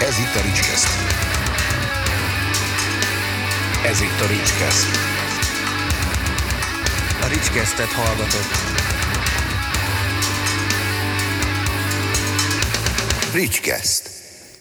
Ez 0.00 0.18
itt 0.18 0.34
a 0.34 0.42
Ricskeszt. 0.42 0.88
Ez 3.86 4.00
itt 4.00 4.20
a 4.20 4.26
Ricskeszt. 4.26 4.86
A 7.22 7.26
Ricskesztet 7.28 7.86
hallgatott. 7.86 8.52
Ricskeszt. 13.34 14.10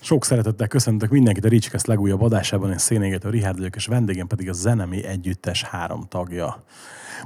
Sok 0.02 0.26
szeretettel 0.26 0.68
köszöntök 0.68 1.10
mindenkit 1.10 1.46
a 1.46 1.48
Ricskeszt 1.48 1.88
legújabb 1.88 2.22
adásában. 2.22 2.72
Én 2.72 2.78
Szénégető 2.78 3.30
Rihárd 3.30 3.58
vagyok, 3.58 3.76
és 3.76 3.86
vendégem 3.86 4.28
pedig 4.28 4.50
a 4.50 4.54
Zenemi 4.54 5.06
Együttes 5.06 5.64
három 5.64 6.06
tagja. 6.10 6.64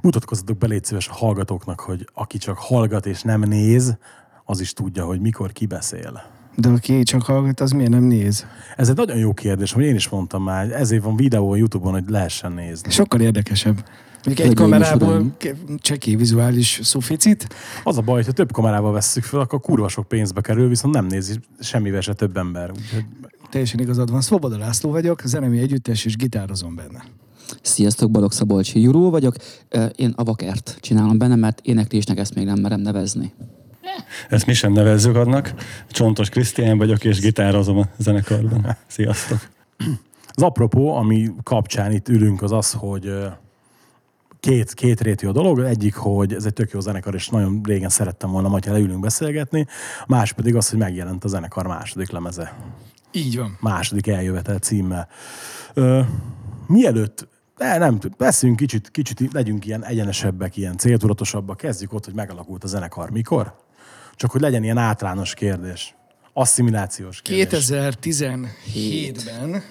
Mutatkozzatok 0.01 0.57
be 0.57 0.67
légy 0.67 0.83
szíves 0.83 1.07
a 1.07 1.13
hallgatóknak, 1.13 1.79
hogy 1.79 2.07
aki 2.13 2.37
csak 2.37 2.57
hallgat 2.57 3.05
és 3.05 3.21
nem 3.21 3.41
néz, 3.41 3.97
az 4.45 4.59
is 4.59 4.73
tudja, 4.73 5.05
hogy 5.05 5.21
mikor 5.21 5.51
ki 5.51 5.65
beszél. 5.65 6.38
De 6.59 6.69
aki 6.69 7.03
csak 7.03 7.21
hallgat, 7.21 7.59
az 7.59 7.71
miért 7.71 7.91
nem 7.91 8.03
néz? 8.03 8.45
Ez 8.75 8.89
egy 8.89 8.95
nagyon 8.95 9.17
jó 9.17 9.33
kérdés, 9.33 9.71
hogy 9.71 9.83
én 9.83 9.95
is 9.95 10.09
mondtam 10.09 10.43
már, 10.43 10.71
ezért 10.71 11.03
van 11.03 11.15
videó 11.15 11.51
a 11.51 11.55
Youtube-on, 11.55 11.93
hogy 11.93 12.03
lehessen 12.07 12.51
nézni. 12.51 12.89
Sokkal 12.89 13.21
érdekesebb. 13.21 13.85
Mondjuk 14.25 14.47
egy 14.47 14.53
kamerából 14.53 15.35
csekély 15.77 16.15
vizuális 16.15 16.79
szuficit, 16.83 17.47
Az 17.83 17.97
a 17.97 18.01
baj, 18.01 18.15
hogy 18.15 18.25
ha 18.25 18.31
több 18.31 18.51
kamerával 18.51 18.91
vesszük 18.91 19.23
fel, 19.23 19.39
akkor 19.39 19.59
kurva 19.59 19.87
sok 19.87 20.07
pénzbe 20.07 20.41
kerül, 20.41 20.67
viszont 20.67 20.93
nem 20.93 21.05
nézi 21.05 21.39
semmivel 21.59 22.01
se 22.01 22.13
több 22.13 22.37
ember. 22.37 22.71
Úgyhogy 22.71 23.05
teljesen 23.49 23.79
igazad 23.79 24.11
van. 24.11 24.21
Svoboda 24.21 24.57
László 24.57 24.91
vagyok, 24.91 25.21
zenemi 25.25 25.59
együttes, 25.59 26.05
és 26.05 26.15
gitározom 26.15 26.75
benne. 26.75 27.03
Sziasztok, 27.61 28.11
Balogh 28.11 28.33
Szabolcsi 28.33 28.81
Juró 28.81 29.09
vagyok. 29.09 29.35
Én 29.95 30.13
avakert 30.15 30.77
csinálom 30.79 31.17
benne, 31.17 31.35
mert 31.35 31.59
éneklésnek 31.63 32.17
ezt 32.17 32.35
még 32.35 32.45
nem 32.45 32.59
merem 32.59 32.81
nevezni. 32.81 33.33
Ezt 34.29 34.45
mi 34.45 34.53
sem 34.53 34.71
nevezzük 34.71 35.15
annak. 35.15 35.53
Csontos 35.89 36.29
Krisztián 36.29 36.77
vagyok, 36.77 37.03
és 37.03 37.19
gitározom 37.19 37.77
a 37.77 37.85
zenekarban. 37.97 38.77
Sziasztok! 38.87 39.49
Az 40.27 40.43
apropó, 40.43 40.95
ami 40.95 41.31
kapcsán 41.43 41.91
itt 41.91 42.09
ülünk, 42.09 42.41
az 42.41 42.51
az, 42.51 42.71
hogy 42.71 43.13
két, 44.39 44.73
két 44.73 45.01
rétű 45.01 45.27
a 45.27 45.31
dolog. 45.31 45.59
Egyik, 45.59 45.95
hogy 45.95 46.33
ez 46.33 46.45
egy 46.45 46.53
tök 46.53 46.71
jó 46.71 46.79
zenekar, 46.79 47.13
és 47.15 47.27
nagyon 47.27 47.61
régen 47.63 47.89
szerettem 47.89 48.31
volna, 48.31 48.47
majd 48.47 48.65
ha 48.65 48.71
leülünk 48.71 48.99
beszélgetni. 48.99 49.65
A 49.99 50.05
másik 50.07 50.35
pedig 50.35 50.55
az, 50.55 50.69
hogy 50.69 50.79
megjelent 50.79 51.23
a 51.23 51.27
zenekar 51.27 51.67
második 51.67 52.11
lemeze. 52.11 52.53
Így 53.11 53.37
van. 53.37 53.57
Második 53.61 54.07
eljövetel 54.07 54.57
címmel. 54.57 55.07
Ö, 55.73 56.01
mielőtt 56.67 57.27
de 57.59 57.77
nem, 57.77 57.99
tud- 57.99 58.17
beszéljünk 58.17 58.59
kicsit, 58.59 58.91
kicsit, 58.91 59.33
legyünk 59.33 59.65
ilyen 59.65 59.85
egyenesebbek, 59.85 60.57
ilyen 60.57 60.77
céltudatosabbak. 60.77 61.57
Kezdjük 61.57 61.93
ott, 61.93 62.05
hogy 62.05 62.13
megalakult 62.13 62.63
a 62.63 62.67
zenekar. 62.67 63.09
Mikor? 63.09 63.53
Csak 64.19 64.31
hogy 64.31 64.41
legyen 64.41 64.63
ilyen 64.63 64.77
általános 64.77 65.33
kérdés. 65.33 65.95
Asszimilációs 66.33 67.21
kérdés. 67.21 67.59
2017-ben 67.67 69.63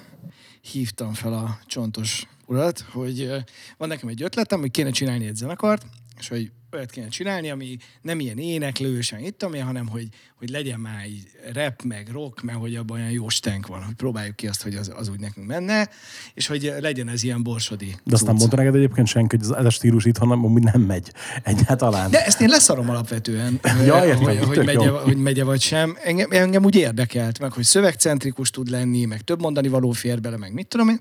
hívtam 0.60 1.14
fel 1.14 1.32
a 1.32 1.58
csontos 1.66 2.26
urat, 2.46 2.80
hogy 2.92 3.20
ö, 3.20 3.38
van 3.76 3.88
nekem 3.88 4.08
egy 4.08 4.22
ötletem, 4.22 4.60
hogy 4.60 4.70
kéne 4.70 4.90
csinálni 4.90 5.26
egy 5.26 5.36
zenekart, 5.36 5.86
és 6.18 6.28
hogy 6.28 6.50
olyat 6.72 6.90
kéne 6.90 7.08
csinálni, 7.08 7.50
ami 7.50 7.76
nem 8.02 8.20
ilyen 8.20 8.38
éneklősen 8.38 9.20
itt, 9.20 9.42
ami, 9.42 9.58
hanem 9.58 9.88
hogy, 9.88 10.08
hogy 10.38 10.48
legyen 10.50 10.80
már 10.80 11.06
így 11.06 11.22
rap, 11.52 11.82
meg 11.82 12.08
rock, 12.12 12.42
meg 12.42 12.54
hogy 12.54 12.76
abban 12.76 12.98
olyan 12.98 13.10
jó 13.10 13.28
stenk 13.28 13.66
van, 13.66 13.82
hogy 13.82 13.94
próbáljuk 13.94 14.36
ki 14.36 14.46
azt, 14.46 14.62
hogy 14.62 14.74
az, 14.74 14.92
az 14.96 15.08
úgy 15.08 15.20
nekünk 15.20 15.46
menne, 15.46 15.88
és 16.34 16.46
hogy 16.46 16.72
legyen 16.80 17.08
ez 17.08 17.22
ilyen 17.22 17.42
borsodi. 17.42 17.96
De 18.04 18.14
aztán 18.14 18.34
mondta 18.34 18.56
neked 18.56 18.74
egyébként 18.74 19.06
senki, 19.06 19.36
hogy 19.36 19.44
ez- 19.58 19.66
a 19.66 19.70
stílus 19.70 20.04
itthon 20.04 20.30
amúgy 20.30 20.62
nem 20.62 20.80
megy 20.80 21.12
egyáltalán. 21.42 22.10
De 22.10 22.24
ezt 22.24 22.40
én 22.40 22.48
leszarom 22.48 22.90
alapvetően, 22.90 23.60
Ja, 23.86 24.04
értem, 24.06 24.22
hogy, 24.22 24.38
hogy, 24.38 24.56
jó. 24.56 24.62
megye, 24.62 24.88
hogy 24.88 25.16
megye 25.16 25.44
vagy 25.44 25.60
sem. 25.60 25.96
Engem, 26.02 26.30
engem 26.30 26.64
úgy 26.64 26.74
érdekelt, 26.76 27.38
meg 27.38 27.52
hogy 27.52 27.64
szövegcentrikus 27.64 28.50
tud 28.50 28.68
lenni, 28.70 29.04
meg 29.04 29.20
több 29.20 29.40
mondani 29.40 29.68
való 29.68 29.90
fér 29.90 30.20
bele, 30.20 30.36
meg 30.36 30.52
mit 30.52 30.66
tudom 30.66 30.88
én, 30.88 31.00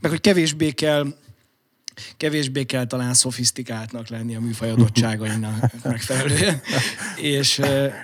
meg 0.00 0.10
hogy 0.10 0.20
kevésbé 0.20 0.70
kell 0.70 1.06
kevésbé 2.16 2.64
kell 2.64 2.86
talán 2.86 3.14
szofisztikáltnak 3.14 4.08
lenni 4.08 4.34
a 4.34 4.40
műfaj 4.40 4.70
adottságainak 4.70 5.72
megfelelően. 5.84 6.60
És, 7.16 7.56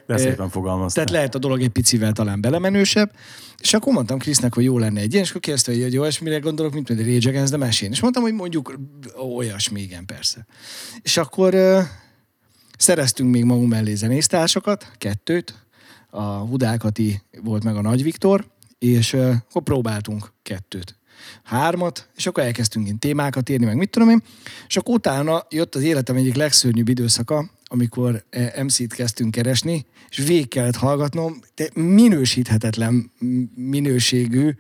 De 0.07 0.17
szépen 0.17 0.51
fogalmaztál. 0.51 1.05
tehát 1.05 1.21
lehet 1.21 1.34
a 1.34 1.39
dolog 1.39 1.62
egy 1.62 1.69
picivel 1.69 2.12
talán 2.12 2.41
belemenősebb. 2.41 3.12
És 3.59 3.75
akkor 3.75 3.93
mondtam 3.93 4.19
Krisznek, 4.19 4.55
hogy 4.55 4.65
jó 4.65 4.79
lenne 4.79 5.01
egy 5.01 5.12
ilyen, 5.12 5.25
és 5.25 5.31
akkor 5.31 5.43
kérdezte, 5.43 5.73
hogy 5.73 5.93
jó, 5.93 6.05
és 6.05 6.19
mire 6.19 6.39
gondolok, 6.39 6.73
mint 6.73 6.91
egy 6.91 6.99
Rage 6.99 7.29
Against 7.29 7.53
the 7.53 7.65
Machine. 7.65 7.91
És 7.91 8.01
mondtam, 8.01 8.23
hogy 8.23 8.33
mondjuk 8.33 8.79
olyasmi, 9.37 9.81
igen, 9.81 10.07
persze. 10.07 10.47
És 11.03 11.17
akkor 11.17 11.55
szereztünk 12.78 13.31
még 13.31 13.45
magunk 13.45 13.69
mellé 13.69 13.95
zenésztársakat, 13.95 14.93
kettőt, 14.99 15.55
a 16.11 16.23
Hudákati 16.23 17.23
volt 17.43 17.65
meg 17.65 17.77
a 17.77 17.81
Nagy 17.81 18.03
Viktor, 18.03 18.47
és 18.78 19.15
akkor 19.15 19.63
próbáltunk 19.63 20.33
kettőt 20.43 20.97
hármat, 21.43 22.09
és 22.16 22.27
akkor 22.27 22.43
elkezdtünk 22.43 22.88
én 22.88 22.99
témákat 22.99 23.49
írni, 23.49 23.65
meg 23.65 23.77
mit 23.77 23.91
tudom 23.91 24.09
én, 24.09 24.22
és 24.66 24.77
akkor 24.77 24.94
utána 24.94 25.47
jött 25.50 25.75
az 25.75 25.82
életem 25.82 26.16
egyik 26.16 26.34
legszörnyűbb 26.34 26.88
időszaka, 26.88 27.50
amikor 27.69 28.25
eh, 28.31 28.53
MC-t 28.62 28.94
kezdtünk 28.94 29.31
keresni, 29.31 29.87
és 30.09 30.16
végig 30.16 30.49
kellett 30.49 30.77
hallgatnom, 30.77 31.41
de 31.54 31.69
minősíthetetlen 31.75 33.12
minőségű 33.54 34.50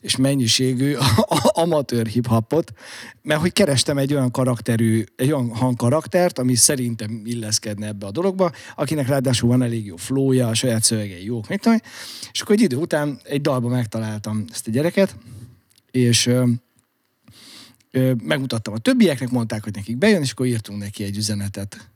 és 0.00 0.16
mennyiségű 0.16 0.96
amatőr 1.64 2.06
hip-hopot, 2.06 2.72
mert 3.22 3.40
hogy 3.40 3.52
kerestem 3.52 3.98
egy 3.98 4.14
olyan 4.14 4.30
karakterű, 4.30 5.04
egy 5.16 5.32
olyan 5.32 5.54
hangkaraktert, 5.54 6.38
ami 6.38 6.54
szerintem 6.54 7.22
illeszkedne 7.24 7.86
ebbe 7.86 8.06
a 8.06 8.10
dologba, 8.10 8.52
akinek 8.76 9.08
ráadásul 9.08 9.48
van 9.48 9.62
elég 9.62 9.86
jó 9.86 9.96
flója, 9.96 10.48
a 10.48 10.54
saját 10.54 10.82
szövegei 10.82 11.24
jók, 11.24 11.48
mit 11.48 11.60
tudom. 11.60 11.78
És 12.32 12.40
akkor 12.40 12.54
egy 12.54 12.60
idő 12.60 12.76
után 12.76 13.20
egy 13.22 13.40
dalba 13.40 13.68
megtaláltam 13.68 14.44
ezt 14.52 14.66
a 14.66 14.70
gyereket, 14.70 15.16
és 15.90 16.26
ö, 16.26 16.46
ö, 17.90 18.12
megmutattam 18.22 18.74
a 18.74 18.78
többieknek, 18.78 19.30
mondták, 19.30 19.64
hogy 19.64 19.74
nekik 19.74 19.96
bejön, 19.96 20.22
és 20.22 20.30
akkor 20.30 20.46
írtunk 20.46 20.78
neki 20.78 21.04
egy 21.04 21.16
üzenetet 21.16 21.90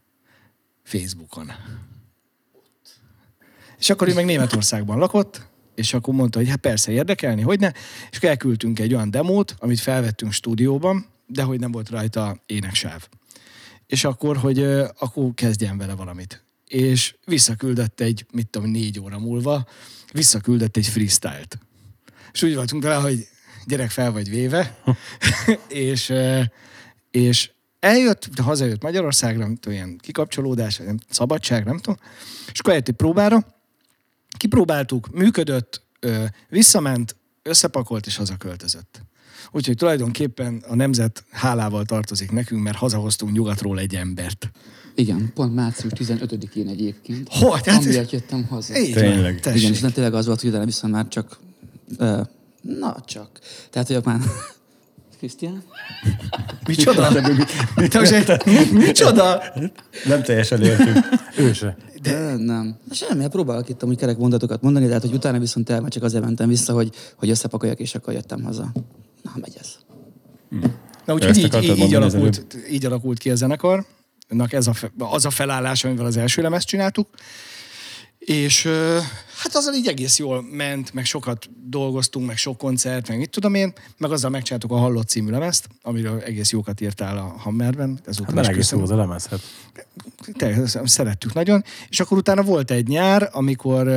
Facebookon. 0.83 1.53
És 3.79 3.91
akkor 3.91 4.09
ő 4.09 4.15
meg 4.15 4.25
Németországban 4.25 4.99
lakott, 4.99 5.47
és 5.75 5.95
akkor 5.95 6.15
mondta, 6.15 6.39
hogy 6.39 6.49
hát 6.49 6.61
persze 6.61 6.93
érdekelni, 6.93 7.43
hogy 7.43 7.61
ne. 7.61 7.73
És 8.11 8.19
elküldtünk 8.19 8.79
egy 8.79 8.95
olyan 8.95 9.11
demót, 9.11 9.55
amit 9.59 9.81
felvettünk 9.81 10.33
stúdióban, 10.33 11.07
de 11.27 11.43
hogy 11.43 11.61
nem 11.61 11.73
volt 11.73 11.89
rajta 11.89 12.43
éneksáv. 12.47 13.09
És 13.87 14.05
akkor, 14.05 14.37
hogy 14.37 14.63
akkor 14.99 15.35
kezdjen 15.35 15.79
vele 15.79 15.95
valamit. 15.95 16.45
És 16.69 17.15
visszaküldött 17.25 18.01
egy, 18.01 18.27
mit 18.33 18.47
tudom, 18.47 18.71
négy 18.71 19.01
óra 19.01 19.19
múlva, 19.19 19.67
visszaküldött 20.13 20.77
egy 20.77 20.87
freestyle-t. 20.87 21.59
És 22.33 22.43
úgy 22.43 22.55
voltunk 22.55 22.83
vele, 22.83 22.95
hogy 22.95 23.27
gyerek 23.67 23.91
fel 23.91 24.13
vagy 24.13 24.29
véve, 24.31 24.79
és, 25.69 26.13
és 27.11 27.51
eljött, 27.81 28.29
de 28.35 28.43
hazajött 28.43 28.83
Magyarországra, 28.83 29.39
nem 29.39 29.55
tudom, 29.57 29.79
ilyen 29.79 29.99
kikapcsolódás, 29.99 30.77
vagy 30.77 30.87
nem, 30.87 30.99
szabadság, 31.09 31.65
nem 31.65 31.79
tudom, 31.79 31.99
és 32.53 32.59
akkor 32.59 32.71
eljött 32.73 32.89
egy 32.89 32.95
próbára, 32.95 33.47
kipróbáltuk, 34.39 35.09
működött, 35.13 35.83
visszament, 36.49 37.17
összepakolt 37.43 38.07
és 38.07 38.17
hazaköltözött. 38.17 39.03
Úgyhogy 39.51 39.77
tulajdonképpen 39.77 40.65
a 40.69 40.75
nemzet 40.75 41.25
hálával 41.31 41.85
tartozik 41.85 42.31
nekünk, 42.31 42.63
mert 42.63 42.77
hazahoztunk 42.77 43.33
nyugatról 43.33 43.79
egy 43.79 43.95
embert. 43.95 44.51
Igen, 44.95 45.31
pont 45.35 45.55
március 45.55 45.93
15-én 45.97 46.69
egyébként. 46.69 47.29
Hogy? 47.31 47.53
Hát 47.53 47.67
ez- 47.67 47.77
Amiért 47.77 48.11
jöttem 48.11 48.45
haza. 48.47 48.79
Így 48.79 48.93
Tényleg. 48.93 49.41
Igen, 49.55 49.73
és 49.73 49.81
nem 49.81 49.91
tényleg 49.93 50.15
az 50.15 50.27
volt, 50.27 50.41
hogy 50.41 50.49
utána 50.49 50.65
viszont 50.65 50.93
már 50.93 51.09
csak... 51.09 51.39
Ö, 51.97 52.21
na 52.65 52.97
csak. 53.07 53.29
Tehát, 53.71 53.89
hogy 53.89 54.05
már... 54.05 54.21
Krisztián? 55.19 55.63
Micsoda? 56.67 57.09
Egy- 57.77 58.73
Micsoda? 58.73 59.43
Nem 60.05 60.23
teljesen 60.23 60.63
értünk. 60.63 60.99
Ő 61.39 61.53
se. 61.53 61.77
De... 62.03 62.37
Nem. 62.37 62.77
Na 62.89 62.95
semmi, 62.95 63.23
hát 63.23 63.31
próbálok 63.31 63.69
itt 63.69 63.83
amúgy 63.83 63.97
kerek 63.97 64.17
mondatokat 64.17 64.63
mondani, 64.63 64.87
de 64.87 64.93
hát, 64.93 65.03
hogy 65.03 65.13
utána 65.13 65.39
viszont 65.39 65.71
el, 65.71 65.89
csak 65.89 66.03
azért 66.03 66.25
mentem 66.25 66.49
vissza, 66.49 66.73
hogy, 66.73 66.91
hogy 67.17 67.31
összepakoljak, 67.31 67.79
és 67.79 67.95
akkor 67.95 68.13
jöttem 68.13 68.43
haza. 68.43 68.73
Na, 69.23 69.33
megy 69.41 69.57
ez. 69.61 69.69
Na 71.05 71.15
úgyhogy 71.15 71.39
így, 71.39 71.55
így, 71.63 71.79
így, 71.79 71.95
alakult, 71.95 72.47
így 72.71 72.85
alakult 72.85 73.19
ki 73.19 73.31
a 73.31 73.35
zenekarnak 73.35 74.53
ez 74.53 74.67
a, 74.67 74.75
az 74.99 75.25
a 75.25 75.31
felállás, 75.31 75.85
amivel 75.85 76.07
az 76.07 76.17
első 76.17 76.43
lemezt 76.43 76.67
csináltuk. 76.67 77.09
És 78.25 78.69
hát 79.37 79.55
azzal 79.55 79.75
így 79.75 79.87
egész 79.87 80.19
jól 80.19 80.43
ment, 80.43 80.93
meg 80.93 81.05
sokat 81.05 81.49
dolgoztunk, 81.67 82.27
meg 82.27 82.37
sok 82.37 82.59
koncert, 82.59 83.09
meg 83.09 83.19
mit 83.19 83.31
tudom 83.31 83.55
én, 83.55 83.73
meg 83.99 84.11
azzal 84.11 84.31
megcsináltuk 84.31 84.71
a 84.71 84.77
Hallott 84.77 85.09
című 85.09 85.31
lemezt, 85.31 85.69
amiről 85.83 86.21
egész 86.21 86.51
jókat 86.51 86.81
írtál 86.81 87.17
a 87.17 87.23
Hammerben. 87.23 88.01
Ezúttal 88.05 88.35
Hát 88.35 88.47
egész 88.47 88.71
jó 88.71 88.81
az 88.81 88.91
a 88.91 88.97
lemez. 88.97 89.27
Hát. 89.27 89.41
Te- 90.37 90.67
szerettük 90.85 91.33
nagyon. 91.33 91.65
És 91.89 92.01
akkor 92.01 92.19
utána 92.19 92.43
volt 92.43 92.71
egy 92.71 92.89
nyár, 92.89 93.29
amikor 93.33 93.89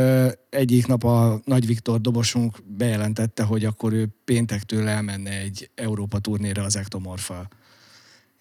egyik 0.50 0.88
nap 0.88 1.04
a 1.04 1.42
Nagy 1.44 1.66
Viktor 1.66 2.02
dobosunk 2.02 2.58
bejelentette, 2.78 3.44
hogy 3.44 3.66
akkor 3.66 3.94
ő 3.94 4.08
péntektől 4.26 4.88
elmenne 4.88 5.40
egy 5.40 5.70
Európa 5.76 6.20
turnéra 6.20 6.64
az 6.64 6.76
Ektomorfal. 6.76 7.48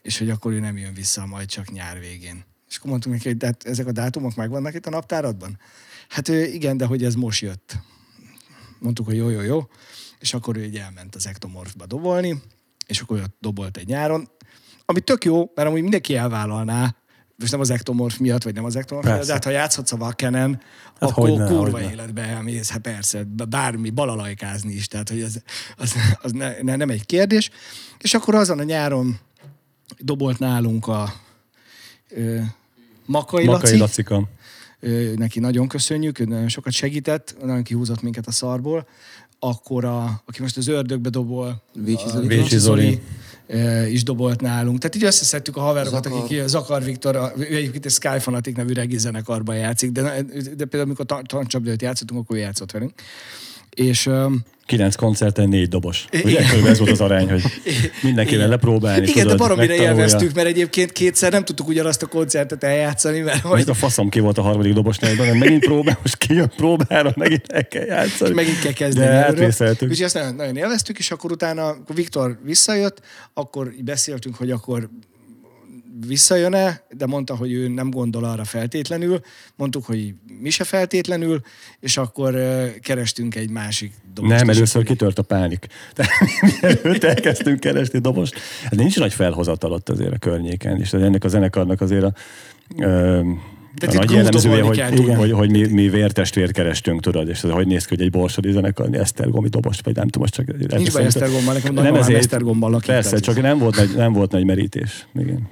És 0.03 0.19
hogy 0.19 0.31
akkor 0.31 0.53
ő 0.53 0.61
nem 0.61 0.77
jön 0.77 0.95
vissza, 0.95 1.27
majd 1.27 1.47
csak 1.47 1.73
nyár 1.73 1.99
végén. 1.99 2.45
És 2.69 2.77
akkor 2.77 2.91
mondtunk 2.91 3.15
neki, 3.15 3.29
hogy 3.29 3.37
de 3.37 3.47
hát 3.47 3.65
ezek 3.65 3.87
a 3.87 3.93
dátumok 3.93 4.35
megvannak 4.35 4.75
itt 4.75 4.87
a 4.87 4.91
naptáradban? 4.91 5.59
Hát 6.09 6.29
ö, 6.29 6.43
igen, 6.43 6.77
de 6.77 6.85
hogy 6.85 7.05
ez 7.05 7.15
most 7.15 7.43
jött. 7.43 7.79
mondtuk, 8.79 9.07
hogy 9.07 9.17
jó, 9.17 9.29
jó, 9.29 9.41
jó, 9.41 9.69
és 10.19 10.35
akkor 10.35 10.57
ő 10.57 10.65
így 10.65 10.77
elment 10.77 11.15
az 11.15 11.27
ektomorfba 11.27 11.87
dobolni, 11.87 12.43
és 12.87 13.01
akkor 13.01 13.21
ott 13.21 13.37
dobolt 13.41 13.77
egy 13.77 13.87
nyáron, 13.87 14.29
ami 14.85 15.01
tök 15.01 15.25
jó, 15.25 15.51
mert 15.55 15.69
amúgy 15.69 15.83
mindenki 15.83 16.17
elvállalná, 16.17 16.97
most 17.39 17.53
nem 17.53 17.61
az 17.61 17.71
ektomorf 17.71 18.19
miatt, 18.19 18.43
vagy 18.43 18.55
nem 18.55 18.65
az 18.65 18.77
ektomorf 18.77 19.07
miatt, 19.07 19.27
de 19.27 19.33
hát 19.33 19.45
ha 19.45 19.51
játszhatsz 19.51 19.93
a 19.93 19.97
Vakenen, 19.97 20.61
hát 21.01 21.11
akkor 21.11 21.29
hogyne, 21.29 21.47
kurva 21.47 21.71
hogyne. 21.71 21.91
életbe 21.91 22.23
elmész, 22.23 22.71
hát 22.71 22.81
persze, 22.81 23.25
bármi, 23.49 23.91
balalajkázni 23.91 24.73
is, 24.73 24.89
tehát 24.89 25.09
hogy 25.09 25.23
az, 25.23 25.43
az, 25.77 25.95
az 26.23 26.33
ne, 26.33 26.63
ne, 26.63 26.77
nem 26.77 26.91
egy 26.91 27.07
kérdés. 27.07 27.51
És 27.99 28.15
akkor 28.15 28.35
azon 28.35 28.59
a 28.59 28.63
nyáron 28.63 29.19
dobolt 29.99 30.39
nálunk 30.39 30.87
a 30.87 31.13
Makai, 33.07 33.45
Makai 33.45 33.47
Laci, 33.47 33.77
Lacika. 33.77 34.29
Neki 35.17 35.41
nagyon 35.41 35.69
köszönjük, 35.69 36.19
ő 36.19 36.25
nagyon 36.25 36.49
sokat 36.49 36.73
segített, 36.73 37.37
nagyon 37.43 37.63
kihúzott 37.63 38.03
minket 38.03 38.27
a 38.27 38.31
szarból. 38.31 38.87
Akkor, 39.39 39.85
a, 39.85 40.23
aki 40.27 40.43
most 40.43 40.57
az 40.57 40.69
ördögbe 40.69 41.09
dobol, 41.09 41.63
Vécsi 41.75 42.09
Zoli. 42.09 42.27
Vécsi 42.27 42.59
Zoli. 42.59 43.01
is 43.89 44.03
dobolt 44.03 44.41
nálunk. 44.41 44.79
Tehát 44.79 44.97
így 44.97 45.05
összeszedtük 45.05 45.57
a 45.57 45.61
haverokat, 45.61 46.05
Zakar. 46.05 46.23
akik 46.23 46.47
Zakar 46.47 46.85
Viktor, 46.85 47.33
egyébként 47.39 47.85
egy 47.85 47.93
Sky 47.93 48.19
Fanatic 48.19 48.57
nevű 48.57 48.73
regi 48.73 48.99
zenekarban 48.99 49.57
játszik, 49.57 49.91
de, 49.91 50.03
de 50.03 50.65
például 50.65 50.83
amikor 50.83 51.07
ta- 51.07 51.27
tancsapdőt 51.27 51.83
játszottunk, 51.83 52.21
akkor 52.21 52.37
játszott 52.37 52.71
velünk. 52.71 52.93
És 53.71 54.11
Kilenc 54.67 54.95
koncerten 54.95 55.49
négy 55.49 55.69
dobos. 55.69 56.05
Ugye? 56.13 56.31
Igen. 56.31 56.43
Körülbelül 56.43 56.71
ez 56.71 56.79
volt 56.79 56.91
az 56.91 57.01
arány, 57.01 57.31
hogy 57.31 57.43
mindenkivel 58.03 58.49
lepróbálni. 58.49 59.03
igen, 59.03 59.15
de 59.15 59.23
tudod, 59.23 59.39
baromira 59.39 59.67
megtanulja. 59.67 59.93
élveztük, 59.93 60.35
mert 60.35 60.47
egyébként 60.47 60.93
kétszer 60.93 61.33
nem 61.33 61.45
tudtuk 61.45 61.69
ugyanazt 61.69 62.03
a 62.03 62.07
koncertet 62.07 62.65
eljátszani, 62.65 63.21
mert 63.21 63.41
hogy 63.41 63.69
a 63.69 63.75
faszom 63.75 64.09
ki 64.09 64.21
volt 64.21 64.39
a 64.39 64.43
harmadik 64.43 64.73
dobosnál, 64.73 65.15
de 65.15 65.35
megint 65.35 65.65
próbál, 65.65 65.99
most 66.03 66.17
kijön 66.17 66.53
próbára, 66.57 67.13
megint 67.17 67.47
el 67.47 67.69
kell 67.69 67.85
játszani. 67.85 68.35
megint 68.35 68.59
kell 68.59 68.73
kezdeni. 68.73 69.07
De 69.07 69.13
átvészeltük. 69.13 69.91
Úgyhogy 69.91 70.05
ezt 70.05 70.15
nagyon, 70.15 70.35
nagyon 70.35 70.57
élveztük, 70.57 70.99
és 70.99 71.11
akkor 71.11 71.33
utána, 71.33 71.67
akkor 71.69 71.95
Viktor 71.95 72.39
visszajött, 72.45 73.01
akkor 73.35 73.73
beszéltünk, 73.85 74.35
hogy 74.35 74.51
akkor 74.51 74.89
visszajön-e, 76.07 76.87
de 76.97 77.07
mondta, 77.07 77.37
hogy 77.37 77.53
ő 77.53 77.69
nem 77.69 77.91
gondol 77.91 78.25
arra 78.25 78.45
feltétlenül. 78.45 79.21
Mondtuk, 79.57 79.85
hogy 79.85 80.15
mi 80.41 80.51
se 80.51 80.65
feltétlenül, 80.65 81.41
és 81.81 81.97
akkor 81.97 82.35
kerestünk 82.81 83.35
egy 83.35 83.51
másik 83.51 83.93
dobost. 84.15 84.35
Nem, 84.35 84.49
először 84.49 84.83
akkor- 84.83 84.97
kitört 84.97 85.19
a 85.19 85.23
pánik. 85.23 85.67
Mielőtt 86.61 87.05
elkezdtünk 87.05 87.61
keresni 87.61 87.99
dobost. 87.99 88.39
Hát 88.63 88.75
nincs 88.75 88.99
nagy 88.99 89.13
felhozatal 89.13 89.73
ott 89.73 89.89
azért 89.89 90.13
a 90.13 90.19
környéken, 90.19 90.81
és 90.81 90.93
ennek 90.93 91.25
a 91.25 91.29
zenekarnak 91.29 91.81
azért 91.81 92.05
a, 92.05 92.13
ö, 92.79 93.21
a 93.81 93.85
itt 93.85 93.93
nagy 93.93 94.11
jellemzője, 94.11 94.63
hogy, 94.63 94.77
kell 94.77 95.15
hogy, 95.15 95.33
hogy, 95.33 95.51
mi, 95.51 95.67
mi 95.67 95.89
vértestvér 95.89 96.53
kerestünk, 96.53 97.01
tudod, 97.01 97.29
és 97.29 97.43
ez 97.43 97.51
hogy 97.51 97.67
néz 97.67 97.85
ki, 97.85 97.95
hogy 97.95 98.05
egy 98.05 98.11
borsodi 98.11 98.53
zenekar, 98.53 98.89
mi 98.89 98.99
Esztergomi 98.99 99.49
dobost, 99.49 99.85
vagy 99.85 99.95
nem 99.95 100.09
tudom, 100.09 100.21
most 100.21 100.35
csak... 100.35 100.77
Nincs 100.77 100.93
baj 100.93 101.05
Esztergommal, 101.05 101.55
nekem 101.55 101.75
nagymamám 101.75 102.15
Esztergomban 102.15 102.71
lakik, 102.71 102.87
Persze, 102.87 103.09
tehát 103.09 103.25
csak 103.25 103.41
nem 103.41 103.59
volt, 103.59 103.77
nagy, 103.77 103.95
nem 103.97 104.13
volt 104.13 104.33
nagy 104.33 104.45
merítés. 104.45 105.07
Igen. 105.15 105.49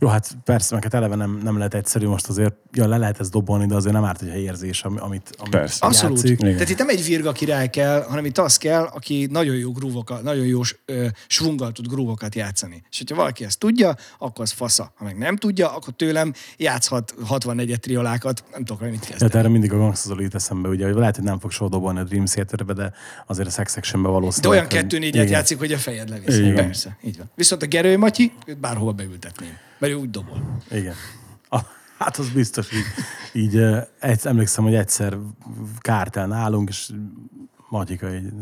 Jó, 0.00 0.08
hát 0.08 0.36
persze, 0.44 0.74
meg 0.74 0.82
hát 0.82 0.94
eleve 0.94 1.14
nem, 1.14 1.40
nem 1.42 1.56
lehet 1.56 1.74
egyszerű 1.74 2.06
most 2.06 2.26
azért, 2.28 2.54
ja, 2.72 2.86
le 2.88 2.96
lehet 2.96 3.20
ezt 3.20 3.30
dobolni, 3.30 3.66
de 3.66 3.74
azért 3.74 3.94
nem 3.94 4.04
árt, 4.04 4.20
hogyha 4.20 4.36
érzés, 4.36 4.82
ami- 4.82 4.98
amit, 4.98 5.30
amit 5.38 5.50
Persze. 5.50 5.86
Abszolút. 5.86 6.16
játszik. 6.16 6.40
Igen. 6.40 6.52
Tehát 6.52 6.68
itt 6.68 6.78
nem 6.78 6.88
egy 6.88 7.04
virga 7.04 7.32
király 7.32 7.70
kell, 7.70 8.02
hanem 8.02 8.24
itt 8.24 8.38
az 8.38 8.56
kell, 8.56 8.82
aki 8.82 9.28
nagyon 9.30 9.54
jó 9.56 9.72
grúvokat, 9.72 10.22
nagyon 10.22 10.46
jó 10.46 10.60
ö, 10.84 11.06
svunggal 11.26 11.72
tud 11.72 11.86
grúvokat 11.86 12.34
játszani. 12.34 12.82
És 12.90 12.98
hogyha 12.98 13.14
valaki 13.16 13.44
ezt 13.44 13.58
tudja, 13.58 13.94
akkor 14.18 14.44
az 14.44 14.50
fasza. 14.50 14.92
Ha 14.96 15.04
meg 15.04 15.18
nem 15.18 15.36
tudja, 15.36 15.74
akkor 15.74 15.94
tőlem 15.96 16.32
játszhat 16.56 17.14
64 17.24 17.80
triolákat, 17.80 18.44
nem 18.52 18.64
tudok 18.64 18.82
mit 18.82 18.90
kezdeni. 18.98 19.18
Tehát 19.18 19.34
erre 19.34 19.48
mindig 19.48 19.72
a 19.72 19.76
Gangsta 19.76 20.08
Zoli 20.08 20.22
jut 20.22 20.34
eszembe, 20.34 20.68
ugye, 20.68 20.86
hogy 20.86 20.94
lehet, 20.94 21.14
hogy 21.16 21.24
nem 21.24 21.38
fog 21.38 21.50
soha 21.50 21.70
dobolni 21.70 21.98
a 21.98 22.04
Dream 22.04 22.24
Theaterbe, 22.24 22.72
de 22.72 22.92
azért 23.26 23.48
a 23.48 23.50
Sex 23.50 23.72
Sectionbe 23.72 24.08
De 24.08 24.14
valószínűleg. 24.14 24.50
olyan 24.58 24.70
hogy- 24.70 24.80
kettő 24.80 24.98
négyet 24.98 25.30
játszik, 25.30 25.58
hogy 25.58 25.72
a 25.72 25.78
fejed 25.78 26.08
levisz. 26.08 26.36
Igen. 26.38 26.54
Persze, 26.54 26.96
így 27.04 27.16
van. 27.16 27.30
Viszont 27.34 27.62
a 27.62 27.66
Gerő 27.66 27.98
Matyi, 27.98 28.32
őt 28.46 28.58
bárhova 28.58 28.92
beültetném. 28.92 29.50
Mert 29.78 29.92
ő 29.92 29.96
úgy 29.96 30.10
dobol. 30.10 30.56
Igen. 30.70 30.94
A, 31.48 31.60
hát 31.98 32.16
az 32.16 32.30
biztos, 32.30 32.72
így, 32.72 32.84
így 33.32 33.56
egy, 33.98 34.20
emlékszem, 34.22 34.64
hogy 34.64 34.74
egyszer 34.74 35.18
kártel 35.78 36.26
nálunk, 36.26 36.68
és 36.68 36.92
Matyika 37.68 38.14
így 38.14 38.32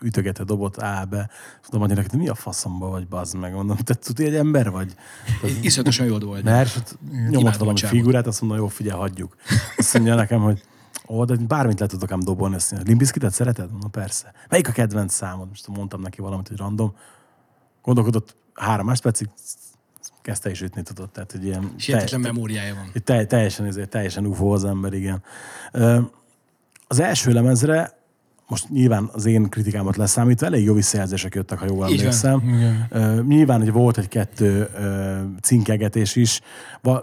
ütögette 0.00 0.44
dobot 0.44 0.76
A, 0.76 1.06
be. 1.10 1.30
Tudom, 1.62 1.80
Matyinak, 1.80 2.12
mi 2.12 2.28
a 2.28 2.34
faszomba 2.34 2.88
vagy, 2.88 3.08
bazd 3.08 3.36
meg. 3.36 3.52
Mondom, 3.52 3.76
te 3.76 3.94
tudod, 3.94 4.26
egy 4.26 4.34
ember 4.34 4.70
vagy? 4.70 4.94
Iszonyatosan 5.60 6.06
jól 6.06 6.18
dobol. 6.18 6.40
Mert 6.42 6.98
nyomott 7.28 7.56
valami 7.56 7.78
figurát, 7.78 8.26
azt 8.26 8.40
mondom, 8.40 8.58
jó, 8.58 8.66
figyelj, 8.68 8.98
hagyjuk. 8.98 9.36
Azt 9.76 9.94
mondja 9.94 10.14
nekem, 10.14 10.40
hogy 10.40 10.62
ó, 11.08 11.24
de 11.24 11.36
bármit 11.36 11.80
le 11.80 11.86
tudok 11.86 12.10
ám 12.10 12.20
dobolni. 12.20 12.54
Azt 12.54 12.70
mondja, 12.70 12.88
Limbiszkitet 12.88 13.32
szereted? 13.32 13.70
Mondom, 13.70 13.90
persze. 13.90 14.32
Melyik 14.48 14.68
a 14.68 14.72
kedvenc 14.72 15.14
számod? 15.14 15.48
Most 15.48 15.68
mondtam 15.68 16.00
neki 16.00 16.20
valamit, 16.20 16.48
hogy 16.48 16.56
random. 16.56 16.94
Gondolkodott 17.82 18.36
három 18.54 18.86
másodpercig, 18.86 19.28
kezdte 20.22 20.50
is 20.50 20.62
ütni 20.62 20.82
tudott. 20.82 21.12
Tehát, 21.12 21.32
hogy 21.32 21.44
ilyen 21.44 21.72
És 21.76 21.86
hihetetlen 21.86 22.20
memóriája 22.20 22.74
van. 22.74 22.90
egy 22.92 23.02
te, 23.02 23.24
teljesen, 23.24 23.66
ezért, 23.66 23.88
teljesen 23.88 24.26
ufó 24.26 24.50
az 24.52 24.64
ember, 24.64 24.92
igen. 24.92 25.22
Az 26.88 27.00
első 27.00 27.32
lemezre, 27.32 28.00
most 28.48 28.68
nyilván 28.68 29.10
az 29.12 29.26
én 29.26 29.48
kritikámat 29.48 29.96
leszámítva, 29.96 30.46
elég 30.46 30.64
jó 30.64 30.74
visszajelzések 30.74 31.34
jöttek, 31.34 31.58
ha 31.58 31.66
jól 31.66 31.84
emlékszem. 31.84 32.42
Ö, 32.90 33.20
Nyilván, 33.26 33.60
hogy 33.60 33.72
volt 33.72 33.98
egy-kettő 33.98 34.68
ö, 34.78 35.18
cinkegetés 35.40 36.16
is. 36.16 36.40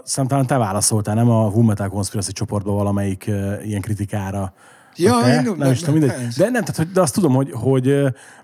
Szerintem 0.04 0.46
te 0.46 0.56
válaszoltál, 0.56 1.14
nem 1.14 1.30
a 1.30 1.50
Full 1.50 1.64
Metal 1.64 1.88
Conspiracy 1.88 2.32
csoportba 2.32 2.72
valamelyik 2.72 3.24
ö, 3.26 3.60
ilyen 3.62 3.80
kritikára. 3.80 4.52
Ja, 4.96 5.20
te? 5.20 5.42
nem, 5.42 5.54
nem, 5.56 5.70
is 5.70 5.78
tudom, 5.78 5.94
mindegy. 5.94 6.26
De 6.36 6.44
nem, 6.44 6.52
tehát, 6.52 6.76
hogy, 6.76 6.90
de 6.90 7.00
azt 7.00 7.14
tudom, 7.14 7.34
hogy, 7.34 7.50
hogy 7.52 7.84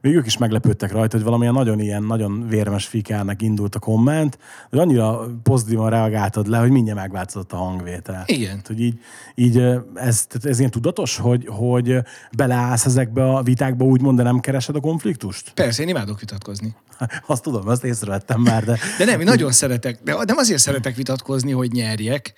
még 0.00 0.14
ők 0.14 0.26
is 0.26 0.38
meglepődtek 0.38 0.92
rajta, 0.92 1.16
hogy 1.16 1.24
valamilyen 1.24 1.52
nagyon 1.52 1.80
ilyen, 1.80 2.02
nagyon 2.02 2.48
vérmes 2.48 2.86
fikának 2.86 3.42
indult 3.42 3.74
a 3.74 3.78
komment, 3.78 4.38
hogy 4.70 4.78
annyira 4.78 5.20
pozitívan 5.42 5.90
reagáltad 5.90 6.46
le, 6.46 6.58
hogy 6.58 6.70
mindjárt 6.70 6.98
megváltozott 6.98 7.52
a 7.52 7.56
hangvétel. 7.56 8.22
Igen. 8.26 8.48
Tehát, 8.48 8.66
hogy 8.66 8.80
így, 8.80 8.98
így 9.34 9.56
ez, 9.94 10.26
tehát 10.26 10.44
ez 10.44 10.58
ilyen 10.58 10.70
tudatos, 10.70 11.16
hogy, 11.16 11.46
hogy 11.48 11.98
beleállsz 12.36 12.84
ezekbe 12.86 13.34
a 13.34 13.42
vitákba 13.42 13.84
úgymond, 13.84 14.16
de 14.16 14.22
nem 14.22 14.40
keresed 14.40 14.76
a 14.76 14.80
konfliktust? 14.80 15.52
Persze, 15.54 15.82
én 15.82 15.88
imádok 15.88 16.20
vitatkozni. 16.20 16.74
Azt 17.26 17.42
tudom, 17.42 17.68
azt 17.68 17.84
észrevettem 17.84 18.40
már, 18.40 18.64
de... 18.64 18.78
De 18.98 19.04
nem, 19.04 19.20
én 19.20 19.26
nagyon 19.26 19.52
szeretek, 19.52 20.02
de 20.02 20.14
nem 20.24 20.36
azért 20.36 20.60
szeretek 20.60 20.96
vitatkozni, 20.96 21.52
hogy 21.52 21.72
nyerjek, 21.72 22.32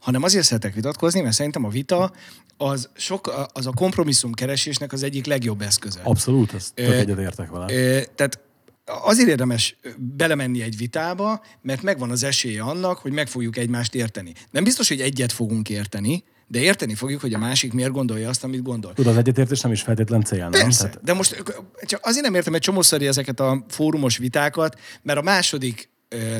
hanem 0.00 0.22
azért 0.22 0.44
szeretek 0.44 0.74
vitatkozni, 0.74 1.20
mert 1.20 1.34
szerintem 1.34 1.64
a 1.64 1.68
vita 1.68 2.12
az, 2.56 2.88
sok, 2.94 3.48
az 3.52 3.66
a 3.66 3.72
kompromisszum 3.72 4.32
keresésnek 4.32 4.92
az 4.92 5.02
egyik 5.02 5.26
legjobb 5.26 5.60
eszköze. 5.60 6.00
Abszolút, 6.02 6.54
ezt 6.54 6.74
tök 6.74 6.88
Ö, 6.88 6.92
egyet 6.92 7.18
értek 7.18 7.50
vele. 7.50 7.74
Ö, 7.74 8.00
Tehát 8.14 8.40
azért 8.84 9.28
érdemes 9.28 9.76
belemenni 9.98 10.62
egy 10.62 10.76
vitába, 10.76 11.42
mert 11.62 11.82
megvan 11.82 12.10
az 12.10 12.22
esélye 12.22 12.62
annak, 12.62 12.98
hogy 12.98 13.12
meg 13.12 13.28
fogjuk 13.28 13.56
egymást 13.56 13.94
érteni. 13.94 14.32
Nem 14.50 14.64
biztos, 14.64 14.88
hogy 14.88 15.00
egyet 15.00 15.32
fogunk 15.32 15.68
érteni, 15.68 16.24
de 16.46 16.60
érteni 16.60 16.94
fogjuk, 16.94 17.20
hogy 17.20 17.34
a 17.34 17.38
másik 17.38 17.72
miért 17.72 17.92
gondolja 17.92 18.28
azt, 18.28 18.44
amit 18.44 18.62
gondol. 18.62 18.92
Tudod, 18.92 19.12
az 19.12 19.18
egyetértés 19.18 19.60
nem 19.60 19.72
is 19.72 19.82
feltétlen 19.82 20.24
cél, 20.24 20.38
nem? 20.38 20.50
Persze, 20.50 20.82
Tehát, 20.84 21.04
de 21.04 21.12
most 21.12 21.42
csak 21.86 22.00
azért 22.02 22.24
nem 22.24 22.34
értem 22.34 22.54
egy 22.54 22.60
csomószori 22.60 23.06
ezeket 23.06 23.40
a 23.40 23.64
fórumos 23.68 24.16
vitákat, 24.16 24.78
mert 25.02 25.18
a 25.18 25.22
második 25.22 25.88
ö, 26.08 26.36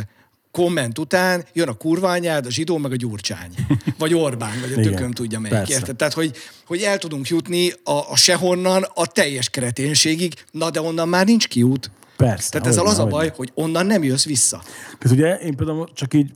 komment 0.50 0.98
után 0.98 1.44
jön 1.52 1.68
a 1.68 1.72
kurva 1.72 2.10
anyád, 2.10 2.46
a 2.46 2.50
zsidó, 2.50 2.78
meg 2.78 2.92
a 2.92 2.96
gyurcsány. 2.96 3.54
Vagy 3.98 4.14
Orbán, 4.14 4.60
vagy 4.60 4.72
a 4.72 4.80
Igen, 4.80 4.92
tököm 4.92 5.10
tudja 5.10 5.38
melyik. 5.38 5.56
persze. 5.56 5.72
Érted? 5.74 5.96
Tehát, 5.96 6.12
hogy, 6.12 6.36
hogy 6.66 6.80
el 6.82 6.98
tudunk 6.98 7.28
jutni 7.28 7.72
a, 7.84 8.10
a 8.10 8.16
sehonnan 8.16 8.86
a 8.94 9.06
teljes 9.06 9.48
kreténségig, 9.48 10.34
na 10.50 10.70
de 10.70 10.80
onnan 10.80 11.08
már 11.08 11.26
nincs 11.26 11.48
kiút. 11.48 11.90
Persze. 12.16 12.50
Tehát 12.50 12.66
ezzel 12.66 12.86
az 12.86 12.98
a 12.98 13.06
baj, 13.06 13.32
hogy 13.36 13.50
onnan 13.54 13.86
nem 13.86 14.02
jössz 14.02 14.24
vissza. 14.24 14.62
Tehát 14.98 15.16
ugye 15.16 15.38
én 15.38 15.56
például 15.56 15.88
csak 15.94 16.14
így, 16.14 16.30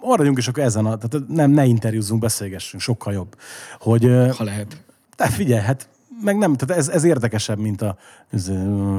arra 0.00 0.16
vagyunk 0.16 0.38
is 0.38 0.48
akkor 0.48 0.62
ezen, 0.62 0.86
a, 0.86 0.96
tehát 0.96 1.28
nem, 1.28 1.50
ne 1.50 1.64
interjúzzunk, 1.64 2.20
beszélgessünk, 2.20 2.82
sokkal 2.82 3.12
jobb. 3.12 3.36
Hogy, 3.78 4.02
Ha 4.36 4.44
lehet. 4.44 4.84
de 5.16 5.28
figyelj, 5.28 5.62
hát 5.62 5.88
meg 6.22 6.38
nem, 6.38 6.54
tehát 6.54 6.78
ez, 6.82 6.88
ez 6.88 7.04
érdekesebb, 7.04 7.58
mint 7.58 7.82
a 7.82 7.96
ez, 8.30 8.50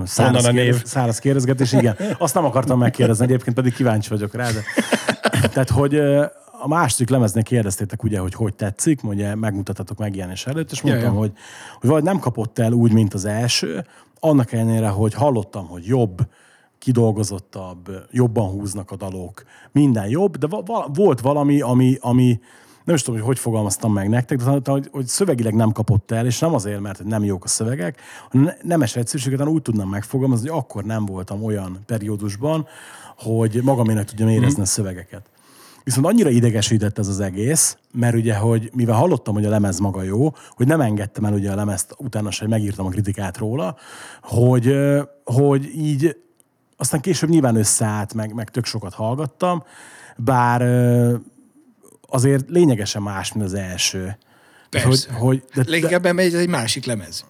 száraz, 0.06 0.46
a 0.46 0.52
név? 0.52 0.64
kérdez, 0.64 0.90
száraz 0.90 1.20
kérdezgetés. 1.20 1.72
Igen, 1.74 1.96
azt 2.18 2.34
nem 2.34 2.46
akartam 2.46 2.80
megkérdezni, 2.80 3.24
egyébként 3.24 3.56
pedig 3.56 3.74
kíváncsi 3.74 4.10
vagyok 4.10 4.34
rá. 4.34 4.52
De, 4.52 4.62
tehát, 5.54 5.70
hogy 5.70 5.96
a 6.62 6.68
második 6.68 7.10
lemeznél 7.10 7.44
kérdeztétek 7.44 8.04
ugye, 8.04 8.20
hogy 8.20 8.34
hogy 8.34 8.54
tetszik, 8.54 9.04
ugye 9.04 9.36
megmutattatok 9.36 9.98
megjelenés 9.98 10.48
előtt, 10.48 10.72
és 10.72 10.82
mondtam, 10.82 11.06
Ja, 11.06 11.12
ja. 11.14 11.20
hogy, 11.20 11.32
hogy 11.80 11.90
vagy 11.90 12.04
nem 12.04 12.20
kapott 12.20 12.60
el 12.60 12.72
úgy, 12.72 12.92
mint 12.92 13.14
az 13.14 13.26
első, 13.26 13.86
annak 14.20 14.52
ellenére, 14.52 14.88
hogy 14.88 15.14
hallottam, 15.14 15.68
hogy 15.68 15.86
jobb, 15.86 16.28
kidolgozottabb, 16.78 17.90
jobban 18.12 18.50
húznak 18.50 18.92
a 18.92 18.96
dalok, 18.96 19.44
minden 19.72 20.10
jobb, 20.10 20.38
de 20.38 20.48
va- 20.48 20.90
volt 20.94 21.22
valami, 21.22 21.62
ami, 21.62 21.98
ami 22.00 22.40
nem 22.84 22.96
is 22.96 23.04
tudom, 23.04 23.20
hogy 23.20 23.30
hogy 23.30 23.40
fogalmaztam 23.40 23.94
meg 23.94 24.10
nektek, 24.10 24.38
de 24.38 24.72
hogy, 24.72 24.90
hogy 24.92 25.06
szövegileg 25.06 25.54
nem 25.54 25.72
kapott 25.72 26.12
el, 26.12 26.26
és 26.26 26.40
nem 26.40 26.54
azért, 26.54 26.80
mert 26.80 27.04
nem 27.04 27.24
jók 27.24 27.44
a 27.44 27.48
szövegek, 27.48 28.02
hanem 28.30 28.46
ne- 28.46 28.56
nemes 28.64 28.96
egyszerűséget 28.96 29.48
úgy 29.48 29.62
tudnám 29.62 29.88
megfogalmazni, 29.88 30.50
hogy 30.50 30.58
akkor 30.60 30.84
nem 30.84 31.06
voltam 31.06 31.44
olyan 31.44 31.80
periódusban, 31.86 32.68
hogy 33.18 33.60
magamének 33.64 34.06
tudjam 34.06 34.30
érezni 34.30 34.62
a 34.62 34.66
szövegeket. 34.66 35.30
Viszont 35.84 36.06
annyira 36.06 36.30
idegesített 36.30 36.98
ez 36.98 37.08
az 37.08 37.20
egész, 37.20 37.78
mert 37.94 38.16
ugye, 38.16 38.36
hogy 38.36 38.70
mivel 38.74 38.96
hallottam, 38.96 39.34
hogy 39.34 39.46
a 39.46 39.50
lemez 39.50 39.80
maga 39.80 40.04
jó, 40.04 40.34
hogy 40.50 40.68
nem 40.68 40.82
engedtem 40.82 41.26
el 41.26 41.34
ugye 41.34 41.52
a 41.52 41.56
lemezt, 41.56 41.96
utána 41.98 42.32
se 42.32 42.48
megírtam 42.48 42.86
a 42.86 42.90
kritikát 42.90 43.38
róla, 43.38 43.78
hogy, 44.22 44.76
hogy 45.24 45.66
így 45.76 46.18
aztán 46.78 47.02
később 47.02 47.30
nyilván 47.30 47.56
összeállt, 47.56 48.14
meg, 48.14 48.34
meg 48.34 48.50
tök 48.50 48.66
sokat 48.66 48.94
hallgattam, 48.94 49.64
bár 50.18 50.62
azért 52.08 52.50
lényegesen 52.50 53.02
más, 53.02 53.34
mint 53.34 53.46
az 53.46 53.54
első. 53.54 54.18
Persze. 54.70 55.12
Hogy, 55.12 55.20
hogy, 55.20 55.44
de, 55.54 55.64
de, 55.64 55.70
Leginkább 55.70 56.14
megy 56.14 56.34
egy 56.34 56.50
másik 56.50 56.86
lemez. 56.86 57.26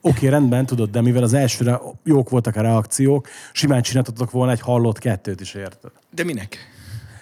Oké, 0.00 0.28
rendben, 0.28 0.66
tudod, 0.66 0.90
de 0.90 1.00
mivel 1.00 1.22
az 1.22 1.32
elsőre 1.32 1.80
jók 2.04 2.30
voltak 2.30 2.56
a 2.56 2.60
reakciók, 2.60 3.28
simán 3.52 3.82
csináltatok 3.82 4.30
volna 4.30 4.52
egy 4.52 4.60
hallott 4.60 4.98
kettőt 4.98 5.40
is, 5.40 5.54
érted? 5.54 5.90
De 6.10 6.24
minek? 6.24 6.75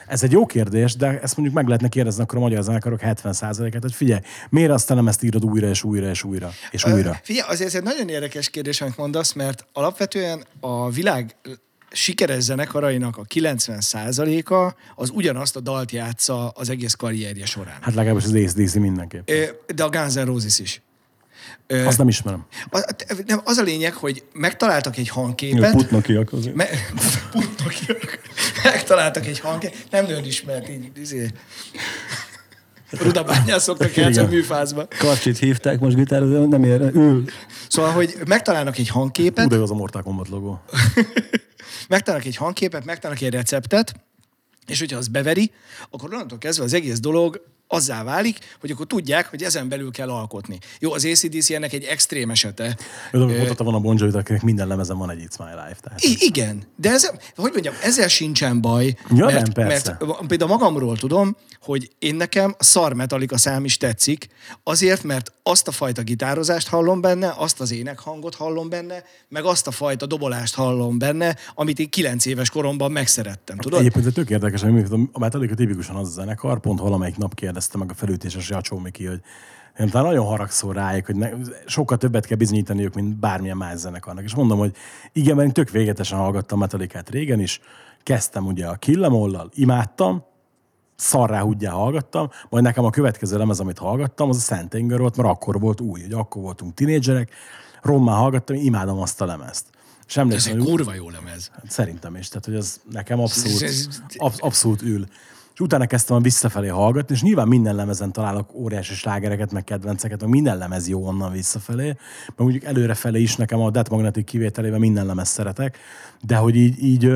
Ez 0.07 0.23
egy 0.23 0.33
jó 0.33 0.47
kérdés, 0.47 0.97
de 0.97 1.21
ezt 1.21 1.37
mondjuk 1.37 1.57
meg 1.57 1.67
lehetne 1.67 1.89
kérdezni 1.89 2.23
akkor 2.23 2.39
a 2.39 2.41
magyar 2.41 2.63
zenekarok 2.63 3.01
70%-et, 3.03 3.83
hogy 3.83 3.95
figyelj, 3.95 4.21
miért 4.51 4.71
aztán 4.71 4.97
nem 4.97 5.09
ezt 5.09 5.23
írod 5.23 5.45
újra 5.45 5.69
és 5.69 5.83
újra 5.85 6.09
és 6.09 6.25
újra 6.25 6.51
és 6.71 6.85
újra? 6.85 7.11
Ö, 7.11 7.15
Figyelj, 7.23 7.49
azért 7.49 7.69
ez 7.69 7.75
egy 7.75 7.83
nagyon 7.83 8.09
érdekes 8.09 8.51
kérdés, 8.51 8.81
amit 8.81 8.97
mondasz, 8.97 9.33
mert 9.33 9.67
alapvetően 9.73 10.45
a 10.61 10.91
világ 10.91 11.37
sikeres 11.91 12.43
zenekarainak 12.43 13.17
a 13.17 13.23
90%-a 13.35 14.75
az 14.95 15.11
ugyanazt 15.11 15.57
a 15.57 15.61
dalt 15.61 15.91
játsza 15.91 16.49
az 16.49 16.69
egész 16.69 16.95
karrierje 16.95 17.47
során. 17.47 17.77
Hát 17.81 17.95
legalábbis 17.95 18.25
az 18.25 18.35
ACDC 18.35 18.75
mindenképp. 18.75 19.31
Ö, 19.31 19.45
De 19.75 19.85
a 19.85 19.89
Guns 19.89 20.15
N' 20.15 20.25
Roses 20.25 20.59
is. 20.59 20.83
Ö, 21.67 21.87
Azt 21.87 21.99
nem 21.99 22.09
ismerem. 22.09 22.47
Az, 22.71 22.87
nem, 23.27 23.41
az 23.45 23.57
a 23.57 23.63
lényeg, 23.63 23.93
hogy 23.93 24.25
megtaláltak 24.33 24.97
egy 24.97 25.07
Jó, 25.15 25.23
hangképet. 25.23 25.73
Putnokiak 25.73 26.33
azért. 26.33 26.55
Me, 26.55 26.67
Putnokiak. 27.31 28.19
Megtaláltak 28.65 29.27
egy 29.27 29.41
hangképet. 29.41 29.87
Nem 29.91 30.05
nagyon 30.05 30.25
ismert 30.25 30.69
így. 30.69 30.91
Izé. 31.01 31.31
Rudabányán 32.91 33.59
szoktak 33.59 33.95
játszani 33.95 34.35
műfázba. 34.35 34.87
Karcsit 34.99 35.39
hívták 35.39 35.79
most 35.79 35.97
gitározó, 35.97 36.47
nem 36.47 36.65
ér, 36.65 36.81
ül. 36.81 37.25
Szóval, 37.69 37.93
hogy 37.93 38.15
megtalálnak 38.27 38.79
egy 38.79 38.89
hangképet, 38.89 39.45
Hú, 39.45 39.51
de 39.51 39.57
jó 39.57 39.63
az 39.63 39.71
a 39.71 39.75
Mortal 39.75 40.03
Kombat 40.03 40.29
logó. 40.29 40.61
megtalálnak 41.89 42.27
egy 42.27 42.37
hangképet, 42.37 42.85
megtalálnak 42.85 43.25
egy 43.25 43.33
receptet, 43.33 43.95
és 44.67 44.79
hogyha 44.79 44.99
az 44.99 45.09
beveri, 45.09 45.53
akkor 45.91 46.13
onnantól 46.13 46.39
kezdve 46.39 46.65
az 46.65 46.73
egész 46.73 47.01
dolog 47.01 47.41
azzá 47.75 48.03
válik, 48.03 48.39
hogy 48.61 48.71
akkor 48.71 48.87
tudják, 48.87 49.31
hogy 49.31 49.43
ezen 49.43 49.69
belül 49.69 49.91
kell 49.91 50.11
alkotni. 50.11 50.59
Jó, 50.79 50.93
az 50.93 51.05
ACDC 51.05 51.51
ennek 51.51 51.73
egy 51.73 51.85
extrém 51.85 52.31
esete. 52.31 52.77
Mutatta 53.13 53.65
van 53.65 53.75
a 53.75 53.81
Bon 53.81 53.97
Jovi, 53.99 54.17
akinek 54.19 54.43
minden 54.43 54.67
lemezen 54.67 54.99
van 54.99 55.11
egy 55.11 55.19
It's 55.29 55.39
My 55.39 55.51
Life. 55.51 55.81
Tehát. 55.81 56.03
I- 56.05 56.17
igen, 56.21 56.63
de 56.77 56.91
ez, 56.91 57.11
hogy 57.37 57.53
mondjam, 57.53 57.75
ezzel 57.83 58.09
sincsen 58.09 58.61
baj, 58.61 58.97
Ja, 59.15 59.25
mert, 59.25 59.55
nem, 59.55 59.67
persze. 59.67 59.97
mert 60.01 60.27
például 60.27 60.51
magamról 60.51 60.97
tudom, 60.97 61.37
hogy 61.61 61.91
én 61.99 62.15
nekem 62.15 62.55
a 62.59 62.65
szar 62.65 62.93
metallica 62.93 63.39
szám 63.39 63.65
is 63.65 63.77
tetszik, 63.77 64.29
azért, 64.63 65.03
mert 65.03 65.33
azt 65.43 65.69
a 65.69 65.71
fajta 65.71 66.03
gitározást 66.03 66.69
hallom 66.69 67.01
benne, 67.01 67.35
azt 67.37 67.61
az 67.61 67.73
énekhangot 67.73 68.35
hallom 68.35 68.69
benne, 68.69 69.03
meg 69.29 69.45
azt 69.45 69.67
a 69.67 69.71
fajta 69.71 70.07
dobolást 70.07 70.55
hallom 70.55 70.99
benne, 70.99 71.37
amit 71.55 71.79
én 71.79 71.91
kilenc 71.91 72.27
éves 72.27 72.51
koromban 72.51 72.93
megszerettem, 72.93 73.57
tudod? 73.57 73.81
Egyébként 73.81 74.07
ez 74.07 74.13
tök 74.13 74.31
érdekes, 74.31 74.61
hogy 74.61 74.85
a 75.13 75.19
Metallica 75.19 75.55
tipikusan 75.55 75.97
az 75.97 76.09
a 76.09 76.11
zenekar, 76.11 76.61
pont 76.61 76.81
valamelyik 76.81 77.17
nap 77.17 77.35
kérdezte 77.65 77.79
meg 77.79 77.91
a 77.91 77.95
felütéses 77.95 78.49
Jacsó 78.49 78.79
Miki, 78.79 79.07
hogy 79.07 79.21
én 79.79 79.89
talán 79.89 80.07
nagyon 80.07 80.27
haragszol 80.27 80.73
rájuk, 80.73 81.07
hogy 81.07 81.17
ne, 81.17 81.31
sokkal 81.67 81.97
többet 81.97 82.27
kell 82.27 82.37
bizonyítaniuk, 82.37 82.95
mint 82.95 83.17
bármilyen 83.17 83.57
más 83.57 83.79
zenekarnak. 83.79 84.25
És 84.25 84.35
mondom, 84.35 84.59
hogy 84.59 84.75
igen, 85.13 85.35
mert 85.37 85.47
én 85.49 85.55
tök 85.55 85.71
végetesen 85.71 86.19
hallgattam 86.19 86.59
Metallicát 86.59 87.11
régen 87.11 87.41
is, 87.41 87.61
kezdtem 88.03 88.47
ugye 88.47 88.67
a 88.67 88.75
Killemollal, 88.75 89.51
imádtam, 89.55 90.25
szarrá 90.97 91.41
húgyjá 91.41 91.71
hallgattam, 91.71 92.31
majd 92.49 92.65
nekem 92.65 92.85
a 92.85 92.91
következő 92.91 93.39
lemez, 93.39 93.61
amit 93.61 93.79
hallgattam, 93.79 94.29
az 94.29 94.37
a 94.37 94.41
Szent 94.41 94.75
Inger 94.75 94.99
volt, 94.99 95.17
mert 95.17 95.29
akkor 95.29 95.61
volt 95.61 95.81
új, 95.81 96.01
hogy 96.03 96.13
akkor 96.13 96.43
voltunk 96.43 96.75
tinédzserek, 96.75 97.31
rommá 97.83 98.13
hallgattam, 98.13 98.57
imádom 98.57 98.99
azt 98.99 99.21
a 99.21 99.25
lemezt. 99.25 99.67
És 100.07 100.17
Ez 100.17 100.23
emlékszem, 100.23 100.53
egy 100.53 100.59
hogy 100.59 100.69
kurva 100.69 100.95
jó 100.95 101.11
lemez. 101.11 101.51
Hát 101.55 101.71
Szerintem 101.71 102.17
is, 102.17 102.29
tehát 102.29 102.45
hogy 102.45 102.55
az 102.55 102.81
nekem 102.91 103.21
abszolút, 103.21 103.63
Ez- 103.63 103.89
absz- 104.17 104.41
abszolút 104.41 104.83
ül. 104.83 105.07
És 105.55 105.61
utána 105.61 105.87
kezdtem 105.87 106.23
visszafelé 106.23 106.69
hallgatni, 106.69 107.15
és 107.15 107.23
nyilván 107.23 107.49
minden 107.49 107.75
lemezen 107.75 108.13
találok 108.13 108.55
óriási 108.55 108.95
slágereket, 108.95 109.53
meg 109.53 109.65
kedvenceket, 109.65 110.21
meg 110.21 110.31
minden 110.31 110.59
lemez 110.59 110.89
jó 110.89 111.07
onnan 111.07 111.33
visszafelé, 111.33 111.87
meg 111.87 112.37
mondjuk 112.37 112.65
előrefelé 112.65 113.21
is 113.21 113.37
nekem 113.37 113.61
a 113.61 113.71
Death 113.71 113.91
Magnetic 113.91 114.25
kivételével 114.25 114.79
minden 114.79 115.07
lemez 115.07 115.29
szeretek, 115.29 115.79
de 116.21 116.37
hogy 116.37 116.57
így, 116.57 116.83
így 116.83 117.13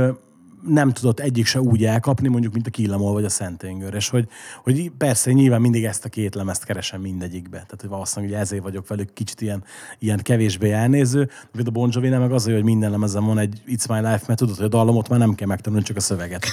nem 0.66 0.92
tudott 0.92 1.20
egyik 1.20 1.46
se 1.46 1.60
úgy 1.60 1.84
elkapni, 1.84 2.28
mondjuk, 2.28 2.52
mint 2.52 2.66
a 2.66 2.70
Killamol 2.70 3.12
vagy 3.12 3.24
a 3.24 3.28
Szentengör, 3.28 3.94
és 3.94 4.08
hogy, 4.08 4.28
hogy 4.62 4.90
persze 4.98 5.32
nyilván 5.32 5.60
mindig 5.60 5.84
ezt 5.84 6.04
a 6.04 6.08
két 6.08 6.34
lemezt 6.34 6.64
keresem 6.64 7.00
mindegyikbe, 7.00 7.56
tehát 7.56 7.80
hogy 7.80 7.90
valószínűleg 7.90 8.34
hogy 8.34 8.42
ezért 8.42 8.62
vagyok 8.62 8.88
velük 8.88 9.12
kicsit 9.12 9.40
ilyen, 9.40 9.64
ilyen 9.98 10.20
kevésbé 10.22 10.70
elnéző, 10.70 11.30
de 11.52 11.62
a 11.64 11.70
Bon 11.70 11.90
jovi 11.92 12.08
meg 12.08 12.32
az, 12.32 12.44
hogy 12.44 12.64
minden 12.64 12.90
lemezen 12.90 13.24
van 13.24 13.38
egy 13.38 13.62
It's 13.66 13.88
My 13.88 13.96
Life, 13.96 14.24
mert 14.26 14.38
tudod, 14.38 14.56
hogy 14.56 14.64
a 14.64 14.68
dallamot 14.68 15.08
már 15.08 15.18
nem 15.18 15.34
kell 15.34 15.48
megtanulni, 15.48 15.84
csak 15.84 15.96
a 15.96 16.00
szöveget, 16.00 16.44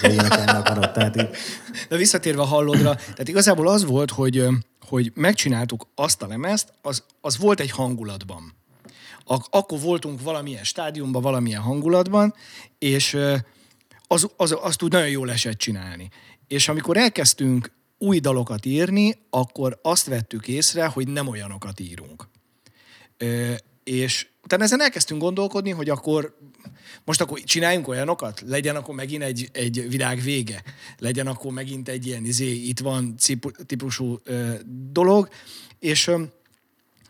akarod. 0.47 0.91
Tehát 0.91 1.17
így, 1.17 1.29
De 1.89 1.97
visszatérve 1.97 2.41
a 2.41 2.45
hallodra, 2.45 2.95
tehát 2.95 3.27
igazából 3.27 3.67
az 3.67 3.85
volt, 3.85 4.11
hogy, 4.11 4.47
hogy 4.87 5.11
megcsináltuk 5.15 5.87
azt 5.95 6.21
a 6.21 6.27
lemezt, 6.27 6.73
az, 6.81 7.03
az 7.21 7.37
volt 7.37 7.59
egy 7.59 7.71
hangulatban. 7.71 8.53
Ak- 9.25 9.47
akkor 9.49 9.79
voltunk 9.79 10.21
valamilyen 10.21 10.63
stádiumban, 10.63 11.21
valamilyen 11.21 11.61
hangulatban, 11.61 12.33
és 12.79 13.17
az, 14.07 14.29
az, 14.37 14.55
azt 14.61 14.83
úgy 14.83 14.91
nagyon 14.91 15.09
jól 15.09 15.31
esett 15.31 15.57
csinálni. 15.57 16.09
És 16.47 16.67
amikor 16.67 16.97
elkezdtünk 16.97 17.71
új 17.97 18.19
dalokat 18.19 18.65
írni, 18.65 19.17
akkor 19.29 19.79
azt 19.81 20.05
vettük 20.05 20.47
észre, 20.47 20.85
hogy 20.85 21.07
nem 21.07 21.27
olyanokat 21.27 21.79
írunk. 21.79 22.27
Ö, 23.17 23.53
és 23.83 24.27
utána 24.43 24.63
ezen 24.63 24.81
elkezdtünk 24.81 25.21
gondolkodni, 25.21 25.69
hogy 25.69 25.89
akkor 25.89 26.37
most 27.05 27.21
akkor 27.21 27.39
csináljunk 27.39 27.87
olyanokat, 27.87 28.43
legyen 28.45 28.75
akkor 28.75 28.95
megint 28.95 29.23
egy, 29.23 29.49
egy 29.51 29.89
világ 29.89 30.21
vége, 30.21 30.63
legyen 30.97 31.27
akkor 31.27 31.51
megint 31.51 31.89
egy 31.89 32.05
ilyen 32.05 32.25
izé, 32.25 32.51
itt 32.51 32.79
van 32.79 33.15
típusú 33.65 34.19
ö, 34.23 34.53
dolog, 34.91 35.29
és, 35.79 36.07
ö, 36.07 36.23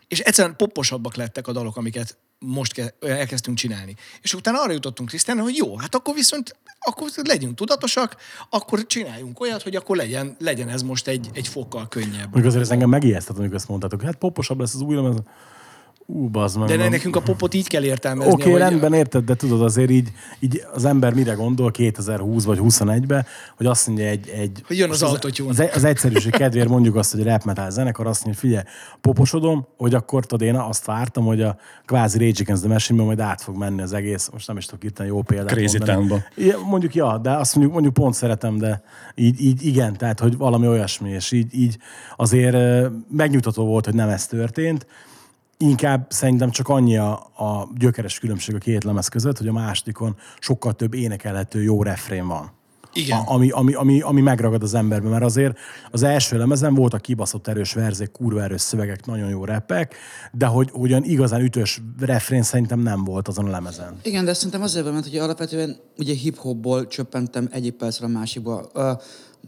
és 0.08 0.20
egyszerűen 0.20 0.56
poposabbak 0.56 1.14
lettek 1.14 1.46
a 1.46 1.52
dalok, 1.52 1.76
amiket 1.76 2.18
most 2.46 2.72
ke- 2.72 2.94
elkezdtünk 3.04 3.56
csinálni. 3.56 3.94
És 4.22 4.34
utána 4.34 4.62
arra 4.62 4.72
jutottunk 4.72 5.08
Krisztián, 5.08 5.38
hogy 5.38 5.56
jó, 5.56 5.76
hát 5.76 5.94
akkor 5.94 6.14
viszont 6.14 6.56
akkor 6.78 7.08
legyünk 7.22 7.54
tudatosak, 7.54 8.16
akkor 8.50 8.86
csináljunk 8.86 9.40
olyat, 9.40 9.62
hogy 9.62 9.76
akkor 9.76 9.96
legyen, 9.96 10.36
legyen 10.38 10.68
ez 10.68 10.82
most 10.82 11.08
egy, 11.08 11.30
egy 11.32 11.48
fokkal 11.48 11.88
könnyebb. 11.88 12.22
mondjuk 12.22 12.44
azért 12.44 12.62
ez 12.62 12.70
engem 12.70 12.88
megijesztett, 12.88 13.38
amikor 13.38 13.56
ezt 13.56 13.68
mondtátok, 13.68 14.02
hát 14.02 14.16
poposabb 14.16 14.60
lesz 14.60 14.74
az 14.74 14.80
új 14.80 14.94
lemez. 14.94 15.16
Ú, 16.08 16.28
bazd 16.28 16.58
meg. 16.58 16.68
De 16.68 16.76
nem- 16.76 16.90
nekünk 16.90 17.16
a 17.16 17.20
popot 17.20 17.54
így 17.54 17.68
kell 17.68 17.84
értelmezni. 17.84 18.32
Oké, 18.32 18.48
okay, 18.48 18.60
rendben, 18.60 18.92
érted, 18.92 19.24
de 19.24 19.34
tudod, 19.34 19.62
azért 19.62 19.90
így, 19.90 20.12
így 20.38 20.62
az 20.74 20.84
ember 20.84 21.14
mire 21.14 21.32
gondol 21.32 21.70
2020 21.70 22.44
vagy 22.44 22.58
21-be, 22.62 23.26
hogy 23.56 23.66
azt 23.66 23.86
mondja 23.86 24.06
egy... 24.06 24.28
egy 24.28 24.62
Hogy 24.66 24.78
jön 24.78 24.90
az 24.90 25.02
autotune. 25.02 25.50
Az, 25.50 25.68
az 25.74 25.84
egyszerűség 25.84 26.32
kedvéért 26.32 26.68
mondjuk 26.68 26.96
azt, 26.96 27.12
hogy 27.12 27.22
rap 27.22 27.44
metal 27.44 27.70
zenekar 27.70 28.06
azt 28.06 28.24
mondja, 28.24 28.40
figyelj, 28.40 28.64
poposodom, 29.00 29.66
hogy 29.76 29.94
akkor 29.94 30.26
tudod, 30.26 30.48
én 30.48 30.54
azt 30.54 30.84
vártam, 30.84 31.24
hogy 31.24 31.42
a 31.42 31.56
kvázi 31.84 32.18
Rage 32.18 32.40
Against 32.40 32.62
the 32.62 32.72
Machine 32.72 33.02
majd 33.02 33.20
át 33.20 33.40
fog 33.40 33.56
menni 33.56 33.82
az 33.82 33.92
egész, 33.92 34.28
most 34.32 34.46
nem 34.46 34.56
is 34.56 34.66
tudok 34.66 34.84
itt 34.84 35.02
jó 35.06 35.22
példát 35.22 35.56
Crazy 35.56 35.78
mondani. 35.78 35.98
Town-ba. 35.98 36.24
Ja, 36.34 36.58
mondjuk 36.58 36.94
ja, 36.94 37.18
de 37.18 37.30
azt 37.30 37.52
mondjuk, 37.54 37.74
mondjuk 37.74 37.94
pont 37.94 38.14
szeretem, 38.14 38.58
de 38.58 38.82
így, 39.14 39.40
így 39.40 39.66
igen, 39.66 39.96
tehát 39.96 40.20
hogy 40.20 40.36
valami 40.36 40.66
olyasmi, 40.66 41.10
és 41.10 41.32
így, 41.32 41.54
így 41.54 41.78
azért 42.16 42.88
megnyugtató 43.10 43.64
volt, 43.64 43.84
hogy 43.84 43.94
nem 43.94 44.08
ez 44.08 44.26
történt. 44.26 44.86
Inkább 45.58 46.06
szerintem 46.08 46.50
csak 46.50 46.68
annyi 46.68 46.96
a, 46.96 47.12
a 47.36 47.68
gyökeres 47.78 48.18
különbség 48.18 48.54
a 48.54 48.58
két 48.58 48.84
lemez 48.84 49.08
között, 49.08 49.38
hogy 49.38 49.48
a 49.48 49.52
másodikon 49.52 50.16
sokkal 50.38 50.72
több 50.72 50.94
énekelhető 50.94 51.62
jó 51.62 51.82
refrén 51.82 52.26
van. 52.26 52.54
Igen. 52.96 53.18
A, 53.18 53.32
ami, 53.32 53.50
ami, 53.50 53.74
ami, 53.74 54.00
ami 54.00 54.20
megragad 54.20 54.62
az 54.62 54.74
emberbe, 54.74 55.08
mert 55.08 55.22
azért 55.22 55.58
az 55.90 56.02
első 56.02 56.38
lemezen 56.38 56.74
voltak 56.74 57.02
kibaszott 57.02 57.46
erős 57.46 57.72
verzék, 57.72 58.10
kurva 58.10 58.42
erős 58.42 58.60
szövegek, 58.60 59.06
nagyon 59.06 59.28
jó 59.28 59.44
repek, 59.44 59.94
de 60.32 60.46
hogy 60.46 60.70
ugyan 60.72 61.04
igazán 61.04 61.40
ütős 61.40 61.80
refrén 61.98 62.42
szerintem 62.42 62.80
nem 62.80 63.04
volt 63.04 63.28
azon 63.28 63.46
a 63.46 63.50
lemezen. 63.50 63.98
Igen, 64.02 64.24
de 64.24 64.34
szerintem 64.34 64.62
azért 64.62 64.84
van, 64.84 64.94
mert 64.94 65.06
hogy 65.06 65.16
alapvetően 65.16 65.76
ugye 65.98 66.14
hip-hopból 66.14 66.86
csöppentem 66.86 67.48
egyik 67.50 67.74
percre 67.74 68.06
a 68.06 68.08
másikba, 68.08 68.58
a 68.60 69.00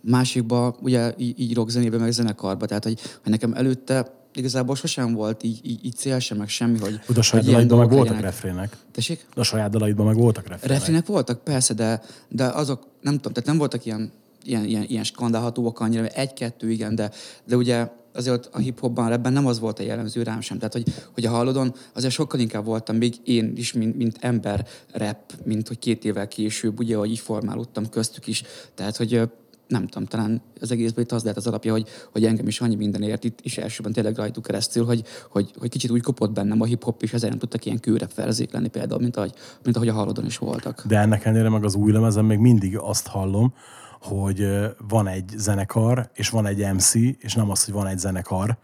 másikba, 0.02 0.76
ugye 0.80 1.12
így, 1.16 1.40
így 1.40 1.54
rockzenébe, 1.54 1.98
meg 1.98 2.10
zenekarba, 2.10 2.66
tehát 2.66 2.84
hogy, 2.84 3.00
hogy 3.22 3.32
nekem 3.32 3.52
előtte 3.52 4.17
igazából 4.34 4.76
sosem 4.76 5.12
volt 5.12 5.42
így, 5.42 5.60
így, 5.62 5.84
így 5.84 5.94
cél 5.94 6.18
sem, 6.18 6.36
meg 6.36 6.48
semmi, 6.48 6.78
hogy, 6.78 7.00
De 7.06 7.18
a 7.18 7.22
saját 7.22 7.44
dalaidban 7.44 7.78
meg 7.78 7.88
voltak 7.88 8.14
legyenek. 8.14 8.30
refrének. 8.30 8.76
Tessék? 8.92 9.26
De 9.34 9.40
a 9.40 9.44
saját 9.44 9.70
dalaidban 9.70 10.06
meg 10.06 10.16
voltak 10.16 10.48
refrének. 10.48 10.78
Refrének 10.78 11.06
voltak, 11.06 11.44
persze, 11.44 11.74
de, 11.74 12.02
de 12.28 12.44
azok, 12.44 12.86
nem 13.00 13.14
tudom, 13.16 13.32
tehát 13.32 13.48
nem 13.48 13.58
voltak 13.58 13.84
ilyen, 13.86 14.12
ilyen, 14.44 14.64
ilyen, 14.64 14.84
ilyen 14.88 15.04
skandálhatóak 15.04 15.80
annyira, 15.80 16.06
egy-kettő 16.06 16.70
igen, 16.70 16.94
de, 16.94 17.10
de 17.44 17.56
ugye 17.56 17.88
azért 18.14 18.48
a 18.52 18.58
hip-hopban, 18.58 19.12
ebben 19.12 19.32
nem 19.32 19.46
az 19.46 19.58
volt 19.58 19.78
a 19.78 19.82
jellemző 19.82 20.22
rám 20.22 20.40
sem. 20.40 20.58
Tehát, 20.58 20.72
hogy, 20.72 20.84
hogy 21.14 21.26
a 21.26 21.30
hallodon 21.30 21.74
azért 21.94 22.12
sokkal 22.12 22.40
inkább 22.40 22.64
voltam 22.64 22.96
még 22.96 23.14
én 23.24 23.52
is, 23.56 23.72
mint, 23.72 23.96
mint 23.96 24.16
ember 24.20 24.66
rap, 24.92 25.32
mint 25.44 25.68
hogy 25.68 25.78
két 25.78 26.04
évvel 26.04 26.28
később, 26.28 26.78
ugye, 26.78 26.96
hogy 26.96 27.10
így 27.10 27.18
formálódtam 27.18 27.88
köztük 27.88 28.26
is. 28.26 28.42
Tehát, 28.74 28.96
hogy 28.96 29.22
nem 29.68 29.86
tudom, 29.86 30.06
talán 30.08 30.42
az 30.60 30.70
egészben 30.70 31.04
itt 31.04 31.12
az 31.12 31.22
lehet 31.22 31.36
az 31.38 31.46
alapja, 31.46 31.72
hogy, 31.72 31.88
hogy 32.12 32.24
engem 32.24 32.46
is 32.46 32.60
annyi 32.60 32.74
minden 32.74 33.02
ért 33.02 33.24
itt, 33.24 33.40
és 33.40 33.58
elsőben 33.58 33.92
tényleg 33.92 34.16
rajtuk 34.16 34.44
keresztül, 34.44 34.84
hogy, 34.84 35.02
hogy, 35.30 35.50
hogy 35.58 35.70
kicsit 35.70 35.90
úgy 35.90 36.02
kopott 36.02 36.32
bennem 36.32 36.60
a 36.60 36.64
hip-hop, 36.64 37.02
és 37.02 37.12
ezért 37.12 37.30
nem 37.30 37.38
tudtak 37.40 37.64
ilyen 37.64 37.80
kőre 37.80 38.06
felzékleni 38.06 38.68
például, 38.68 39.00
mint 39.00 39.16
ahogy, 39.16 39.32
mint 39.64 39.76
ahogy 39.76 39.88
a 39.88 39.92
halodon 39.92 40.24
is 40.24 40.38
voltak. 40.38 40.84
De 40.86 40.98
ennek 40.98 41.24
ellenére 41.24 41.48
meg 41.48 41.64
az 41.64 41.74
új 41.74 41.92
lemezen 41.92 42.24
még 42.24 42.38
mindig 42.38 42.78
azt 42.78 43.06
hallom, 43.06 43.54
hogy 44.00 44.48
van 44.88 45.06
egy 45.06 45.32
zenekar, 45.36 46.10
és 46.14 46.30
van 46.30 46.46
egy 46.46 46.72
MC, 46.74 46.94
és 46.94 47.34
nem 47.34 47.50
az, 47.50 47.64
hogy 47.64 47.74
van 47.74 47.86
egy 47.86 47.98
zenekar, 47.98 48.56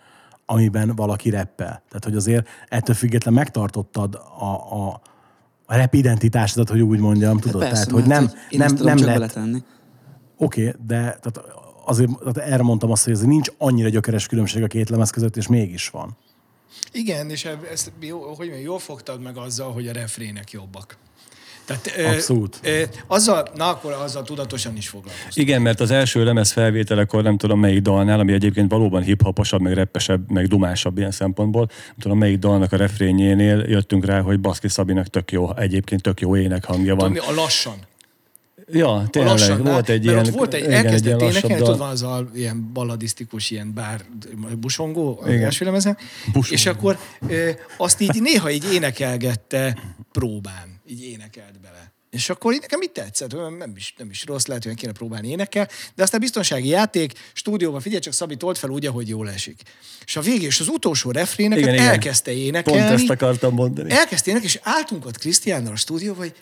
amiben 0.46 0.92
valaki 0.96 1.30
reppel. 1.30 1.82
Tehát, 1.88 2.04
hogy 2.04 2.16
azért 2.16 2.48
ettől 2.68 2.94
független 2.94 3.34
megtartottad 3.34 4.14
a, 4.38 4.74
a, 4.74 5.00
a 5.66 5.76
rap 5.76 5.94
identitásodat, 5.94 6.68
hogy 6.68 6.80
úgy 6.80 6.98
mondjam, 6.98 7.38
tudod? 7.38 7.60
Persze, 7.60 7.86
tehát, 7.86 7.90
hogy 7.90 8.04
nem, 8.04 8.30
nem, 8.50 8.74
nem 8.74 8.96
csak 8.96 9.16
lett. 9.16 9.38
Oké, 10.36 10.68
okay, 10.68 10.80
de 10.86 10.96
tehát 10.96 11.40
azért 11.84 12.10
tehát 12.18 12.50
erre 12.50 12.62
mondtam 12.62 12.90
azt, 12.90 13.04
hogy 13.04 13.12
ez 13.12 13.20
nincs 13.20 13.48
annyira 13.58 13.88
gyökeres 13.88 14.26
különbség 14.26 14.62
a 14.62 14.66
két 14.66 14.90
lemez 14.90 15.10
között, 15.10 15.36
és 15.36 15.46
mégis 15.46 15.88
van. 15.88 16.16
Igen, 16.92 17.30
és 17.30 17.48
ezt 17.72 17.92
jó, 18.00 18.20
hogy 18.20 18.36
mondjam, 18.36 18.60
jól 18.60 18.78
fogtad 18.78 19.22
meg 19.22 19.36
azzal, 19.36 19.72
hogy 19.72 19.88
a 19.88 19.92
refrének 19.92 20.50
jobbak. 20.50 20.96
Tehát, 21.64 21.92
ö, 21.96 22.06
Abszolút. 22.06 22.58
Ö, 22.62 22.82
azzal, 23.06 23.48
na 23.54 23.68
akkor 23.68 23.92
azzal 23.92 24.22
tudatosan 24.22 24.76
is 24.76 24.88
foglalkoztam. 24.88 25.42
Igen, 25.42 25.62
mert 25.62 25.80
az 25.80 25.90
első 25.90 26.24
lemez 26.24 26.52
felvételekor 26.52 27.22
nem 27.22 27.36
tudom 27.36 27.60
melyik 27.60 27.82
dalnál, 27.82 28.20
ami 28.20 28.32
egyébként 28.32 28.70
valóban 28.70 29.02
hip-hoposabb, 29.02 29.60
meg 29.60 29.72
reppesebb, 29.72 30.30
meg 30.30 30.46
dumásabb 30.46 30.98
ilyen 30.98 31.10
szempontból, 31.10 31.66
nem 31.68 31.96
tudom 31.98 32.18
melyik 32.18 32.38
dalnak 32.38 32.72
a 32.72 32.76
refrényénél 32.76 33.58
jöttünk 33.58 34.04
rá, 34.04 34.20
hogy 34.20 34.40
Baszki 34.40 34.68
Szabinak 34.68 35.06
tök 35.06 35.32
jó, 35.32 35.56
egyébként 35.56 36.02
tök 36.02 36.20
jó 36.20 36.36
énekhangja 36.36 36.94
van. 36.94 37.12
Tudni, 37.12 37.28
a 37.28 37.34
lassan. 37.34 37.74
Ja, 38.72 39.06
tényleg, 39.10 39.30
lassan, 39.30 39.62
volt 39.62 39.88
egy 39.88 40.04
mert 40.04 40.16
ilyen, 40.16 40.26
ott 40.26 40.38
volt 40.38 40.54
egy, 40.54 40.64
igen, 40.64 40.72
egy 40.72 40.76
ilyen 40.76 40.84
elkezdett 40.84 41.20
lassabb 41.20 41.30
énekelni, 41.30 41.62
tudod, 41.62 41.78
van 41.78 41.88
az 41.88 42.02
a 42.02 42.28
ilyen 42.34 42.72
balladisztikus, 42.72 43.50
ilyen 43.50 43.74
bár 43.74 44.04
busongó, 44.58 45.18
az 45.22 45.28
Igen. 45.28 45.44
első 45.44 45.64
lemezen, 45.64 45.96
Busongó. 46.32 46.54
és 46.54 46.66
akkor 46.66 46.98
ö, 47.28 47.50
azt 47.76 48.00
így 48.00 48.20
néha 48.20 48.50
így 48.50 48.72
énekelgette 48.72 49.78
próbán, 50.12 50.80
így 50.86 51.02
énekelt 51.02 51.60
bele. 51.60 51.92
És 52.10 52.30
akkor 52.30 52.52
így 52.52 52.60
nekem 52.60 52.78
mit 52.78 52.90
tetszett? 52.90 53.32
Nem 53.58 53.72
is, 53.76 53.94
nem 53.98 54.10
is 54.10 54.24
rossz, 54.26 54.46
lehet, 54.46 54.64
hogy 54.64 54.74
kéne 54.74 54.92
próbálni 54.92 55.28
énekel, 55.28 55.68
de 55.94 56.02
aztán 56.02 56.20
biztonsági 56.20 56.68
játék, 56.68 57.12
stúdióban 57.32 57.80
figyelj, 57.80 58.00
csak 58.00 58.12
Szabi 58.12 58.36
tolt 58.36 58.58
fel 58.58 58.70
úgy, 58.70 58.86
ahogy 58.86 59.08
jól 59.08 59.30
esik. 59.30 59.62
És 60.04 60.16
a 60.16 60.20
végén, 60.20 60.46
és 60.46 60.60
az 60.60 60.68
utolsó 60.68 61.10
refréneket 61.10 61.62
Igen, 61.62 61.74
igen. 61.74 61.86
elkezdte 61.86 62.32
énekelni. 62.32 62.80
Pont 62.80 62.92
ezt 62.92 63.10
akartam 63.10 63.54
mondani. 63.54 63.90
Elkezdte 63.90 64.30
énekelni, 64.30 64.54
és 64.54 64.60
álltunk 64.62 65.06
ott 65.06 65.18
Krisztiánnal 65.18 65.72
a 65.72 65.76
stúdióban, 65.76 66.18
hogy 66.18 66.34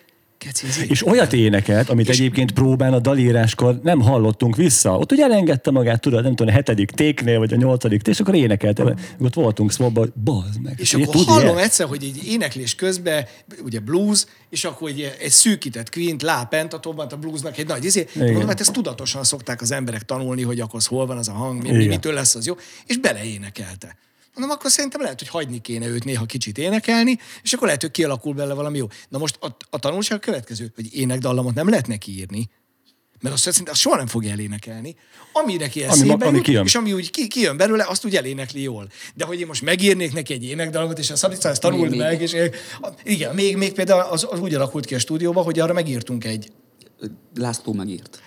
keci, 0.43 0.67
ez 0.67 0.83
így. 0.83 0.91
És 0.91 1.07
olyat 1.07 1.33
énekelt, 1.33 1.89
amit 1.89 2.09
és... 2.09 2.19
egyébként 2.19 2.53
próbán 2.53 2.93
a 2.93 2.99
dalíráskor 2.99 3.81
nem 3.83 4.01
hallottunk 4.01 4.57
vissza. 4.57 4.99
Ott 4.99 5.13
ugye 5.13 5.25
elengedte 5.25 5.71
magát, 5.71 6.01
tudod, 6.01 6.23
nem 6.23 6.35
tudom, 6.35 6.53
a 6.53 6.57
hetedik 6.57 6.91
téknél, 6.91 7.39
vagy 7.39 7.53
a 7.53 7.57
nyolcadik, 7.57 8.07
és 8.07 8.21
akkor 8.21 8.35
énekelte. 8.35 8.95
Ott 9.21 9.35
voltunk 9.35 9.73
hogy 9.95 10.13
bazd 10.25 10.61
meg. 10.63 10.75
És 10.77 10.95
Ugye, 10.95 11.05
akkor 11.05 11.17
tudja? 11.17 11.33
hallom 11.33 11.57
egyszer, 11.57 11.87
hogy 11.87 12.05
egy 12.05 12.27
éneklés 12.27 12.75
közben, 12.75 13.25
ugye 13.65 13.81
blues, 13.81 14.25
és 14.51 14.65
akkor 14.65 14.89
egy, 14.89 15.17
egy 15.21 15.31
szűkített 15.31 15.91
quint, 15.91 16.23
lápent, 16.23 16.73
a 16.73 16.79
tobbant 16.79 17.13
a 17.13 17.17
bluesnak 17.17 17.59
egy 17.59 17.67
nagy 17.67 17.85
izé. 17.85 18.07
Mondom, 18.15 18.47
hát 18.47 18.61
ezt 18.61 18.73
tudatosan 18.73 19.25
szokták 19.25 19.61
az 19.61 19.73
emberek 19.73 20.03
tanulni, 20.03 20.43
hogy 20.43 20.61
akkor 20.61 20.81
hol 20.85 21.07
van 21.07 21.17
az 21.17 21.29
a 21.29 21.33
hang, 21.33 21.63
mi, 21.63 21.71
mi, 21.71 21.87
mitől 21.87 22.13
lesz 22.15 22.35
az 22.35 22.47
jó, 22.47 22.55
és 22.87 22.99
beleénekelte. 22.99 23.97
Mondom, 24.35 24.57
akkor 24.57 24.71
szerintem 24.71 25.01
lehet, 25.01 25.19
hogy 25.19 25.29
hagyni 25.29 25.61
kéne 25.61 25.87
őt 25.87 26.05
néha 26.05 26.25
kicsit 26.27 26.59
énekelni, 26.59 27.19
és 27.43 27.53
akkor 27.53 27.67
lehet, 27.67 27.81
hogy 27.83 27.91
kialakul 27.91 28.35
bele 28.35 28.55
valami 28.55 28.79
jó. 28.79 28.87
Na 29.09 29.19
most 29.19 29.39
a, 29.41 29.57
a 29.71 29.79
tanulság 29.79 30.19
a 30.19 30.21
következő, 30.21 30.73
hogy 30.75 30.95
énekdallamot 30.95 31.55
nem 31.55 31.69
lehet 31.69 31.87
neki 31.87 32.13
írni, 32.19 32.51
mert 33.21 33.35
azt 33.35 33.45
szerintem 33.45 33.73
azt 33.73 33.81
soha 33.83 33.97
nem 33.97 34.07
fogja 34.07 34.31
elénekelni. 34.31 34.97
Ami 35.33 35.57
neki 35.57 35.83
Ami 35.83 35.93
eszébe 35.93 36.17
ma- 36.17 36.25
ami 36.27 36.37
jut, 36.37 36.45
kijön. 36.45 36.65
és 36.65 36.75
ami 36.75 36.93
úgy 36.93 37.11
ki, 37.11 37.29
kijön 37.29 37.57
belőle, 37.57 37.85
azt 37.89 38.05
úgy 38.05 38.17
elénekli 38.17 38.63
jól. 38.63 38.89
De 39.15 39.25
hogy 39.25 39.41
én 39.41 39.47
most 39.47 39.63
megírnék 39.63 40.13
neki 40.13 40.33
egy 40.33 40.45
énekdalmat, 40.45 40.99
és 40.99 41.11
a 41.11 41.17
Szabica 41.17 41.49
ezt 41.49 41.61
tanult 41.61 41.91
Még- 41.91 41.99
meg, 41.99 42.21
és 42.23 42.37
igen, 43.05 43.35
még, 43.35 43.57
még 43.57 43.73
például 43.73 44.01
az, 44.01 44.27
az 44.31 44.41
úgy 44.41 44.55
alakult 44.55 44.87
ki 44.87 44.95
a 44.95 44.99
stúdióban, 44.99 45.45
hogy 45.45 45.59
arra 45.61 45.73
megírtunk 45.73 46.25
egy, 46.25 46.53
László 47.35 47.73
megírt. 47.73 48.23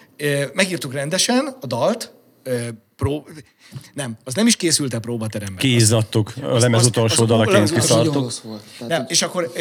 megírtuk 0.54 0.94
rendesen 0.94 1.58
a 1.62 1.66
dalt, 1.68 2.14
pró, 2.96 3.28
nem, 3.94 4.18
az 4.24 4.34
nem 4.34 4.48
is 4.48 4.56
készült 4.56 4.94
a 4.94 5.00
próbateremben. 5.00 5.58
Kézzadtuk, 5.58 6.34
a 6.42 6.58
lemez 6.58 6.86
utolsó 6.86 7.22
az- 7.22 7.28
dalaként 7.30 7.72
kiszartuk. 7.74 8.32
Nem, 8.88 9.06
és 9.08 9.22
akkor 9.22 9.52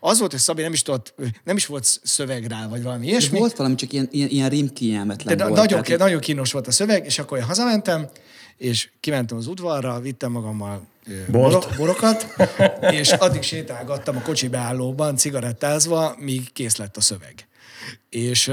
az 0.00 0.18
volt, 0.18 0.30
hogy 0.30 0.40
Szabi 0.40 0.62
nem 0.62 0.72
is 0.72 0.82
tudott, 0.82 1.14
nem 1.44 1.56
is 1.56 1.66
volt 1.66 2.00
szöveg 2.02 2.44
rá, 2.46 2.68
vagy 2.68 2.82
valami 2.82 3.06
ilyesmi. 3.06 3.38
volt 3.38 3.56
valami, 3.56 3.74
csak 3.74 3.92
ilyen, 3.92 4.08
ilyen, 4.10 4.28
ilyen 4.28 4.48
rímkényelmetlen 4.48 5.36
volt. 5.38 5.52
nagyon, 5.54 5.82
Tehát, 5.82 5.98
nagyon 6.00 6.20
kínos 6.20 6.52
volt 6.52 6.66
a 6.66 6.72
szöveg, 6.72 7.04
és 7.04 7.18
akkor 7.18 7.38
én 7.38 7.44
hazamentem, 7.44 8.08
és 8.56 8.90
kimentem 9.00 9.36
az 9.36 9.46
udvarra, 9.46 10.00
vittem 10.00 10.30
magammal 10.32 10.86
Bort. 11.28 11.52
boro- 11.52 11.76
borokat, 11.76 12.26
és 13.00 13.12
addig 13.12 13.42
sétálgattam 13.42 14.16
a 14.16 14.20
kocsi 14.22 14.48
beállóban, 14.48 15.16
cigarettázva, 15.16 16.14
míg 16.18 16.52
kész 16.52 16.76
lett 16.76 16.96
a 16.96 17.00
szöveg. 17.00 17.46
És, 18.08 18.50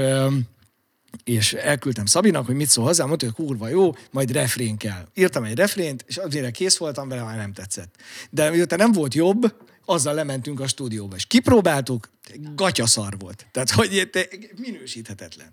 és 1.24 1.52
elküldtem 1.52 2.06
Szabinak, 2.06 2.46
hogy 2.46 2.54
mit 2.54 2.68
szól 2.68 2.84
hozzá, 2.84 3.04
mondta, 3.04 3.26
hogy 3.26 3.34
kurva 3.34 3.68
jó, 3.68 3.94
majd 4.10 4.30
refrén 4.30 4.76
kell. 4.76 5.08
Írtam 5.14 5.44
egy 5.44 5.56
refrént, 5.56 6.04
és 6.06 6.16
azért 6.16 6.50
kész 6.50 6.76
voltam 6.76 7.08
vele, 7.08 7.22
már 7.22 7.36
nem 7.36 7.52
tetszett. 7.52 7.94
De 8.30 8.50
miután 8.50 8.78
nem 8.78 8.92
volt 8.92 9.14
jobb, 9.14 9.54
azzal 9.84 10.14
lementünk 10.14 10.60
a 10.60 10.66
stúdióba, 10.66 11.16
és 11.16 11.26
kipróbáltuk, 11.26 12.10
gatyaszar 12.54 13.18
volt. 13.18 13.46
Tehát, 13.52 13.70
hogy 13.70 14.08
te- 14.12 14.28
minősíthetetlen. 14.56 15.52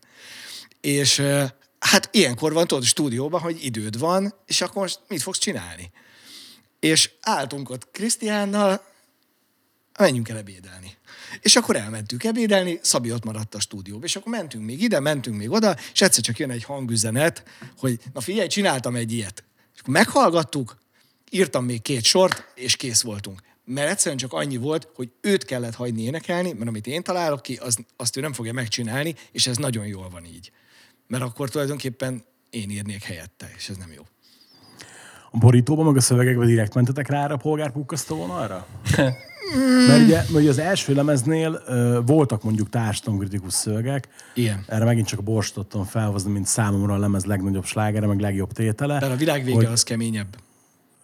És 0.82 1.22
hát 1.80 2.10
ilyenkor 2.12 2.54
van, 2.54 2.68
tudod, 2.68 2.84
stúdióban, 2.84 3.42
hogy 3.42 3.66
időd 3.66 4.00
van, 4.00 4.34
és 4.46 4.62
akkor 4.62 4.82
most 4.82 5.00
mit 5.08 5.22
fogsz 5.22 5.38
csinálni? 5.38 5.92
És 6.80 7.12
álltunk 7.22 7.70
ott 7.70 7.92
Krisztiánnal, 7.92 8.86
menjünk 10.00 10.30
el 10.30 10.38
ebédelni. 10.38 10.95
És 11.40 11.56
akkor 11.56 11.76
elmentünk 11.76 12.24
ebédelni, 12.24 12.80
Szabi 12.82 13.12
ott 13.12 13.24
maradt 13.24 13.56
a 13.56 13.60
stúdióban, 13.60 14.04
és 14.04 14.16
akkor 14.16 14.32
mentünk 14.32 14.66
még 14.66 14.82
ide, 14.82 15.00
mentünk 15.00 15.38
még 15.38 15.52
oda, 15.52 15.76
és 15.94 16.02
egyszer 16.02 16.24
csak 16.24 16.38
jön 16.38 16.52
egy 16.52 16.64
hangüzenet, 16.64 17.44
hogy 17.78 18.00
na 18.14 18.22
figyelj, 18.22 18.48
csináltam 18.48 18.96
egy 18.96 19.12
ilyet. 19.12 19.44
És 19.74 19.80
akkor 19.80 19.94
meghallgattuk, 19.94 20.78
írtam 21.30 21.66
még 21.66 21.82
két 21.82 22.04
sort, 22.04 22.52
és 22.56 22.76
kész 22.76 23.02
voltunk. 23.02 23.42
Mert 23.66 23.90
egyszerűen 23.90 24.18
csak 24.18 24.34
annyi 24.34 24.58
volt, 24.58 24.88
hogy 24.96 25.12
őt 25.22 25.46
kellett 25.46 25.76
hagyni 25.76 26.02
énekelni, 26.02 26.52
mert 26.54 26.68
amit 26.68 26.88
én 26.88 27.04
találok 27.04 27.42
ki, 27.42 27.56
az, 27.56 27.78
azt 27.96 28.18
ő 28.18 28.22
nem 28.22 28.34
fogja 28.34 28.54
megcsinálni, 28.54 29.16
és 29.32 29.48
ez 29.48 29.58
nagyon 29.58 29.86
jól 29.86 30.10
van 30.10 30.26
így. 30.26 30.52
Mert 31.08 31.24
akkor 31.24 31.50
tulajdonképpen 31.50 32.24
én 32.50 32.70
írnék 32.70 33.04
helyette, 33.04 33.52
és 33.56 33.70
ez 33.70 33.76
nem 33.78 33.92
jó. 33.96 34.02
A 35.32 35.38
borítóban, 35.38 35.86
meg 35.86 35.96
a 35.96 36.02
szövegekben 36.02 36.48
direkt 36.48 36.74
mentetek 36.74 37.08
rá 37.08 37.24
erre 37.24 37.34
a 37.34 37.38
polgárpukkasztó 37.38 38.16
vonalra? 38.16 38.68
Mert 39.88 40.04
ugye, 40.04 40.24
ugye 40.34 40.50
az 40.50 40.58
első 40.58 40.94
lemeznél 40.94 41.62
ö, 41.68 42.00
voltak 42.06 42.44
mondjuk 42.44 42.70
társadalomkritikus 42.70 43.54
szövegek. 43.54 44.08
Igen. 44.34 44.64
Erre 44.68 44.86
megint 44.86 45.08
csak 45.08 45.20
a 45.20 45.22
borst 45.22 45.54
tudtam 45.54 45.84
felhozni, 45.84 46.32
mint 46.32 46.46
számomra 46.48 46.94
a 46.94 46.98
lemez 46.98 47.26
legnagyobb 47.26 47.66
slágere, 47.66 48.08
meg 48.08 48.20
legjobb 48.20 48.52
tétele. 48.52 49.00
De 49.00 49.06
a 49.06 49.16
világ 49.16 49.44
vége 49.44 49.56
hogy 49.56 49.66
az 49.66 49.84
keményebb. 49.84 50.36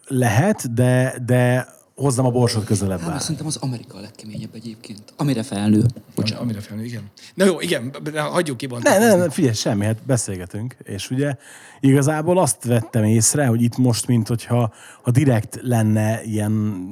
Lehet, 0.06 0.74
de, 0.74 1.14
de 1.26 1.66
hozzam 1.94 2.26
a 2.26 2.30
borsot 2.30 2.64
közelebb 2.64 3.00
Hát, 3.00 3.10
áll. 3.10 3.18
szerintem 3.18 3.46
az 3.46 3.56
Amerika 3.56 3.96
a 3.96 4.00
legkeményebb 4.00 4.54
egyébként. 4.54 5.02
Amire 5.16 5.42
felnő. 5.42 5.84
Bocsánat. 6.14 6.42
Amire 6.42 6.60
fel, 6.60 6.80
igen. 6.80 7.02
Na 7.34 7.44
jó, 7.44 7.60
igen, 7.60 7.92
hagyjuk 8.14 8.56
ki 8.56 8.68
Ne, 8.82 8.98
ne, 8.98 9.14
ne, 9.14 9.30
figyelj, 9.30 9.54
semmi, 9.54 9.84
hát 9.84 10.02
beszélgetünk. 10.06 10.76
És 10.82 11.10
ugye 11.10 11.34
igazából 11.80 12.38
azt 12.38 12.64
vettem 12.64 13.04
észre, 13.04 13.46
hogy 13.46 13.62
itt 13.62 13.76
most, 13.76 14.06
mint 14.06 14.28
hogyha 14.28 14.72
ha 15.02 15.10
direkt 15.10 15.58
lenne 15.62 16.22
ilyen 16.22 16.82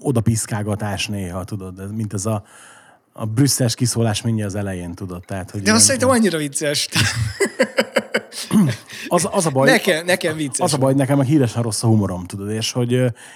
oda 0.00 0.20
piszkálgatás 0.20 1.06
néha, 1.06 1.44
tudod, 1.44 1.78
ez, 1.78 1.90
mint 1.90 2.12
ez 2.12 2.26
a, 2.26 2.44
a 3.12 3.24
brüsszes 3.24 3.74
kiszólás 3.74 4.22
mindjárt 4.22 4.50
az 4.50 4.58
elején, 4.58 4.94
tudod. 4.94 5.24
Tehát, 5.26 5.50
hogy 5.50 5.62
De 5.62 5.72
azt 5.72 5.84
szerintem 5.84 6.08
annyira 6.08 6.38
vicces. 6.38 6.88
az, 9.08 9.28
az 9.30 9.46
a 9.46 9.50
baj, 9.50 9.70
Nekem, 9.70 10.04
nekem 10.04 10.36
vicces. 10.36 10.60
az 10.60 10.74
a 10.74 10.78
baj, 10.78 10.94
nekem 10.94 11.16
meg 11.16 11.26
híresen 11.26 11.62
rossz 11.62 11.82
a 11.82 11.86
humorom, 11.86 12.24
tudod, 12.24 12.50
és 12.50 12.72
hogy 12.72 12.92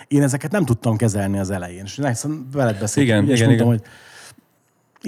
én 0.09 0.22
ezeket 0.22 0.50
nem 0.50 0.64
tudtam 0.64 0.96
kezelni 0.96 1.38
az 1.38 1.50
elején. 1.50 1.85
És 1.85 1.96
nekem 1.96 2.48
veled 2.53 2.79
beszéltem, 2.79 3.16
Igen, 3.16 3.31
és 3.31 3.37
igen, 3.37 3.48
mondtam, 3.48 3.72
igen. 3.72 3.81
hogy 3.81 3.90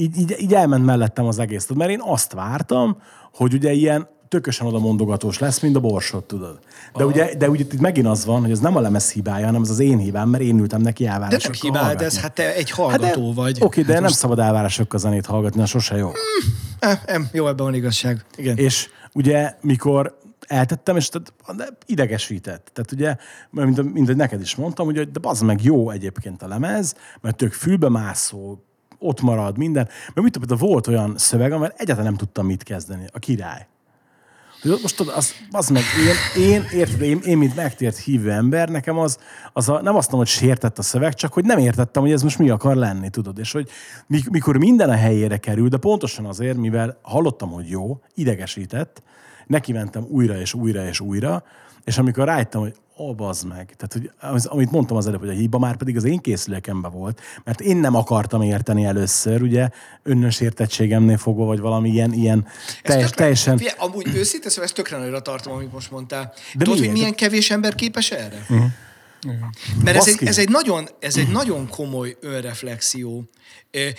így, 0.03 0.19
így, 0.19 0.37
így 0.40 0.55
elment 0.55 0.85
mellettem 0.85 1.27
az 1.27 1.38
egész, 1.38 1.66
tudod, 1.66 1.83
mert 1.83 1.90
én 1.90 2.03
azt 2.05 2.33
vártam, 2.33 2.97
hogy 3.33 3.55
ugye 3.55 3.73
ilyen 3.73 4.09
tökösen 4.37 4.66
oda 4.66 4.79
mondogatós 4.79 5.38
lesz, 5.38 5.61
mint 5.61 5.77
a 5.77 5.81
borsot, 5.81 6.25
tudod. 6.25 6.59
De 6.96 7.05
ugye, 7.07 7.35
de 7.35 7.51
ugye 7.51 7.64
itt 7.64 7.81
megint 7.81 8.07
az 8.07 8.25
van, 8.25 8.40
hogy 8.40 8.51
ez 8.51 8.59
nem 8.59 8.77
a 8.77 8.81
lemez 8.81 9.12
hibája, 9.12 9.46
hanem 9.46 9.62
ez 9.62 9.70
az 9.70 9.79
én 9.79 9.99
hibám, 9.99 10.29
mert 10.29 10.42
én 10.42 10.59
ültem 10.59 10.81
neki 10.81 11.03
De 11.03 11.09
nem 11.09 11.22
elvárásokkal 11.22 11.61
hibád, 11.61 12.03
ez 12.03 12.20
hát 12.20 12.33
te 12.33 12.55
egy 12.55 12.70
Hát 12.70 12.79
hallgató 12.79 13.29
de, 13.29 13.35
vagy. 13.35 13.59
Oké, 13.61 13.83
de 13.83 13.92
hát 13.92 14.03
nem 14.03 14.11
szabad 14.11 14.38
elvárásokkal 14.38 15.01
zenét 15.01 15.27
hallgatni, 15.27 15.62
az 15.62 15.68
sose 15.68 15.96
jó. 15.96 16.11
Eh, 16.79 17.01
em, 17.05 17.29
jó, 17.33 17.46
ebben 17.46 17.64
van 17.64 17.75
igazság. 17.75 18.25
Igen. 18.37 18.57
És 18.57 18.88
ugye, 19.12 19.55
mikor 19.61 20.18
eltettem, 20.40 20.96
és 20.96 21.09
tehát 21.09 21.33
de 21.57 21.68
idegesített. 21.87 22.70
Tehát 22.72 22.92
ugye, 22.92 23.16
mint, 23.51 23.92
mint 23.92 24.07
hogy 24.07 24.16
neked 24.16 24.40
is 24.40 24.55
mondtam, 24.55 24.87
hogy 24.87 25.11
de 25.11 25.20
az 25.22 25.40
meg 25.40 25.62
jó 25.62 25.90
egyébként 25.90 26.42
a 26.42 26.49
lemez, 26.49 26.94
mert 27.20 27.37
tök 27.37 27.53
fülbe 27.53 27.88
mászó, 27.88 28.59
ott 28.99 29.20
marad 29.20 29.59
minden. 29.59 29.88
Mert 30.14 30.20
mit 30.22 30.33
tudom, 30.33 30.59
volt 30.59 30.87
olyan 30.87 31.14
szöveg, 31.18 31.53
amivel 31.53 31.72
egyáltalán 31.77 32.11
nem 32.11 32.18
tudtam 32.18 32.46
mit 32.46 32.62
kezdeni. 32.62 33.05
A 33.12 33.18
király. 33.18 33.66
Most 34.66 34.96
tudod, 34.96 35.14
az, 35.16 35.35
az 35.50 35.68
meg 35.68 35.83
én, 36.37 36.42
én, 36.44 36.64
érted, 36.72 37.00
én, 37.00 37.20
én, 37.24 37.38
mint 37.38 37.57
megtért 37.57 37.98
hívő 37.98 38.31
ember, 38.31 38.68
nekem 38.68 38.98
az, 38.98 39.18
az 39.52 39.68
a, 39.68 39.72
nem 39.72 39.96
azt 39.96 40.11
mondom, 40.11 40.18
hogy 40.18 40.29
sértett 40.29 40.79
a 40.79 40.83
szöveg, 40.83 41.14
csak 41.14 41.33
hogy 41.33 41.44
nem 41.44 41.59
értettem, 41.59 42.02
hogy 42.02 42.12
ez 42.12 42.22
most 42.22 42.38
mi 42.38 42.50
akar 42.50 42.76
lenni, 42.76 43.11
tudod. 43.11 43.38
És 43.38 43.52
hogy 43.52 43.68
mik- 44.07 44.31
mikor 44.31 44.57
minden 44.57 44.90
a 44.90 44.96
helyére 44.96 45.37
kerül, 45.37 45.68
de 45.68 45.76
pontosan 45.76 46.24
azért, 46.24 46.57
mivel 46.57 46.98
hallottam, 47.02 47.50
hogy 47.50 47.68
jó, 47.68 48.00
idegesített, 48.14 49.02
neki 49.46 49.72
mentem 49.72 50.07
újra 50.09 50.40
és 50.40 50.55
újra 50.55 50.87
és 50.87 51.00
újra, 51.00 51.44
és 51.87 51.99
amikor 51.99 52.25
rájöttem, 52.25 52.61
hogy 52.61 52.75
ó, 52.99 53.14
bazd 53.14 53.46
meg. 53.46 53.75
Tehát, 53.77 53.92
hogy 53.92 54.11
az, 54.35 54.46
amit 54.46 54.70
mondtam 54.70 54.96
az 54.96 55.07
előbb, 55.07 55.20
hogy 55.20 55.29
a 55.29 55.33
hiba 55.33 55.59
már 55.59 55.77
pedig 55.77 55.96
az 55.96 56.05
én 56.05 56.18
készülékemben 56.18 56.90
volt, 56.90 57.20
mert 57.44 57.61
én 57.61 57.77
nem 57.77 57.94
akartam 57.94 58.42
érteni 58.42 58.85
először, 58.85 59.42
ugye, 59.42 59.68
önnös 60.03 60.40
értettségemnél 60.40 61.16
fogva, 61.16 61.44
vagy 61.44 61.61
valami 61.61 61.90
ilyen, 61.90 62.12
ilyen 62.12 62.46
teljes, 62.83 63.03
tökre- 63.03 63.16
teljesen... 63.16 63.57
Figyelj, 63.57 63.77
amúgy 63.79 64.07
őszintén 64.14 64.51
szóval 64.51 64.64
ezt 64.64 64.75
tökre 64.75 64.99
nagyra 64.99 65.20
tartom, 65.22 65.53
amit 65.53 65.72
most 65.72 65.90
mondtál. 65.90 66.33
De 66.55 66.64
Tudod, 66.64 66.79
hogy 66.79 66.90
milyen 66.90 67.14
kevés 67.14 67.51
ember 67.51 67.75
képes 67.75 68.11
erre? 68.11 68.46
Uh-huh. 68.49 68.66
Mert 69.85 69.96
ez 69.96 70.09
egy, 70.09 70.27
ez, 70.29 70.38
egy 70.38 70.49
nagyon, 70.49 70.88
ez 70.99 71.16
egy 71.16 71.29
nagyon 71.29 71.68
komoly 71.68 72.16
önreflexió. 72.20 73.25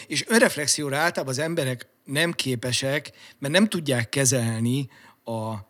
És 0.07 0.25
önreflexióra 0.27 0.97
általában 0.97 1.33
az 1.33 1.39
emberek 1.39 1.87
nem 2.03 2.31
képesek, 2.31 3.11
mert 3.39 3.53
nem 3.53 3.67
tudják 3.67 4.09
kezelni 4.09 4.89
a 5.23 5.66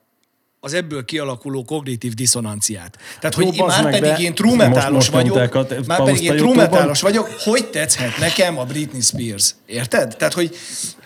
az 0.68 0.74
ebből 0.74 1.06
kialakuló 1.06 1.64
kognitív 1.64 2.14
diszonanciát. 2.14 2.98
Tehát, 3.20 3.36
Jó, 3.38 3.46
hogy 3.46 3.58
már 3.68 3.84
meg, 3.84 3.92
pedig 4.00 4.10
de 4.10 4.18
én 4.18 4.34
most 4.92 5.12
vagyok, 5.12 5.56
a- 5.56 5.66
már 5.88 6.04
pedig 6.04 6.24
én 6.24 6.44
metalos 6.56 7.02
vagyok, 7.02 7.30
hogy 7.44 7.66
tetszhet 7.66 8.18
nekem 8.20 8.58
a 8.60 8.64
Britney 8.64 9.02
Spears? 9.02 9.56
Érted? 9.66 10.16
Tehát, 10.18 10.34
hogy 10.34 10.56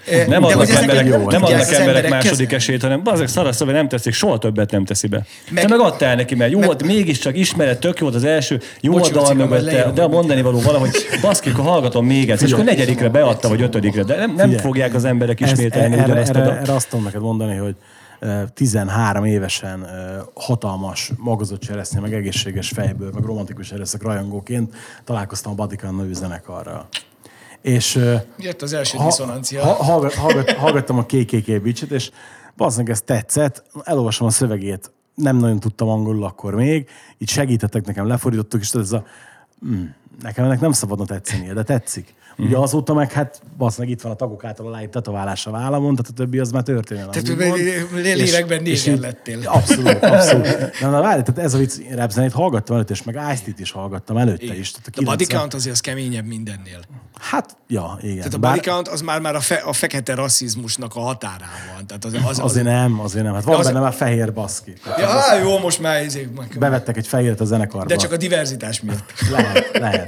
eh, 0.05 0.27
Nem 0.27 0.41
de 0.41 0.47
adnak 0.47 0.67
hogy 0.67 0.75
emberek, 0.75 1.09
nem 1.09 1.21
nem 1.21 1.43
adnak 1.43 1.59
az 1.59 1.71
emberek 1.71 2.09
második 2.09 2.29
kezelni. 2.29 2.53
esélyt, 2.53 2.81
hanem 2.81 3.03
bazeg 3.03 3.27
szaraszöve 3.27 3.71
nem 3.71 3.87
teszik, 3.87 4.13
soha 4.13 4.37
többet 4.37 4.71
nem 4.71 4.85
teszi 4.85 5.07
be. 5.07 5.17
Meg- 5.17 5.27
Meg, 5.51 5.63
Te 5.63 5.69
meg 5.69 5.79
adtál 5.79 6.15
neki, 6.15 6.35
mert 6.35 6.51
jó 6.51 6.59
volt, 6.61 6.83
mégiscsak 6.83 7.37
ismered, 7.37 7.77
tök 7.79 7.97
jó 7.99 8.03
volt 8.05 8.15
az 8.17 8.23
első, 8.23 8.61
jó 8.81 8.97
a 8.97 9.09
dal 9.09 9.33
mögötte, 9.33 9.91
de 9.93 10.01
a 10.01 10.05
hogy 10.05 10.13
mondani 10.13 10.41
való 10.41 10.59
valahogy, 10.59 10.91
baszki, 11.21 11.49
akkor 11.49 11.63
hallgatom 11.65 12.05
még 12.05 12.29
egyszer, 12.29 12.47
és 12.47 12.53
akkor 12.53 12.65
negyedikre 12.65 13.09
beadta, 13.09 13.49
vagy 13.49 13.61
ötödikre, 13.61 14.03
de 14.03 14.15
nem, 14.15 14.33
nem 14.35 14.51
fogják 14.57 14.93
az 14.93 15.05
emberek 15.05 15.39
ismételni 15.39 15.93
erre, 15.95 16.03
ugyanazt 16.03 16.29
a 16.29 16.35
erre, 16.37 16.45
dalt. 16.45 16.61
erre 16.61 16.73
azt 16.73 16.89
tudom 16.89 17.05
neked 17.05 17.21
mondani, 17.21 17.55
hogy 17.57 17.75
13 18.53 19.25
évesen 19.25 19.87
hatalmas 20.33 21.11
magazott 21.17 21.59
cseresznye, 21.59 21.99
meg 21.99 22.13
egészséges 22.13 22.69
fejből, 22.69 23.11
meg 23.13 23.23
romantikus 23.23 23.71
erőszak 23.71 24.01
rajongóként 24.01 24.75
találkoztam 25.03 25.51
a 25.51 25.55
Badikan 25.55 26.09
zenekarral. 26.11 26.87
És 27.61 27.99
Jött 28.37 28.61
az 28.61 28.73
első 28.73 28.97
ha, 28.97 29.05
diszonancia. 29.05 29.63
ha, 29.63 29.83
hallgat, 29.83 30.13
hallgat, 30.13 30.51
hallgattam 30.51 30.97
a 30.97 31.03
KKK 31.03 31.61
Beach-et, 31.61 31.91
és 31.91 32.11
bazdmeg 32.57 32.89
ez 32.89 33.01
tetszett, 33.01 33.63
elolvasom 33.83 34.27
a 34.27 34.31
szövegét, 34.31 34.91
nem 35.15 35.37
nagyon 35.37 35.59
tudtam 35.59 35.89
angolul 35.89 36.23
akkor 36.23 36.55
még, 36.55 36.89
így 37.17 37.29
segítettek 37.29 37.85
nekem, 37.85 38.07
lefordítottuk, 38.07 38.61
és 38.61 38.71
ez 38.73 38.91
a 38.91 39.03
mm, 39.65 39.85
nekem 40.21 40.45
ennek 40.45 40.59
nem 40.59 40.71
szabadna 40.71 41.05
tetszenie, 41.05 41.53
de 41.53 41.63
tetszik. 41.63 42.13
Ugye 42.37 42.57
azóta 42.57 42.93
meg 42.93 43.11
hát 43.11 43.41
meg 43.77 43.89
itt 43.89 44.01
van 44.01 44.11
a 44.11 44.15
tagok 44.15 44.43
által 44.43 44.65
aláírt 44.67 44.89
tetoválás 44.91 45.45
a 45.45 45.51
vállamon, 45.51 45.95
tehát 45.95 46.11
a 46.11 46.13
többi 46.13 46.39
az 46.39 46.51
már 46.51 46.63
történelem. 46.63 47.11
Tehát 47.11 47.27
lélekben 47.93 48.65
így- 48.65 48.99
lettél. 48.99 49.39
Abszolút, 49.45 50.03
abszolút. 50.03 50.47
Na, 50.81 50.89
na 50.89 51.01
várj, 51.01 51.21
tehát 51.21 51.37
ez 51.39 51.53
a 51.53 51.57
vicc, 51.57 51.77
én 51.77 51.95
rapzenét 51.95 52.31
hallgattam 52.31 52.75
előtte, 52.75 52.93
és 52.93 53.03
meg 53.03 53.15
ice 53.33 53.51
is 53.57 53.71
hallgattam 53.71 54.17
előtte 54.17 54.55
is. 54.55 54.71
Tehát 54.71 54.87
a 54.87 54.89
De 54.91 55.01
a 55.01 55.03
body 55.03 55.25
90 55.25 55.39
count 55.39 55.53
azért 55.53 55.73
az 55.73 55.79
keményebb 55.81 56.25
mindennél. 56.25 56.79
Hát, 57.19 57.57
ja, 57.67 57.97
igen. 58.01 58.15
Tehát 58.17 58.33
a 58.33 58.37
body 58.37 58.59
count 58.59 58.87
az 58.87 59.01
már, 59.01 59.19
már 59.21 59.35
a, 59.35 59.39
fe, 59.39 59.55
a 59.55 59.73
fekete 59.73 60.15
rasszizmusnak 60.15 60.95
a 60.95 60.99
határán 60.99 61.49
van. 61.75 61.87
Tehát 61.87 62.05
az, 62.05 62.13
az, 62.13 62.21
az, 62.29 62.39
Azért 62.39 62.65
nem, 62.65 62.99
azért 62.99 63.23
nem. 63.23 63.33
Hát 63.33 63.43
van 63.43 63.59
az- 63.59 63.65
benne 63.65 63.79
már 63.79 63.93
fehér 63.93 64.33
baszki. 64.33 64.73
Ja, 64.97 65.37
jó, 65.43 65.59
most 65.59 65.79
már 65.79 66.05
meg- 66.35 66.55
Bevettek 66.59 66.97
egy 66.97 67.07
fehéret 67.07 67.39
a 67.39 67.45
zenekarba. 67.45 67.87
de 67.87 67.95
csak 67.95 68.11
a 68.11 68.17
diverzitás 68.17 68.81
miatt. 68.81 69.13
Lehet, 69.31 69.69
lehet. 69.77 70.00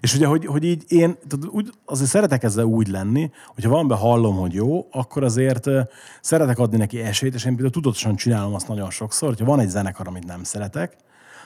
És 0.00 0.14
ugye, 0.14 0.26
hogy, 0.26 0.46
hogy 0.46 0.64
így 0.64 0.84
én 0.88 1.16
tehát 1.28 1.46
úgy, 1.50 1.70
azért 1.84 2.10
szeretek 2.10 2.42
ezzel 2.42 2.64
úgy 2.64 2.88
lenni, 2.88 3.30
hogyha 3.54 3.70
valamiben 3.70 3.98
hallom, 3.98 4.36
hogy 4.36 4.54
jó, 4.54 4.86
akkor 4.90 5.24
azért 5.24 5.68
szeretek 6.20 6.58
adni 6.58 6.76
neki 6.76 7.00
esélyt, 7.00 7.34
és 7.34 7.44
én 7.44 7.50
például 7.50 7.70
tudatosan 7.70 8.16
csinálom 8.16 8.54
azt 8.54 8.68
nagyon 8.68 8.90
sokszor, 8.90 9.28
hogyha 9.28 9.44
van 9.44 9.60
egy 9.60 9.68
zenekar, 9.68 10.08
amit 10.08 10.26
nem 10.26 10.42
szeretek, 10.42 10.96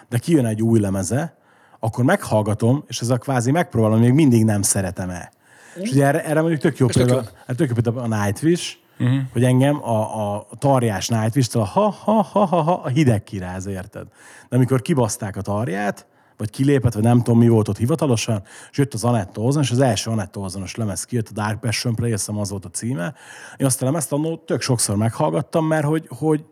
de 0.09 0.19
kijön 0.19 0.47
egy 0.47 0.63
új 0.63 0.81
lemeze, 0.81 1.37
akkor 1.81 2.05
meghallgatom, 2.05 2.85
és 2.87 3.01
ez 3.01 3.11
a 3.11 3.19
kvázi 3.19 3.51
megpróbálom, 3.51 4.01
még 4.01 4.13
mindig 4.13 4.45
nem 4.45 4.63
szeretem-e. 4.63 5.33
És 5.75 5.91
ugye 5.91 6.07
erre, 6.07 6.25
erre 6.25 6.41
mondjuk 6.41 6.61
tök 6.61 6.79
jó 6.79 6.89
Ez 6.89 6.95
tök 6.95 7.07
példa, 7.07 7.23
jó. 7.49 7.55
tök 7.55 7.69
jó 7.69 7.75
példa 7.75 8.03
a 8.03 8.07
Nightwish, 8.07 8.77
uh-huh. 8.99 9.21
hogy 9.33 9.45
engem 9.45 9.85
a, 9.85 10.31
a 10.31 10.47
tarjás 10.59 11.09
Nightwish-től 11.09 11.63
a 11.63 11.65
ha, 11.65 11.91
ha, 11.91 12.23
ha, 12.23 12.45
ha, 12.45 12.63
ha, 12.63 12.73
a 12.73 12.89
hideg 12.89 13.23
kiráz, 13.23 13.67
érted? 13.67 14.07
De 14.49 14.57
amikor 14.57 14.83
kibaszták 14.83 15.37
a 15.37 15.41
tarját, 15.41 16.07
vagy 16.37 16.51
kilépett, 16.51 16.95
vagy 16.95 17.03
nem 17.03 17.19
tudom 17.23 17.39
mi 17.39 17.49
volt 17.49 17.69
ott 17.69 17.77
hivatalosan, 17.77 18.43
és 18.71 18.79
jött 18.79 18.95
az 18.95 19.05
Anette 19.05 19.41
Olzon, 19.41 19.63
és 19.63 19.71
az 19.71 19.81
első 19.81 20.11
Anette 20.11 20.39
Olzonos 20.39 20.75
lemez 20.75 21.05
kijött, 21.05 21.29
a 21.29 21.33
Dark 21.33 21.61
Passion 21.61 21.95
Play, 21.95 22.13
azt 22.13 22.29
az 22.29 22.51
volt 22.51 22.65
a 22.65 22.71
címe. 22.71 23.15
Én 23.57 23.67
azt 23.67 23.83
a 23.83 23.85
lemezt 23.85 24.13
annó 24.13 24.37
tök 24.37 24.61
sokszor 24.61 24.97
meghallgattam, 24.97 25.67
mert 25.67 25.85
hogy, 25.85 26.07
hogy 26.09 26.45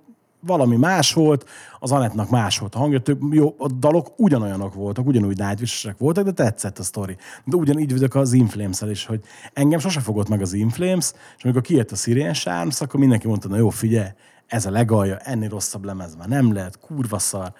valami 0.47 0.77
más 0.77 1.13
volt, 1.13 1.49
az 1.79 1.93
Anettnak 1.93 2.31
más 2.31 2.59
volt 2.59 2.75
a 2.75 2.79
hangja, 2.79 3.01
tök, 3.01 3.19
jó, 3.31 3.55
a 3.59 3.69
dalok 3.69 4.13
ugyanolyanok 4.17 4.75
voltak, 4.75 5.07
ugyanúgy 5.07 5.39
nightwish 5.39 5.95
voltak, 5.99 6.25
de 6.25 6.33
tetszett 6.33 6.79
a 6.79 6.83
sztori. 6.83 7.17
De 7.45 7.57
ugyanígy 7.57 7.93
vagyok 7.93 8.15
az 8.15 8.33
inflames 8.33 8.81
is, 8.81 9.07
hogy 9.07 9.21
engem 9.53 9.79
sose 9.79 10.01
fogott 10.01 10.29
meg 10.29 10.41
az 10.41 10.53
Inflames, 10.53 11.13
és 11.37 11.45
amikor 11.45 11.63
kijött 11.63 11.91
a 11.91 11.97
Syrian 11.97 12.33
Charms, 12.33 12.81
akkor 12.81 13.01
mindenki 13.01 13.27
mondta, 13.27 13.49
na 13.49 13.57
jó, 13.57 13.69
figyelj, 13.69 14.09
ez 14.47 14.67
a 14.67 14.71
legalja, 14.71 15.17
ennél 15.17 15.49
rosszabb 15.49 15.85
lemez 15.85 16.17
már 16.17 16.29
nem 16.29 16.53
lehet, 16.53 16.79
kurva 16.79 17.19
szar 17.19 17.53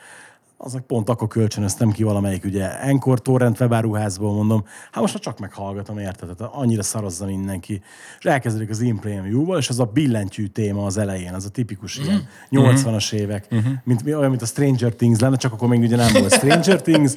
azok 0.65 0.87
pont 0.87 1.09
akkor 1.09 1.29
kölcsönöztem 1.29 1.91
ki 1.91 2.03
valamelyik 2.03 2.45
ugye 2.45 2.81
Encore 2.81 3.19
torrent 3.21 3.61
webáruházból, 3.61 4.33
mondom, 4.35 4.65
hát 4.93 5.01
most 5.01 5.19
csak 5.19 5.39
meghallgatom, 5.39 5.99
érted? 5.99 6.37
Tehát 6.37 6.55
annyira 6.55 6.83
szarozza 6.83 7.27
mindenki. 7.27 7.83
És 8.19 8.25
elkezdődik 8.25 8.71
az 8.71 8.81
In 8.81 8.99
Premium-val, 9.01 9.59
és 9.59 9.69
az 9.69 9.81
a 9.81 9.85
billentyű 9.85 10.47
téma 10.47 10.85
az 10.87 10.97
elején, 10.97 11.35
az 11.35 11.45
a 11.45 11.49
tipikus 11.49 11.99
Mhm. 11.99 12.07
ilyen 12.09 12.27
80-as 12.51 13.13
évek, 13.13 13.47
mint, 13.85 14.03
olyan, 14.07 14.29
mint 14.31 14.43
a 14.43 14.47
Stranger 14.47 14.93
Things 14.95 15.19
lenne, 15.21 15.37
csak 15.37 15.53
akkor 15.53 15.69
még 15.69 15.81
ugye 15.83 15.97
nem 15.97 16.13
volt 16.13 16.33
Stranger 16.33 16.81
Things, 16.87 17.13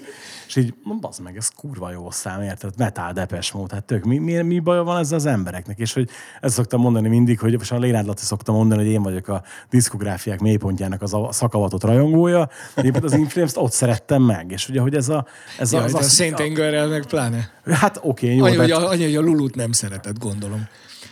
és 0.48 0.56
így, 0.56 0.74
"Na, 0.84 0.94
bazd 1.02 1.22
meg, 1.22 1.38
ez 1.38 1.50
kurva 1.50 1.92
jó 1.92 2.12
szám, 2.12 2.42
érted? 2.42 2.74
Metal 2.78 3.12
depes 3.14 3.52
mód, 3.52 3.72
hát 3.72 3.84
tök, 3.84 4.04
mi, 4.04 4.18
mi, 4.18 4.42
mi 4.42 4.60
baja 4.60 4.84
van 4.84 4.98
ezzel 5.00 5.18
az 5.18 5.26
embereknek? 5.26 5.78
És 5.80 5.94
hogy 5.94 6.10
ezt 6.42 6.54
szoktam 6.54 6.82
mondani 6.82 7.08
mindig, 7.08 7.40
hogy 7.40 7.58
most 7.58 7.72
a 7.72 7.78
Lénád 7.78 8.06
Laci 8.06 8.26
szoktam 8.26 8.56
mondani, 8.56 8.84
hogy 8.84 8.92
én 8.92 9.02
vagyok 9.04 9.28
a 9.28 9.44
diszkográfiák 9.70 10.40
mélypontjának 10.40 11.02
az 11.02 11.14
a 11.14 11.28
szakavatott 11.32 11.84
rajongója, 11.84 12.50
egyébként 12.76 13.04
az 13.04 13.14
Inflames-t 13.36 13.58
ott 13.58 13.72
szerettem 13.72 14.22
meg, 14.22 14.52
és 14.52 14.70
ugye, 14.70 14.80
hogy 14.80 14.96
ez 14.96 15.10
a... 15.10 15.26
Ez 15.60 15.72
Ja, 15.72 15.82
az, 15.82 15.94
a 15.94 15.98
az, 15.98 16.14
Saint 16.14 16.40
Angerrel 16.40 16.88
meg 16.88 17.06
pláne. 17.06 17.50
Hát 17.66 18.00
oké, 18.02 18.08
okay, 18.08 18.38
jó, 18.38 18.46
Annyi, 18.46 18.56
hogy 18.56 18.68
de 18.68 18.76
a, 18.76 18.90
annyi, 18.90 19.04
hogy 19.04 19.16
a 19.16 19.22
Lulut 19.22 19.56
nem 19.56 19.72
szeretett, 19.72 20.20
gondolom. 20.20 20.68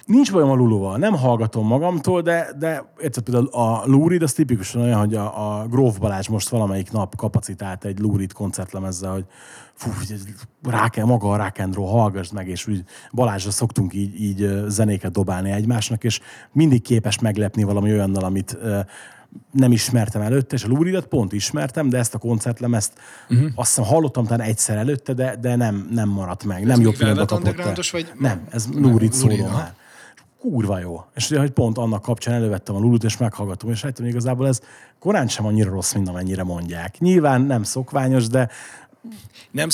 nincs 0.05 0.31
bajom 0.31 0.49
a 0.49 0.55
Luluval, 0.55 0.97
nem 0.97 1.13
hallgatom 1.13 1.67
magamtól, 1.67 2.21
de, 2.21 2.47
de 2.59 2.93
érted, 3.01 3.23
például 3.23 3.47
a 3.47 3.83
Lurid, 3.85 4.23
az 4.23 4.33
tipikusan 4.33 4.81
olyan, 4.81 4.99
hogy 4.99 5.15
a, 5.15 5.59
a 5.59 5.67
Gróf 5.67 5.97
Balázs 5.97 6.27
most 6.27 6.49
valamelyik 6.49 6.91
nap 6.91 7.15
kapacitált 7.15 7.85
egy 7.85 7.99
Lurid 7.99 8.33
koncertlemezzel, 8.33 9.11
hogy 9.11 9.25
fú, 9.73 9.91
hogy 9.97 10.15
rá 10.63 10.89
kell, 10.89 11.05
maga 11.05 11.29
a 11.29 11.37
rock 11.37 11.59
and 11.59 11.75
roll, 11.75 11.89
hallgassd 11.89 12.33
meg, 12.33 12.47
és 12.47 12.67
úgy 12.67 12.83
Balázsra 13.11 13.51
szoktunk 13.51 13.93
így, 13.93 14.21
így 14.21 14.49
zenéket 14.67 15.11
dobálni 15.11 15.51
egymásnak, 15.51 16.03
és 16.03 16.19
mindig 16.51 16.81
képes 16.81 17.19
meglepni 17.19 17.63
valami 17.63 17.91
olyannal, 17.91 18.23
amit 18.23 18.57
nem 19.51 19.71
ismertem 19.71 20.21
előtte, 20.21 20.55
és 20.55 20.63
a 20.63 20.67
Luridat 20.67 21.05
pont 21.05 21.33
ismertem, 21.33 21.89
de 21.89 21.97
ezt 21.97 22.13
a 22.13 22.17
koncertlemezt 22.17 22.93
uh-huh. 23.29 23.51
azt 23.55 23.75
hiszem 23.75 23.91
hallottam 23.91 24.25
talán 24.25 24.47
egyszer 24.47 24.77
előtte, 24.77 25.13
de, 25.13 25.35
de 25.41 25.55
nem, 25.55 25.87
nem 25.91 26.09
maradt 26.09 26.43
meg. 26.43 26.65
nem 26.65 26.77
még 26.77 26.85
jobb 26.85 26.97
Velvet 26.97 27.27
kapott 27.27 27.59
el. 27.59 27.75
Vagy- 27.91 28.11
Nem, 28.19 28.41
ez 28.49 28.65
Nem, 28.65 28.81
Lurid 28.81 29.13
szóló 29.13 29.47
már 29.47 29.73
kurva 30.39 30.79
jó. 30.79 31.03
És 31.15 31.29
ugye, 31.29 31.39
hogy 31.39 31.51
pont 31.51 31.77
annak 31.77 32.01
kapcsán 32.01 32.33
elővettem 32.33 32.75
a 32.75 32.79
Lulut, 32.79 33.03
és 33.03 33.17
meghallgatom, 33.17 33.69
és 33.69 33.81
hogy 33.81 34.05
igazából 34.05 34.47
ez 34.47 34.61
korán 34.99 35.27
sem 35.27 35.45
annyira 35.45 35.71
rossz, 35.71 35.93
mint 35.93 36.09
amennyire 36.09 36.43
mondják. 36.43 36.99
Nyilván 36.99 37.41
nem 37.41 37.63
szokványos, 37.63 38.27
de 38.27 38.49
Nem 39.51 39.69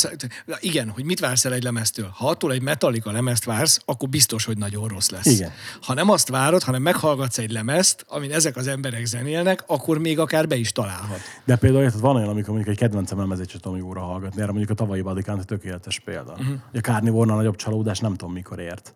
Igen, 0.59 0.89
hogy 0.89 1.03
mit 1.03 1.19
vársz 1.19 1.45
el 1.45 1.53
egy 1.53 1.63
lemeztől? 1.63 2.09
Ha 2.13 2.29
attól 2.29 2.51
egy 2.51 2.61
Metallica 2.61 3.11
lemezt 3.11 3.45
vársz, 3.45 3.79
akkor 3.85 4.09
biztos, 4.09 4.45
hogy 4.45 4.57
nagyon 4.57 4.87
rossz 4.87 5.09
lesz. 5.09 5.25
Igen. 5.25 5.51
Ha 5.81 5.93
nem 5.93 6.09
azt 6.09 6.27
várod, 6.27 6.63
hanem 6.63 6.81
meghallgatsz 6.81 7.37
egy 7.37 7.51
lemezt, 7.51 8.05
amin 8.07 8.31
ezek 8.31 8.55
az 8.55 8.67
emberek 8.67 9.05
zenélnek, 9.05 9.63
akkor 9.67 9.97
még 9.97 10.19
akár 10.19 10.47
be 10.47 10.55
is 10.55 10.71
találhat. 10.71 11.19
De 11.45 11.55
például 11.55 11.83
érted, 11.83 11.99
van 11.99 12.15
olyan, 12.15 12.29
amikor 12.29 12.53
mondjuk 12.53 12.75
egy 12.75 12.77
kedvencem 12.77 13.17
lemezét 13.17 13.49
sem 13.49 13.59
tudom 13.59 13.77
jóra 13.77 14.01
hallgatni, 14.01 14.41
erre 14.41 14.51
mondjuk 14.51 14.69
a 14.69 14.73
tavalyi 14.73 15.01
Badikán 15.01 15.45
tökéletes 15.45 15.99
példa. 15.99 16.31
Uh-huh. 16.31 16.59
A 16.73 16.77
Carnivore-nál 16.77 17.35
nagyobb 17.35 17.55
csalódás 17.55 17.99
nem 17.99 18.15
tudom 18.15 18.33
mikor 18.33 18.59
ért. 18.59 18.93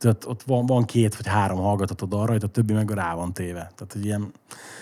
Tehát 0.00 0.24
ott, 0.24 0.42
van, 0.42 0.66
van, 0.66 0.84
két 0.84 1.16
vagy 1.16 1.26
három 1.26 1.58
hallgatatod 1.58 2.12
arra, 2.14 2.34
a 2.34 2.46
többi 2.46 2.72
meg 2.72 2.90
rá 2.90 3.14
van 3.14 3.32
téve. 3.32 3.72
Tehát, 3.76 3.92
hogy 3.92 4.04
ilyen... 4.04 4.32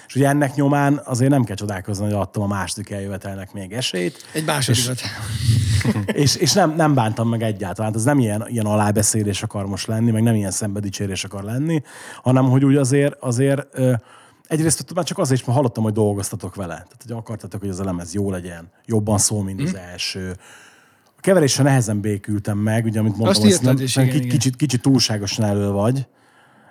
És 0.07 0.15
ugye 0.15 0.29
ennek 0.29 0.55
nyomán 0.55 1.01
azért 1.05 1.31
nem 1.31 1.45
kell 1.45 1.57
csodálkozni, 1.57 2.05
hogy 2.05 2.13
adtam 2.13 2.43
a 2.43 2.47
második 2.47 2.91
eljövetelnek 2.91 3.53
még 3.53 3.73
esélyt. 3.73 4.17
Egy 4.33 4.45
másodikat. 4.45 5.01
és, 6.23 6.37
és 6.37 6.53
nem, 6.53 6.75
nem 6.75 6.95
bántam 6.95 7.29
meg 7.29 7.43
egyáltalán. 7.43 7.95
Ez 7.95 8.05
nem 8.05 8.19
ilyen, 8.19 8.45
ilyen 8.49 8.67
alábeszélés 8.67 9.43
akar 9.43 9.67
most 9.67 9.87
lenni, 9.87 10.11
meg 10.11 10.23
nem 10.23 10.35
ilyen 10.35 10.51
szembedicsérés 10.51 11.25
akar 11.25 11.43
lenni, 11.43 11.83
hanem 12.23 12.51
hogy 12.51 12.65
úgy 12.65 12.77
azért, 12.77 13.15
azért 13.21 13.67
egyrészt 14.49 14.95
már 14.95 15.05
csak 15.05 15.19
azért 15.19 15.41
is, 15.41 15.47
mert 15.47 15.59
hallottam, 15.59 15.83
hogy 15.83 15.93
dolgoztatok 15.93 16.55
vele. 16.55 16.75
Tehát, 16.75 17.03
hogy 17.03 17.13
akartatok, 17.13 17.61
hogy 17.61 17.69
az 17.69 17.81
a 17.81 17.85
lemez 17.85 18.15
jó 18.15 18.31
legyen, 18.31 18.71
jobban 18.85 19.19
szól, 19.19 19.43
mint 19.43 19.63
az 19.63 19.75
első. 19.75 20.37
A 21.19 21.21
keverésre 21.21 21.63
nehezen 21.63 22.01
békültem 22.01 22.59
meg, 22.59 22.85
ugye, 22.85 22.99
amit 22.99 23.17
mondtam, 23.17 23.31
Azt 23.31 23.41
hogy 23.41 23.51
írtad 23.51 23.75
nem, 23.75 23.85
is, 23.85 23.95
nem, 23.95 24.05
igen, 24.05 24.17
kicsit, 24.17 24.27
igen. 24.27 24.39
kicsit, 24.39 24.57
kicsit 24.57 24.83
túlságosan 24.83 25.45
elő 25.45 25.71
vagy, 25.71 26.07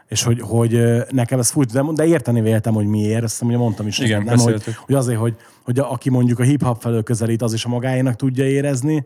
és 0.07 0.23
hogy, 0.23 0.41
hogy 0.41 0.79
nekem 1.09 1.39
ez 1.39 1.49
fújt, 1.49 1.71
de, 1.71 1.83
de 1.93 2.05
érteni 2.05 2.41
véltem, 2.41 2.73
hogy 2.73 2.85
miért, 2.85 3.23
ezt 3.23 3.41
ugye 3.41 3.57
mondtam 3.57 3.87
is, 3.87 3.99
Igen, 3.99 4.23
nem, 4.23 4.37
hogy, 4.37 4.53
beszéltük. 4.53 4.75
hogy 4.75 4.95
azért, 4.95 5.19
hogy, 5.19 5.35
hogy 5.63 5.79
a, 5.79 5.91
aki 5.91 6.09
mondjuk 6.09 6.39
a 6.39 6.43
hip-hop 6.43 6.81
felől 6.81 7.03
közelít, 7.03 7.41
az 7.41 7.53
is 7.53 7.65
a 7.65 7.69
magáénak 7.69 8.15
tudja 8.15 8.45
érezni. 8.45 9.05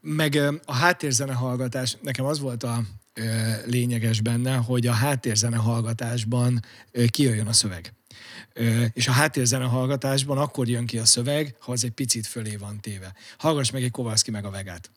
Meg 0.00 0.40
a 0.64 0.74
háttérzene 0.74 1.32
hallgatás, 1.32 1.96
nekem 2.02 2.24
az 2.24 2.40
volt 2.40 2.62
a 2.62 2.82
lényeges 3.66 4.20
benne, 4.20 4.54
hogy 4.54 4.86
a 4.86 4.92
háttérzene 4.92 5.56
hallgatásban 5.56 6.60
kijöjjön 7.08 7.46
a 7.46 7.52
szöveg. 7.52 7.92
És 8.92 9.08
a 9.08 9.12
háttérzene 9.12 9.64
hallgatásban 9.64 10.38
akkor 10.38 10.68
jön 10.68 10.86
ki 10.86 10.98
a 10.98 11.04
szöveg, 11.04 11.54
ha 11.58 11.72
az 11.72 11.84
egy 11.84 11.90
picit 11.90 12.26
fölé 12.26 12.56
van 12.56 12.80
téve. 12.80 13.14
Hallgass 13.38 13.70
meg 13.70 13.82
egy 13.82 13.90
Kovalszki 13.90 14.30
meg 14.30 14.44
a 14.44 14.50
vegát. 14.50 14.90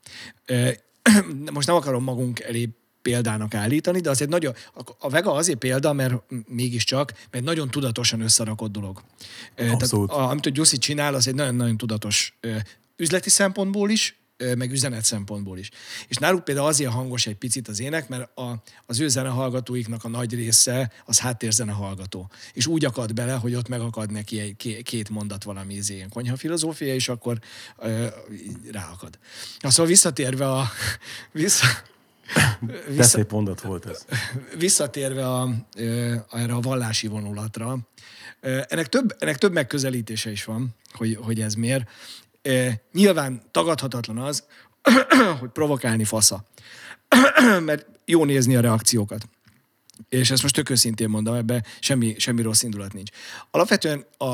Most 1.53 1.67
nem 1.67 1.75
akarom 1.75 2.03
magunk 2.03 2.39
elé 2.39 2.69
példának 3.01 3.53
állítani, 3.53 3.99
de 3.99 4.09
azért 4.09 4.29
nagyon, 4.29 4.53
a- 4.99 5.09
Vega 5.09 5.31
azért 5.31 5.57
példa, 5.57 5.93
mert 5.93 6.13
mégiscsak, 6.47 7.13
mert 7.31 7.43
nagyon 7.43 7.69
tudatosan 7.69 8.21
összerakott 8.21 8.71
dolog. 8.71 9.01
Abszolút. 9.57 10.09
Tehát, 10.09 10.29
amit 10.31 10.45
a 10.45 10.49
Gyuszi 10.49 10.77
csinál, 10.77 11.13
az 11.13 11.27
egy 11.27 11.35
nagyon-nagyon 11.35 11.77
tudatos 11.77 12.37
üzleti 12.95 13.29
szempontból 13.29 13.89
is, 13.89 14.15
meg 14.55 14.71
üzenet 14.71 15.03
szempontból 15.03 15.57
is. 15.57 15.69
És 16.07 16.15
náluk 16.15 16.43
például 16.43 16.67
azért 16.67 16.91
hangos 16.91 17.27
egy 17.27 17.35
picit 17.35 17.67
az 17.67 17.79
ének, 17.79 18.09
mert 18.09 18.37
a, 18.37 18.63
az 18.85 18.99
ő 18.99 19.07
zenehallgatóiknak 19.07 20.03
a 20.03 20.07
nagy 20.07 20.33
része 20.33 20.91
az 21.05 21.19
háttérzene 21.19 21.71
hallgató. 21.71 22.29
És 22.53 22.67
úgy 22.67 22.85
akad 22.85 23.13
bele, 23.13 23.33
hogy 23.33 23.55
ott 23.55 23.67
megakad 23.67 24.11
neki 24.11 24.39
egy, 24.39 24.55
ké- 24.55 24.81
két 24.83 25.09
mondat 25.09 25.43
valami 25.43 25.73
izé, 25.73 25.93
ilyen 25.95 26.09
konyha 26.09 26.35
filozófia, 26.35 26.93
és 26.93 27.09
akkor 27.09 27.39
ö, 27.77 28.07
ráakad. 28.71 29.19
Na, 29.59 29.69
szóval 29.69 29.85
visszatérve 29.85 30.51
a... 30.51 30.69
Vissza, 31.31 31.65
De 32.95 33.03
szép 33.03 33.31
mondat 33.31 33.61
volt 33.61 33.85
ez. 33.85 34.05
visszatérve 34.57 35.27
a, 35.33 35.49
ö, 35.75 36.15
erre 36.31 36.53
a 36.53 36.59
vallási 36.59 37.07
vonulatra, 37.07 37.77
ennek 38.41 38.87
több, 38.87 39.15
ennek 39.19 39.37
több 39.37 39.53
megközelítése 39.53 40.31
is 40.31 40.43
van, 40.43 40.75
hogy, 40.91 41.17
hogy 41.21 41.41
ez 41.41 41.53
miért. 41.53 41.89
Nyilván 42.93 43.41
tagadhatatlan 43.51 44.17
az, 44.17 44.43
hogy 45.39 45.49
provokálni 45.49 46.03
fasza. 46.03 46.45
Mert 47.65 47.85
jó 48.05 48.25
nézni 48.25 48.55
a 48.55 48.61
reakciókat. 48.61 49.27
És 50.09 50.31
ezt 50.31 50.41
most 50.41 50.55
tök 50.55 50.69
őszintén 50.69 51.09
mondom, 51.09 51.33
ebben 51.33 51.65
semmi, 51.79 52.15
semmi 52.17 52.41
rossz 52.41 52.61
indulat 52.61 52.93
nincs. 52.93 53.09
Alapvetően 53.51 54.05
a, 54.17 54.25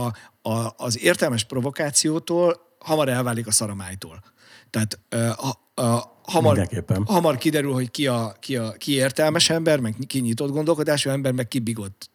a, 0.49 0.73
az 0.77 0.99
értelmes 0.99 1.43
provokációtól 1.43 2.75
hamar 2.79 3.09
elválik 3.09 3.47
a 3.47 3.51
szaramájtól. 3.51 4.23
Tehát 4.69 4.99
a, 5.39 5.81
a, 5.81 6.17
hamar, 6.23 6.69
hamar 7.05 7.37
kiderül, 7.37 7.73
hogy 7.73 7.91
ki, 7.91 8.07
a, 8.07 8.35
ki, 8.39 8.57
a, 8.57 8.71
ki 8.71 8.91
értelmes 8.91 9.49
ember, 9.49 9.79
meg 9.79 9.95
ki 10.07 10.19
nyitott 10.19 10.51
gondolkodású 10.51 11.09
ember, 11.09 11.31
meg 11.31 11.47
ki 11.47 11.59
bigott. 11.59 12.09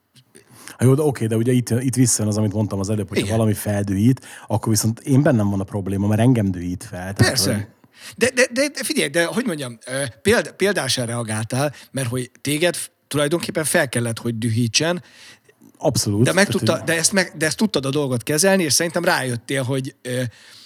Ha 0.77 0.85
jó, 0.85 0.95
de 0.95 1.03
oké, 1.03 1.27
de 1.27 1.37
ugye 1.37 1.53
itt, 1.53 1.71
itt 1.71 1.95
visszajön 1.95 2.31
az, 2.31 2.37
amit 2.39 2.53
mondtam 2.53 2.79
az 2.81 2.91
előbb, 2.91 3.09
hogy 3.09 3.29
valami 3.29 3.55
feldühít, 3.55 4.27
akkor 4.47 4.73
viszont 4.73 5.01
én 5.01 5.23
bennem 5.23 5.51
van 5.51 5.61
a 5.61 5.65
probléma, 5.65 6.07
mert 6.07 6.21
engem 6.21 6.51
dühít 6.51 6.85
fel. 6.85 7.13
Tehát, 7.13 7.17
hogy- 7.17 7.27
Persze. 7.27 7.69
De, 8.17 8.31
de, 8.35 8.47
de, 8.53 8.69
de 8.69 8.83
figyelj, 8.85 9.09
de 9.09 9.25
hogy 9.25 9.47
mondjam, 9.47 9.79
péld, 10.23 10.53
példásan 10.57 11.07
reagáltál, 11.07 11.73
mert 11.91 12.09
hogy 12.09 12.31
téged 12.41 12.77
tulajdonképpen 13.09 13.65
fel 13.65 13.89
kellett, 13.89 14.19
hogy 14.19 14.39
dühítsen, 14.39 15.03
Abszolút. 15.79 16.25
de, 16.25 16.33
meg 16.33 16.47
Tehát, 16.47 16.61
tudta, 16.61 16.83
de, 16.85 16.97
ezt 16.97 17.13
meg, 17.13 17.33
de 17.37 17.47
ezt 17.47 17.57
tudtad 17.57 17.87
a 17.87 17.91
dolgot 17.91 18.23
kezelni, 18.23 18.63
és 18.63 18.73
szerintem 18.73 19.05
rájöttél, 19.05 19.63
hogy, 19.63 19.95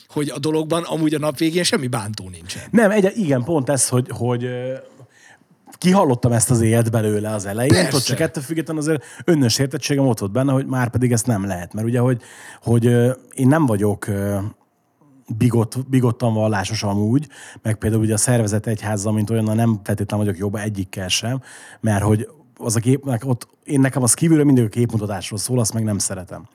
hogy 0.09 0.29
a 0.29 0.39
dologban 0.39 0.83
amúgy 0.83 1.15
a 1.15 1.19
nap 1.19 1.39
végén 1.39 1.63
semmi 1.63 1.87
bántó 1.87 2.29
nincsen. 2.29 2.63
Nem, 2.71 2.91
egy, 2.91 3.13
igen, 3.17 3.45
pont 3.45 3.69
ez, 3.69 3.89
hogy, 3.89 4.07
hogy 4.11 4.49
kihallottam 5.83 6.33
ezt 6.33 6.51
az 6.51 6.61
élt 6.61 6.91
belőle 6.91 7.31
az 7.31 7.47
elején, 7.47 7.73
Persze. 7.73 7.97
ott 7.97 8.03
csak 8.03 8.21
ettől 8.21 8.43
függetlenül 8.43 8.83
azért 8.83 9.05
önnös 9.25 9.59
értettségem 9.59 10.07
ott 10.07 10.19
volt 10.19 10.33
benne, 10.33 10.53
hogy 10.53 10.67
már 10.67 10.91
pedig 10.91 11.13
ezt 11.13 11.27
nem 11.27 11.47
lehet. 11.47 11.75
Mert 11.75 11.87
ugye, 11.87 11.99
hogy, 11.99 12.23
hogy 12.63 12.85
én 13.35 13.49
nem 13.49 13.67
vagyok 13.67 14.07
bigott, 15.39 15.89
bigottan 15.89 16.35
vallásos 16.35 16.83
amúgy, 16.83 17.29
meg 17.63 17.75
például 17.75 18.03
ugye 18.03 18.15
a 18.15 18.17
szervezet 18.17 18.67
egyházzal, 18.67 19.13
mint 19.13 19.31
olyan, 19.31 19.57
nem 19.57 19.81
feltétlenül 19.85 20.27
vagyok 20.27 20.41
jobb 20.41 20.55
egyikkel 20.55 21.09
sem, 21.09 21.41
mert 21.81 22.03
hogy 22.03 22.29
az 22.57 22.77
a 22.77 22.81
kép, 22.81 23.07
ott, 23.25 23.49
én 23.65 23.81
nekem 23.81 24.03
az 24.03 24.15
kívülről 24.15 24.45
mindig 24.45 24.65
a 24.65 24.69
képmutatásról 24.69 25.39
szól, 25.39 25.59
azt 25.59 25.75
meg 25.75 25.85
nem 25.85 25.99
szeretem. 25.99 26.49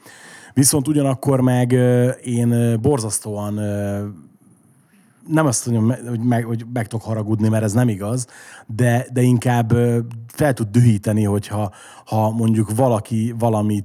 Viszont 0.53 0.87
ugyanakkor 0.87 1.41
meg 1.41 1.71
én 2.23 2.81
borzasztóan 2.81 3.59
nem 5.27 5.45
azt 5.45 5.67
mondjam, 5.67 6.07
hogy 6.07 6.19
meg, 6.19 6.43
hogy 6.43 6.65
meg 6.73 6.87
tudok 6.87 7.05
haragudni, 7.05 7.49
mert 7.49 7.63
ez 7.63 7.73
nem 7.73 7.89
igaz, 7.89 8.27
de, 8.65 9.07
de 9.13 9.21
inkább 9.21 9.73
fel 10.27 10.53
tud 10.53 10.67
dühíteni, 10.67 11.23
hogyha 11.23 11.73
ha 12.05 12.31
mondjuk 12.31 12.75
valaki 12.75 13.35
valami 13.39 13.83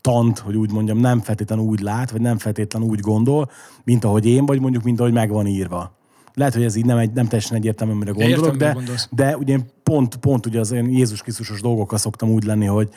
tant, 0.00 0.38
hogy 0.38 0.56
úgy 0.56 0.72
mondjam, 0.72 0.98
nem 0.98 1.20
feltétlenül 1.20 1.64
úgy 1.64 1.80
lát, 1.80 2.10
vagy 2.10 2.20
nem 2.20 2.38
feltétlenül 2.38 2.88
úgy 2.88 3.00
gondol, 3.00 3.50
mint 3.84 4.04
ahogy 4.04 4.26
én, 4.26 4.46
vagy 4.46 4.60
mondjuk, 4.60 4.82
mint 4.82 5.00
ahogy 5.00 5.12
meg 5.12 5.30
van 5.30 5.46
írva. 5.46 5.96
Lehet, 6.34 6.54
hogy 6.54 6.64
ez 6.64 6.74
így 6.74 6.84
nem, 6.84 6.98
egy, 6.98 7.12
nem 7.12 7.26
teljesen 7.26 7.56
egyértelmű, 7.56 7.92
amire 7.92 8.10
gondolok, 8.10 8.56
de, 8.56 8.72
gondolsz. 8.72 9.08
de 9.10 9.36
ugye 9.36 9.52
én 9.52 9.70
pont, 9.82 10.16
pont 10.16 10.46
ugye 10.46 10.60
az 10.60 10.72
olyan 10.72 10.88
Jézus 10.88 11.22
Krisztusos 11.22 11.60
dolgokkal 11.60 11.98
szoktam 11.98 12.30
úgy 12.30 12.44
lenni, 12.44 12.66
hogy, 12.66 12.90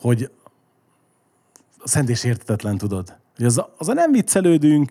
hogy 0.00 0.30
szent 1.84 2.08
és 2.08 2.24
értetetlen 2.24 2.78
tudod. 2.78 3.16
Hogy 3.36 3.46
az, 3.46 3.62
az 3.78 3.88
a 3.88 3.92
nem 3.92 4.12
viccelődünk, 4.12 4.90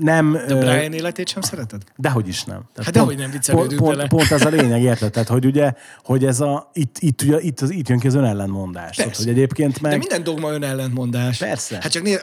nem... 0.00 0.32
De 0.46 0.54
Brian 0.54 0.92
életét 0.92 1.28
sem 1.28 1.42
szereted? 1.42 1.82
Dehogy 1.96 2.28
is 2.28 2.44
nem. 2.44 2.56
Tehát 2.56 2.84
Hát 2.84 2.92
dehogy 2.92 3.16
nem 3.16 3.30
viccelődünk 3.30 3.80
pont, 3.80 3.96
pont, 3.96 4.08
pont, 4.08 4.30
ez 4.30 4.44
a 4.44 4.48
lényeg, 4.58 4.82
érted? 4.82 5.10
Tehát, 5.10 5.28
hogy 5.28 5.46
ugye, 5.46 5.72
hogy 6.04 6.24
ez 6.24 6.40
a, 6.40 6.70
itt, 6.72 6.96
itt, 6.98 7.22
ugye, 7.22 7.40
itt, 7.40 7.60
az, 7.60 7.70
itt 7.70 7.88
jön 7.88 7.98
ki 7.98 8.06
az 8.06 8.14
önellentmondás. 8.14 8.96
Tehát, 8.96 9.16
hogy 9.16 9.28
egyébként 9.28 9.80
meg... 9.80 9.90
De 9.92 9.98
minden 9.98 10.22
dogma 10.22 10.52
önellentmondás. 10.52 11.38
Persze. 11.38 11.78
Hát 11.82 11.90
csak 11.92 12.02
nézd, 12.02 12.20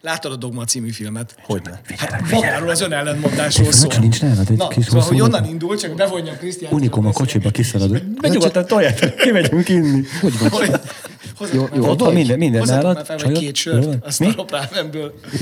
láttad 0.00 0.32
a 0.32 0.36
Dogma 0.36 0.64
című 0.64 0.90
filmet? 0.90 1.34
Hogyne. 1.42 1.80
Hát 1.96 2.30
magáról 2.30 2.68
az 2.68 2.80
önellentmondásról 2.80 3.72
szól. 3.72 3.92
nincs 4.00 4.22
nálad 4.22 4.50
egy 4.50 4.56
Na, 4.56 4.68
kis 4.68 4.84
szóval, 4.84 5.02
hogy 5.02 5.20
onnan 5.20 5.44
indul, 5.44 5.76
csak 5.76 5.94
bevonja 5.94 6.32
a 6.32 6.36
Krisztián. 6.36 6.72
Unikum 6.72 7.06
a 7.06 7.12
kocsiba 7.12 7.50
kiszalad. 7.50 8.02
Nyugodtan 8.20 8.66
toját, 8.66 9.14
kimegyünk 9.14 9.68
inni. 9.68 10.02
Hogy 10.20 10.38
van? 10.38 10.80
Jó, 11.52 11.68
jó, 11.74 11.88
ott 11.88 12.00
van 12.00 12.12
minden, 12.12 12.38
minden 12.38 12.64
már 12.66 12.82
nálad. 12.82 13.06
fel, 13.06 13.16
vagy 13.16 13.24
Csajod? 13.24 13.38
két 13.38 13.54
sört, 13.54 14.04
azt 14.06 14.20
a. 14.20 14.50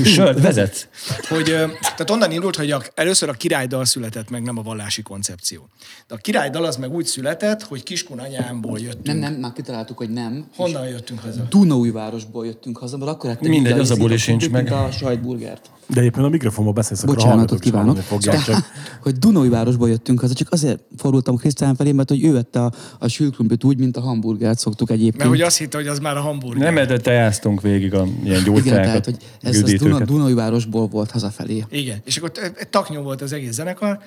Sört, 0.04 0.40
vezetsz? 0.40 0.86
hogy, 1.28 1.50
ö, 1.50 1.63
tehát 1.70 2.10
onnan 2.10 2.30
indult, 2.30 2.56
hogy 2.56 2.70
a, 2.70 2.82
először 2.94 3.28
a 3.28 3.32
királydal 3.32 3.84
született 3.84 4.30
meg, 4.30 4.42
nem 4.42 4.58
a 4.58 4.62
vallási 4.62 5.02
koncepció. 5.02 5.68
De 6.08 6.14
a 6.14 6.18
királydal 6.18 6.64
az 6.64 6.76
meg 6.76 6.92
úgy 6.92 7.06
született, 7.06 7.62
hogy 7.62 7.82
Kiskun 7.82 8.18
anyámból 8.18 8.78
jöttünk. 8.78 9.06
Nem, 9.06 9.18
nem, 9.18 9.34
már 9.34 9.52
kitaláltuk, 9.52 9.96
hogy 9.96 10.10
nem. 10.10 10.48
Honnan 10.56 10.88
jöttünk 10.88 11.20
haza? 11.20 11.46
Dunaújvárosból 11.48 12.46
jöttünk 12.46 12.78
haza, 12.78 12.96
mert 12.96 13.10
akkor 13.10 13.30
ettük 13.30 13.48
Mindegy, 13.48 13.78
az 13.78 13.90
a 13.90 13.96
buli 13.96 14.14
izét, 14.14 14.24
sincs 14.24 14.50
meg. 14.50 14.72
a 14.72 14.90
sajtburgert. 14.90 15.70
De 15.86 16.02
éppen 16.02 16.24
a 16.24 16.28
mikrofonba 16.28 16.72
beszélsz, 16.72 17.02
akkor 17.02 17.14
Bocsánatot 17.14 17.58
kívánok. 17.58 17.96
fogják. 17.96 18.42
Csak 18.44 18.70
hogy 19.02 19.18
Dunaújvárosból 19.18 19.88
jöttünk 19.88 20.20
haza, 20.20 20.34
csak 20.34 20.52
azért 20.52 20.80
fordultam 20.96 21.36
Krisztián 21.36 21.74
felé, 21.74 21.92
mert 21.92 22.08
hogy 22.08 22.24
ő 22.24 22.32
vette 22.32 22.60
a, 22.60 22.72
a 22.98 23.08
sülkrumplit 23.08 23.64
úgy, 23.64 23.78
mint 23.78 23.96
a 23.96 24.00
hamburgert 24.00 24.58
szoktuk 24.58 24.90
egyébként. 24.90 25.16
Mert 25.16 25.30
hogy 25.30 25.40
azt 25.40 25.58
hitte, 25.58 25.76
hogy 25.76 25.86
az 25.86 25.98
már 25.98 26.16
a 26.16 26.20
hamburger. 26.20 26.72
Nem, 26.72 26.86
de 26.86 26.98
tejáztunk 26.98 27.60
végig 27.60 27.94
a 27.94 28.04
ilyen 28.04 28.16
Igen, 28.22 28.24
tehát, 28.24 28.44
gyógyszereket, 28.44 29.04
hogy 29.04 29.16
ez 29.42 29.62
az 29.62 29.72
Duna. 29.72 30.04
Dunaújvárosból 30.04 30.86
volt 30.86 31.10
hazafelé. 31.10 31.64
Igen, 31.70 31.98
és 32.04 32.16
akkor 32.16 32.32
taknyó 32.70 33.02
volt 33.02 33.22
az 33.22 33.32
egész 33.32 33.52
zenekar. 33.52 33.98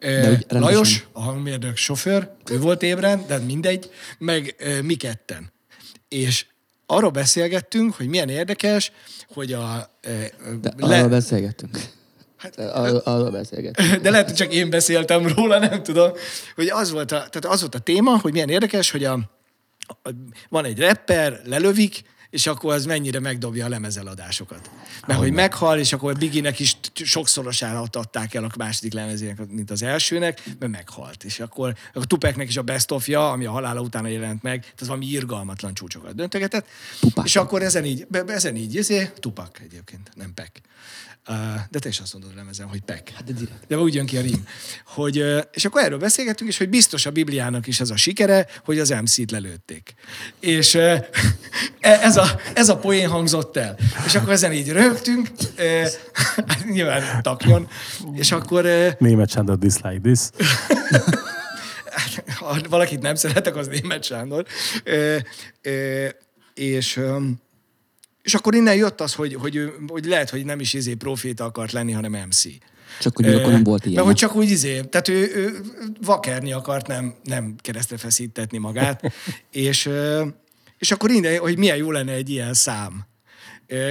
De. 0.00 0.40
Lajos, 0.48 1.08
a 1.12 1.20
hangmérnök 1.20 1.76
sofőr, 1.76 2.30
ő 2.50 2.58
volt 2.58 2.82
ébren, 2.82 3.22
de 3.26 3.38
mindegy, 3.38 3.90
meg 4.18 4.54
mi 4.82 4.94
ketten. 4.94 5.52
És 6.08 6.46
arról 6.90 7.10
beszélgettünk, 7.10 7.94
hogy 7.94 8.08
milyen 8.08 8.28
érdekes, 8.28 8.92
hogy 9.28 9.52
a... 9.52 9.90
ö, 10.00 10.10
De 10.60 10.72
arról 10.78 11.08
beszélgettünk. 11.08 11.78
Hát- 12.36 12.58
Arról, 12.58 12.96
arról 12.96 13.30
beszélgettünk. 13.30 13.94
de 14.02 14.10
lehet, 14.10 14.26
hogy 14.26 14.34
csak 14.36 14.52
én 14.54 14.70
beszéltem 14.70 15.26
róla, 15.26 15.58
nem 15.58 15.82
tudom, 15.82 16.10
hogy 16.54 16.68
az 16.68 16.90
volt 16.90 17.12
a, 17.12 17.16
tehát 17.16 17.44
az 17.44 17.60
volt 17.60 17.74
a 17.74 17.78
téma, 17.78 18.18
hogy 18.18 18.32
milyen 18.32 18.48
érdekes, 18.48 18.90
hogy 18.90 19.04
a, 19.04 19.12
a 20.02 20.10
van 20.48 20.64
egy 20.64 20.78
rapper, 20.80 21.40
lelövik, 21.44 22.02
és 22.30 22.46
akkor 22.46 22.72
az 22.72 22.84
mennyire 22.84 23.20
megdobja 23.20 23.64
a 23.64 23.68
lemezeladásokat. 23.68 24.70
Mert 25.06 25.18
hogy 25.18 25.32
meghal, 25.32 25.78
és 25.78 25.92
akkor 25.92 26.16
Biginek 26.16 26.58
is 26.58 26.76
sokszorosára 26.94 27.84
adták 27.92 28.34
el 28.34 28.44
a 28.44 28.50
második 28.56 28.92
lemezének, 28.92 29.46
mint 29.48 29.70
az 29.70 29.82
elsőnek, 29.82 30.42
mert 30.58 30.72
meghalt. 30.72 31.24
És 31.24 31.40
akkor 31.40 31.74
a 31.92 32.06
Tupeknek 32.06 32.48
is 32.48 32.56
a 32.56 32.62
best 32.62 32.90
ofja, 32.90 33.30
ami 33.30 33.44
a 33.44 33.50
halála 33.50 33.80
utána 33.80 34.08
jelent 34.08 34.42
meg, 34.42 34.60
tehát 34.60 34.86
valami 34.86 35.06
irgalmatlan 35.06 35.74
csúcsokat 35.74 36.14
döntögetett. 36.14 36.66
Tupac. 37.00 37.24
És 37.24 37.36
akkor 37.36 37.62
ezen 37.62 37.84
így, 37.84 38.06
ezen 38.26 38.56
így, 38.56 38.76
ezé, 38.76 39.10
Tupak 39.18 39.60
egyébként, 39.60 40.10
nem 40.14 40.34
Pek. 40.34 40.60
De 41.70 41.78
te 41.78 41.88
is 41.88 42.00
azt 42.00 42.12
mondod 42.12 42.30
a 42.32 42.36
lemezen, 42.36 42.66
hogy 42.66 42.80
Pek. 42.80 43.12
Hát 43.14 43.24
de 43.24 43.32
direkt. 43.32 43.66
De 43.66 43.78
úgy 43.78 43.94
jön 43.94 44.06
ki 44.06 44.16
a 44.16 44.20
rím. 44.20 44.46
Hogy, 44.86 45.24
és 45.52 45.64
akkor 45.64 45.82
erről 45.82 45.98
beszélgettünk, 45.98 46.50
és 46.50 46.58
hogy 46.58 46.68
biztos 46.68 47.06
a 47.06 47.10
Bibliának 47.10 47.66
is 47.66 47.80
ez 47.80 47.90
a 47.90 47.96
sikere, 47.96 48.46
hogy 48.64 48.78
az 48.78 48.88
MC-t 48.88 49.30
lelőtték. 49.30 49.94
És 50.40 50.74
e- 50.74 51.08
ez 51.80 52.16
a, 52.16 52.40
ez 52.54 52.68
a 52.68 52.76
poén 52.76 53.08
hangzott 53.08 53.56
el. 53.56 53.78
És 54.06 54.14
akkor 54.14 54.32
ezen 54.32 54.52
így 54.52 54.68
rögtünk, 54.68 55.28
ö, 55.56 55.86
nyilván 56.70 57.22
takjon, 57.22 57.68
és 58.14 58.32
akkor 58.32 58.64
Német 58.98 59.30
Sándor 59.30 59.58
dislike 59.58 60.00
this. 60.02 60.20
ha 62.38 62.56
valakit 62.68 63.00
nem 63.00 63.14
szeretek, 63.14 63.56
az 63.56 63.66
német 63.66 64.04
Sándor. 64.04 64.44
És, 66.54 67.00
és 68.28 68.34
akkor 68.34 68.54
innen 68.54 68.74
jött 68.76 69.00
az, 69.00 69.14
hogy, 69.14 69.34
hogy, 69.34 69.56
ő- 69.56 69.74
hogy 69.86 70.04
lehet, 70.04 70.30
hogy 70.30 70.44
nem 70.44 70.60
is 70.60 70.72
izé 70.72 70.94
proféta 70.94 71.44
akart 71.44 71.72
lenni, 71.72 71.92
hanem 71.92 72.12
MC. 72.12 72.42
Csak 73.00 73.16
hogy 73.16 73.34
akkor 73.34 73.52
nem 73.52 73.62
volt 73.62 73.82
ilyen. 73.84 73.94
Mert 73.94 74.06
hogy 74.06 74.16
csak 74.16 74.34
úgy 74.34 74.50
izé, 74.50 74.80
tehát 74.80 75.08
ő, 75.08 75.30
ő 75.34 75.60
vakerni 76.02 76.52
akart, 76.52 76.86
nem, 76.86 77.14
nem 77.22 77.54
keresztre 77.60 77.96
feszítetni 77.96 78.58
magát. 78.58 79.12
és, 79.50 79.90
és 80.78 80.90
akkor 80.90 81.10
innen, 81.10 81.38
hogy 81.38 81.58
milyen 81.58 81.76
jó 81.76 81.90
lenne 81.90 82.12
egy 82.12 82.30
ilyen 82.30 82.54
szám. 82.54 83.06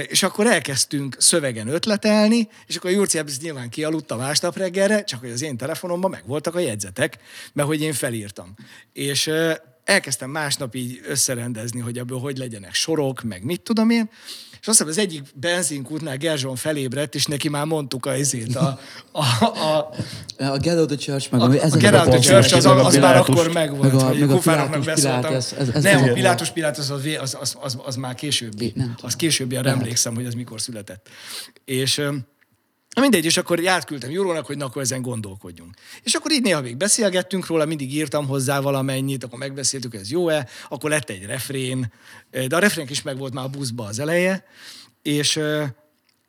És 0.08 0.22
akkor 0.22 0.46
elkezdtünk 0.46 1.16
szövegen 1.18 1.68
ötletelni, 1.68 2.48
és 2.66 2.76
akkor 2.76 2.90
Jurci 2.90 3.18
ezt 3.18 3.42
nyilván 3.42 3.68
kialudta 3.68 4.16
másnap 4.16 4.56
reggelre, 4.56 5.04
csak 5.04 5.20
hogy 5.20 5.30
az 5.30 5.42
én 5.42 5.56
telefonomban 5.56 6.10
meg 6.10 6.22
voltak 6.26 6.54
a 6.54 6.58
jegyzetek, 6.58 7.16
mert 7.52 7.68
hogy 7.68 7.80
én 7.82 7.92
felírtam. 7.92 8.54
És 8.92 9.30
elkezdtem 9.88 10.30
másnap 10.30 10.74
így 10.74 11.00
összerendezni, 11.08 11.80
hogy 11.80 11.98
ebből 11.98 12.18
hogy 12.18 12.38
legyenek 12.38 12.74
sorok, 12.74 13.22
meg 13.22 13.44
mit 13.44 13.60
tudom 13.60 13.90
én, 13.90 14.10
és 14.60 14.66
azt 14.66 14.78
hiszem 14.78 14.86
az 14.88 14.98
egyik 14.98 15.22
benzinkútnál 15.34 16.16
Gerzson 16.16 16.56
felébredt, 16.56 17.14
és 17.14 17.26
neki 17.26 17.48
már 17.48 17.64
mondtuk 17.64 18.06
a 18.06 18.16
izét, 18.16 18.56
a, 18.56 18.78
a, 19.12 19.44
a, 19.44 19.90
A 20.44 20.56
Get 20.58 20.78
Out 20.78 20.86
the 20.88 20.96
Church, 20.96 21.32
meg 21.32 21.40
a, 21.40 21.44
a, 21.44 21.46
a 21.70 21.76
Get 21.76 21.94
Out 21.94 22.08
the 22.08 22.18
Church 22.18 22.56
az, 22.56 22.64
meg 22.64 22.76
a 22.78 22.84
az 22.86 22.96
már 22.96 23.16
akkor 23.16 23.52
megvolt, 23.52 23.92
meg 23.92 23.94
a- 24.02 24.04
hogy 24.06 24.18
meg 24.18 24.30
a 24.30 24.34
kufároknak 24.34 24.84
beszóltam. 24.84 25.34
Ez- 25.34 25.54
ez- 25.58 25.82
nem, 25.82 26.02
a 26.02 26.12
Pilátus 26.12 26.50
Pilátus 26.50 26.90
az, 26.90 26.90
az, 26.90 27.06
az, 27.20 27.36
az, 27.40 27.56
az, 27.60 27.78
az 27.84 27.96
már 27.96 28.14
későbbi. 28.14 28.72
Nem 28.74 28.84
tudom. 28.86 28.96
Az 29.02 29.16
későbbi, 29.16 29.56
arra 29.56 29.70
emlékszem, 29.70 30.14
hogy 30.14 30.26
az 30.26 30.34
mikor 30.34 30.60
született. 30.60 31.08
És 31.64 32.02
Na 32.98 33.04
mindegy, 33.04 33.24
és 33.24 33.36
akkor 33.36 33.66
átküldtem 33.66 34.10
Jórónak, 34.10 34.46
hogy 34.46 34.56
na, 34.56 34.64
akkor 34.64 34.82
ezen 34.82 35.02
gondolkodjunk. 35.02 35.74
És 36.02 36.14
akkor 36.14 36.32
így 36.32 36.42
néha 36.42 36.60
még 36.60 36.76
beszélgettünk 36.76 37.46
róla, 37.46 37.64
mindig 37.64 37.94
írtam 37.94 38.26
hozzá 38.26 38.60
valamennyit, 38.60 39.24
akkor 39.24 39.38
megbeszéltük, 39.38 39.94
ez 39.94 40.10
jó-e, 40.10 40.48
akkor 40.68 40.90
lett 40.90 41.10
egy 41.10 41.24
refrén, 41.24 41.92
de 42.48 42.56
a 42.56 42.58
refrén 42.58 42.86
is 42.88 43.02
megvolt 43.02 43.32
már 43.32 43.44
a 43.44 43.48
buszba 43.48 43.84
az 43.84 43.98
eleje, 43.98 44.44
és, 45.02 45.40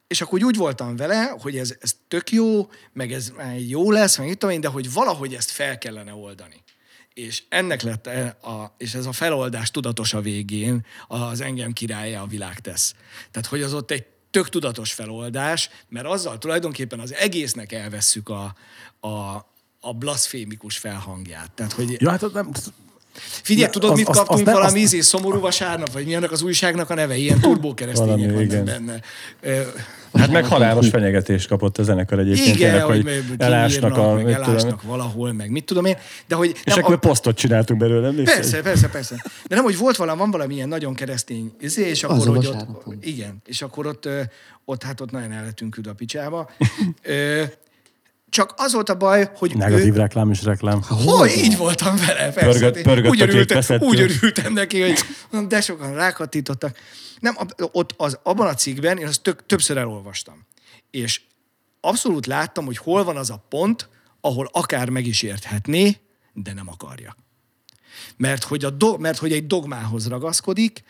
és 0.07 0.21
akkor 0.21 0.43
úgy 0.43 0.55
voltam 0.55 0.95
vele, 0.95 1.35
hogy 1.39 1.57
ez, 1.57 1.75
ez 1.79 1.95
tök 2.07 2.31
jó, 2.31 2.69
meg 2.93 3.11
ez 3.11 3.31
jó 3.67 3.91
lesz, 3.91 4.17
meg 4.17 4.33
tudom 4.33 4.55
én, 4.55 4.61
de 4.61 4.67
hogy 4.67 4.93
valahogy 4.93 5.33
ezt 5.33 5.51
fel 5.51 5.77
kellene 5.77 6.13
oldani. 6.13 6.63
És 7.13 7.43
ennek 7.49 7.81
lett, 7.81 8.07
e- 8.07 8.37
a, 8.41 8.75
és 8.77 8.93
ez 8.93 9.05
a 9.05 9.11
feloldás 9.11 9.71
tudatos 9.71 10.13
a 10.13 10.21
végén, 10.21 10.85
az 11.07 11.41
engem 11.41 11.73
királya 11.73 12.21
a 12.21 12.27
világ 12.27 12.59
tesz. 12.59 12.93
Tehát, 13.31 13.49
hogy 13.49 13.61
az 13.61 13.73
ott 13.73 13.91
egy 13.91 14.05
tök 14.31 14.49
tudatos 14.49 14.91
feloldás, 14.93 15.69
mert 15.89 16.05
azzal 16.05 16.37
tulajdonképpen 16.37 16.99
az 16.99 17.13
egésznek 17.13 17.71
elvesszük 17.71 18.29
a, 18.29 18.55
a, 18.99 19.09
a 19.81 19.93
blaszfémikus 19.93 20.77
felhangját. 20.77 21.51
Tehát, 21.51 21.73
hogy 21.73 22.01
Ja, 22.01 22.09
hát 22.09 22.33
nem, 22.33 22.51
Figyelj, 23.21 23.69
tudod, 23.69 23.91
az- 23.91 23.97
mit 23.97 24.07
az- 24.07 24.15
kaptunk 24.17 24.37
azt 24.39 24.47
ne- 24.47 24.53
valami 24.61 24.79
izé, 24.79 24.99
szomorú 24.99 25.39
vasárnap, 25.39 25.91
vagy 25.91 26.05
mi 26.05 26.15
annak 26.15 26.31
az 26.31 26.41
újságnak 26.41 26.89
a 26.89 26.93
neve? 26.93 27.15
Ilyen 27.17 27.39
turbókeresztények 27.39 28.31
vannak 28.33 28.63
benne. 28.63 29.01
Hát 30.13 30.31
meg 30.31 30.45
halálos 30.45 30.89
fenyegetést 30.89 31.47
kapott 31.47 31.77
a 31.77 31.83
zenekar 31.83 32.19
egyébként. 32.19 32.55
Igen, 32.55 32.71
tényleg, 32.71 32.85
hogy, 32.85 33.03
hogy 33.03 33.41
elásnak 33.41 33.97
a... 33.97 34.13
meg 34.13 34.31
elásnak 34.31 34.81
valahol, 34.81 35.33
meg 35.33 35.49
mit 35.49 35.63
tudom 35.63 35.85
én. 35.85 35.97
De 36.27 36.35
hogy 36.35 36.49
És 36.63 36.73
nem, 36.73 36.83
akkor 36.83 36.93
a, 36.93 36.97
posztot 36.97 37.37
csináltunk 37.37 37.79
belőle, 37.79 38.07
emlékszel? 38.07 38.35
persze, 38.35 38.61
persze, 38.61 38.89
persze. 38.89 39.15
De 39.47 39.55
nem, 39.55 39.63
hogy 39.63 39.77
volt 39.77 39.95
valami, 39.95 40.19
van 40.19 40.31
valami 40.31 40.53
ilyen 40.53 40.67
nagyon 40.67 40.93
keresztény, 40.93 41.51
izé, 41.59 41.89
és 41.89 42.03
akkor, 42.03 42.17
Az 42.17 42.25
hogy 42.25 42.47
ott, 42.47 42.93
igen, 43.01 43.41
és 43.45 43.61
akkor 43.61 43.87
ott, 43.87 44.09
ott 44.65 44.83
hát 44.83 45.01
ott 45.01 45.11
nagyon 45.11 45.31
el 45.31 45.43
lettünk 45.43 45.71
küld 45.71 45.87
a 45.87 45.93
picsába. 45.93 46.49
Csak 48.29 48.53
az 48.57 48.73
volt 48.73 48.89
a 48.89 48.95
baj, 48.95 49.31
hogy 49.35 49.55
negatív 49.55 49.93
ő, 49.93 49.97
reklám 49.97 50.31
is 50.31 50.43
reklám. 50.43 50.81
hogy 50.81 51.31
így 51.37 51.57
voltam 51.57 51.95
vele, 51.95 52.31
persze. 52.31 52.39
Pörgött- 52.59 52.81
pörgött 52.81 53.11
úgy, 53.11 53.21
örültem, 53.21 53.79
úgy 53.79 53.99
örültem 53.99 54.53
neki, 54.53 54.81
hogy 54.81 54.97
de 55.47 55.61
sokan 55.61 55.93
rákattítottak. 55.93 56.77
Nem, 57.19 57.35
ott 57.71 57.93
az, 57.97 58.19
abban 58.23 58.47
a 58.47 58.53
cikkben 58.53 58.97
én 58.97 59.07
azt 59.07 59.21
tök, 59.21 59.45
többször 59.45 59.77
elolvastam. 59.77 60.45
És 60.91 61.21
abszolút 61.81 62.25
láttam, 62.25 62.65
hogy 62.65 62.77
hol 62.77 63.03
van 63.03 63.17
az 63.17 63.29
a 63.29 63.45
pont, 63.49 63.89
ahol 64.21 64.49
akár 64.51 64.89
meg 64.89 65.05
is 65.05 65.21
érthetné, 65.21 65.97
de 66.33 66.53
nem 66.53 66.69
akarja. 66.69 67.15
Mert 68.17 68.43
hogy, 68.43 68.65
a 68.65 68.69
do, 68.69 68.97
mert 68.97 69.17
hogy 69.17 69.31
egy 69.33 69.47
dogmához 69.47 70.07
ragaszkodik, 70.07 70.83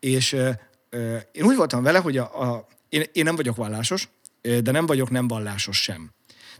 és 0.00 0.32
ö, 0.32 0.50
ö, 0.90 1.16
én 1.32 1.44
úgy 1.44 1.56
voltam 1.56 1.82
vele, 1.82 1.98
hogy 1.98 2.18
a, 2.18 2.52
a, 2.52 2.66
én, 2.88 3.04
én 3.12 3.24
nem 3.24 3.36
vagyok 3.36 3.56
vallásos, 3.56 4.08
de 4.62 4.70
nem 4.70 4.86
vagyok 4.86 5.10
nem 5.10 5.28
vallásos 5.28 5.82
sem. 5.82 6.10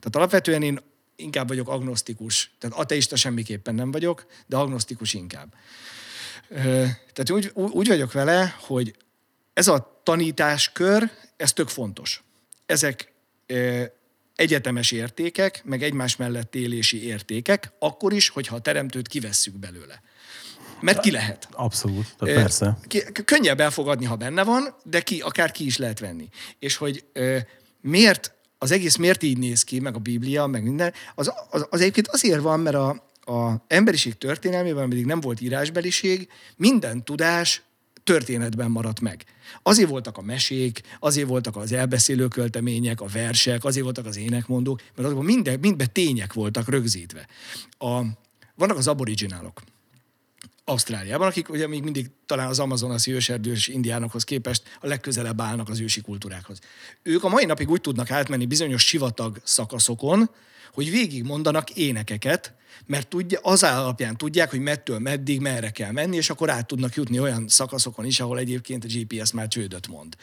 Tehát 0.04 0.16
alapvetően 0.16 0.62
én 0.62 0.80
inkább 1.16 1.48
vagyok 1.48 1.68
agnosztikus. 1.68 2.50
Tehát 2.58 2.76
ateista 2.76 3.16
semmiképpen 3.16 3.74
nem 3.74 3.90
vagyok, 3.90 4.26
de 4.46 4.56
agnosztikus 4.56 5.14
inkább. 5.14 5.54
Tehát 7.12 7.30
úgy, 7.30 7.50
úgy 7.54 7.86
vagyok 7.86 8.12
vele, 8.12 8.56
hogy 8.60 8.96
ez 9.52 9.68
a 9.68 10.00
tanításkör, 10.02 11.10
ez 11.36 11.52
tök 11.52 11.68
fontos. 11.68 12.22
Ezek 12.66 13.12
egyetemes 14.36 14.90
értékek, 14.90 15.64
meg 15.64 15.82
egymás 15.82 16.16
mellett 16.16 16.54
élési 16.54 17.04
értékek, 17.04 17.72
akkor 17.78 18.12
is, 18.12 18.28
hogyha 18.28 18.56
a 18.56 18.60
teremtőt 18.60 19.08
kivesszük 19.08 19.54
belőle. 19.54 20.02
Mert 20.80 21.00
ki 21.00 21.10
lehet. 21.10 21.48
Abszolút, 21.52 22.14
tehát 22.18 22.34
persze. 22.34 22.78
Ki, 22.86 23.02
könnyebb 23.24 23.60
elfogadni, 23.60 24.04
ha 24.04 24.16
benne 24.16 24.44
van, 24.44 24.76
de 24.84 25.00
ki, 25.00 25.20
akár 25.20 25.50
ki 25.50 25.64
is 25.64 25.76
lehet 25.76 25.98
venni. 25.98 26.28
És 26.58 26.76
hogy 26.76 27.04
miért, 27.80 28.34
az 28.58 28.70
egész 28.70 28.96
miért 28.96 29.22
így 29.22 29.38
néz 29.38 29.62
ki, 29.62 29.80
meg 29.80 29.94
a 29.94 29.98
Biblia, 29.98 30.46
meg 30.46 30.62
minden, 30.62 30.92
az, 31.14 31.32
az, 31.50 31.66
az 31.70 31.80
egyébként 31.80 32.08
azért 32.08 32.40
van, 32.40 32.60
mert 32.60 32.76
a, 32.76 32.88
a 33.24 33.64
emberiség 33.66 34.18
történelmében, 34.18 34.88
pedig 34.88 35.04
nem 35.04 35.20
volt 35.20 35.40
írásbeliség, 35.40 36.28
minden 36.56 37.04
tudás 37.04 37.62
történetben 38.04 38.70
maradt 38.70 39.00
meg. 39.00 39.24
Azért 39.62 39.88
voltak 39.88 40.18
a 40.18 40.22
mesék, 40.22 40.80
azért 40.98 41.28
voltak 41.28 41.56
az 41.56 41.72
elbeszélő 41.72 42.28
költemények, 42.28 43.00
a 43.00 43.06
versek, 43.06 43.64
azért 43.64 43.84
voltak 43.84 44.06
az 44.06 44.16
énekmondók, 44.16 44.78
mert 44.78 45.08
azokban 45.08 45.24
minden, 45.24 45.58
mindben 45.60 45.92
tények 45.92 46.32
voltak 46.32 46.68
rögzítve. 46.68 47.26
A, 47.78 48.00
vannak 48.54 48.76
az 48.76 48.88
aboriginálok. 48.88 49.62
Ausztráliában, 50.64 51.26
akik 51.26 51.48
ugye 51.48 51.66
még 51.66 51.82
mindig 51.82 52.10
talán 52.26 52.48
az 52.48 52.58
amazonasi 52.58 53.12
őserdős 53.12 53.68
indiánokhoz 53.68 54.24
képest 54.24 54.62
a 54.80 54.86
legközelebb 54.86 55.40
állnak 55.40 55.68
az 55.68 55.80
ősi 55.80 56.00
kultúrákhoz. 56.00 56.58
Ők 57.02 57.24
a 57.24 57.28
mai 57.28 57.44
napig 57.44 57.70
úgy 57.70 57.80
tudnak 57.80 58.10
átmenni 58.10 58.46
bizonyos 58.46 58.86
sivatag 58.86 59.40
szakaszokon, 59.44 60.30
hogy 60.72 60.90
végig 60.90 61.22
mondanak 61.22 61.70
énekeket, 61.70 62.54
mert 62.86 63.08
tudja, 63.08 63.38
az 63.42 63.62
alapján 63.62 64.16
tudják, 64.16 64.50
hogy 64.50 64.60
mettől 64.60 64.98
meddig, 64.98 65.40
merre 65.40 65.70
kell 65.70 65.92
menni, 65.92 66.16
és 66.16 66.30
akkor 66.30 66.50
át 66.50 66.66
tudnak 66.66 66.94
jutni 66.94 67.20
olyan 67.20 67.48
szakaszokon 67.48 68.04
is, 68.04 68.20
ahol 68.20 68.38
egyébként 68.38 68.84
a 68.84 68.88
GPS 68.90 69.32
már 69.32 69.48
csődöt 69.48 69.88
mond. 69.88 70.16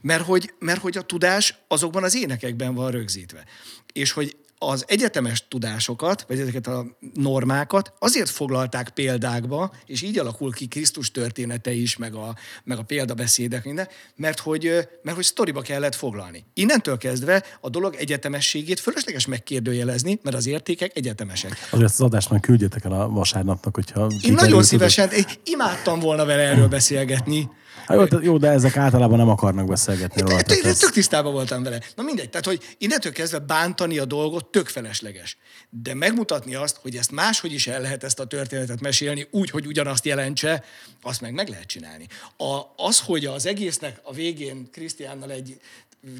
Mert 0.00 0.24
hogy, 0.24 0.54
mert 0.58 0.80
hogy 0.80 0.96
a 0.96 1.02
tudás 1.02 1.54
azokban 1.68 2.02
az 2.02 2.14
énekekben 2.14 2.74
van 2.74 2.90
rögzítve. 2.90 3.44
És 3.92 4.12
hogy 4.12 4.36
az 4.68 4.84
egyetemes 4.88 5.48
tudásokat, 5.48 6.24
vagy 6.28 6.40
ezeket 6.40 6.66
a 6.66 6.86
normákat 7.14 7.92
azért 7.98 8.30
foglalták 8.30 8.88
példákba, 8.88 9.72
és 9.86 10.02
így 10.02 10.18
alakul 10.18 10.52
ki 10.52 10.66
Krisztus 10.66 11.10
története 11.10 11.72
is, 11.72 11.96
meg 11.96 12.14
a, 12.14 12.36
meg 12.64 12.78
a 12.78 12.82
példabeszédek, 12.82 13.64
minden, 13.64 13.88
mert 14.16 14.38
hogy, 14.38 14.88
mert 15.02 15.16
hogy 15.16 15.24
sztoriba 15.24 15.60
kellett 15.60 15.94
foglalni. 15.94 16.44
Innentől 16.54 16.96
kezdve 16.96 17.44
a 17.60 17.68
dolog 17.68 17.94
egyetemességét 17.94 18.80
fölösleges 18.80 19.26
megkérdőjelezni, 19.26 20.18
mert 20.22 20.36
az 20.36 20.46
értékek 20.46 20.96
egyetemesek. 20.96 21.50
Azért 21.70 21.88
ezt 21.88 22.00
az 22.00 22.06
adást 22.06 22.30
már 22.30 22.40
küldjetek 22.40 22.84
el 22.84 22.92
a 22.92 23.08
vasárnapnak, 23.08 23.74
hogyha 23.74 24.10
Én 24.20 24.32
nagyon 24.32 24.62
szívesen, 24.62 25.10
én 25.10 25.24
imádtam 25.44 25.98
volna 25.98 26.24
vele 26.24 26.42
erről 26.42 26.68
beszélgetni, 26.68 27.50
Hát 27.86 27.96
jó, 27.96 28.04
de- 28.04 28.18
jó, 28.22 28.38
de 28.38 28.48
ezek 28.48 28.76
általában 28.76 29.18
nem 29.18 29.28
akarnak 29.28 29.66
beszélgetni 29.66 30.20
róla. 30.20 30.38
Ez- 30.38 30.78
tök 30.78 30.90
tisztában 30.90 31.32
voltam 31.32 31.62
vele. 31.62 31.80
Na 31.96 32.02
mindegy, 32.02 32.30
tehát 32.30 32.46
hogy 32.46 32.76
innentől 32.78 33.12
kezdve 33.12 33.38
bántani 33.38 33.98
a 33.98 34.04
dolgot 34.04 34.46
tök 34.46 34.66
felesleges. 34.68 35.36
De 35.70 35.94
megmutatni 35.94 36.54
azt, 36.54 36.76
hogy 36.82 36.96
ezt 36.96 37.10
máshogy 37.10 37.52
is 37.52 37.66
el 37.66 37.80
lehet 37.80 38.04
ezt 38.04 38.20
a 38.20 38.26
történetet 38.26 38.80
mesélni, 38.80 39.26
úgy, 39.30 39.50
hogy 39.50 39.66
ugyanazt 39.66 40.04
jelentse, 40.04 40.64
azt 41.02 41.20
meg 41.20 41.32
meg 41.32 41.48
lehet 41.48 41.66
csinálni. 41.66 42.06
A, 42.36 42.60
az, 42.76 43.00
hogy 43.00 43.26
az 43.26 43.46
egésznek 43.46 44.00
a 44.02 44.12
végén 44.12 44.68
Krisztiánnal 44.72 45.30
egy 45.30 45.60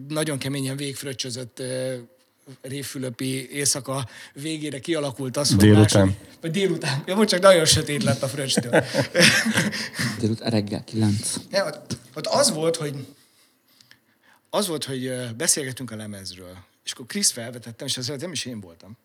nagyon 0.09 0.39
keményen 0.39 0.77
végfröccsözött 0.77 1.63
révfülöpi 2.61 3.51
éjszaka 3.51 4.09
végére 4.33 4.79
kialakult 4.79 5.37
az, 5.37 5.49
hogy 5.49 5.59
Délután. 5.59 6.07
második- 6.07 6.41
vagy 6.41 6.51
délután. 6.51 7.03
Ja, 7.07 7.15
most 7.15 7.29
csak 7.29 7.41
nagyon 7.41 7.65
sötét 7.65 8.03
lett 8.03 8.23
a 8.23 8.29
fröccstől. 8.29 8.85
Délután 10.21 10.51
reggel 10.51 10.85
kilenc. 10.85 11.35
Ne, 11.51 11.65
ott, 11.65 11.97
ott 12.15 12.27
az 12.27 12.51
volt, 12.53 12.77
hogy 12.77 13.07
az 14.51 14.67
volt, 14.67 14.85
hogy 14.85 15.13
beszélgetünk 15.37 15.91
a 15.91 15.97
lemezről, 15.97 16.57
és 16.85 16.93
akkor 16.93 17.07
Krisz 17.07 17.31
felvetettem, 17.31 17.87
és 17.87 17.97
az 17.97 18.13
nem 18.21 18.33
is 18.33 18.45
én 18.45 18.61
voltam, 18.61 18.97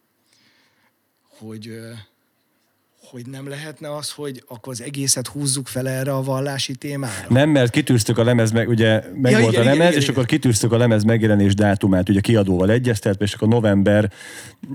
hogy, 1.28 1.80
hogy 3.12 3.26
nem 3.26 3.50
lehetne 3.50 3.96
az, 3.96 4.12
hogy 4.12 4.44
akkor 4.48 4.74
az 4.74 4.82
egészet 4.82 5.28
húzzuk 5.28 5.68
fel 5.68 5.88
erre 5.90 6.14
a 6.14 6.24
vallási 6.24 6.76
témára. 6.76 7.26
Nem, 7.30 7.50
mert 7.50 7.72
kitűztük 7.72 8.18
a 8.18 8.24
lemez, 8.24 8.52
meg, 8.52 8.70
ugye 8.70 9.04
meg 9.22 9.32
Ja, 9.32 9.40
volt 9.40 9.52
igen, 9.54 9.66
a 9.66 9.70
lemez, 9.70 9.76
igen, 9.76 9.76
igen, 9.76 9.94
és 9.94 10.04
igen. 10.04 10.16
akkor 10.16 10.26
kitűztük 10.26 10.72
a 10.72 10.78
lemez 10.78 11.04
megjelenés 11.04 11.54
dátumát, 11.56 12.10
ugye 12.10 12.20
kiadóval 12.20 12.72
egyeztetve, 12.72 13.26
és 13.26 13.34
akkor 13.34 13.48
november 13.48 14.12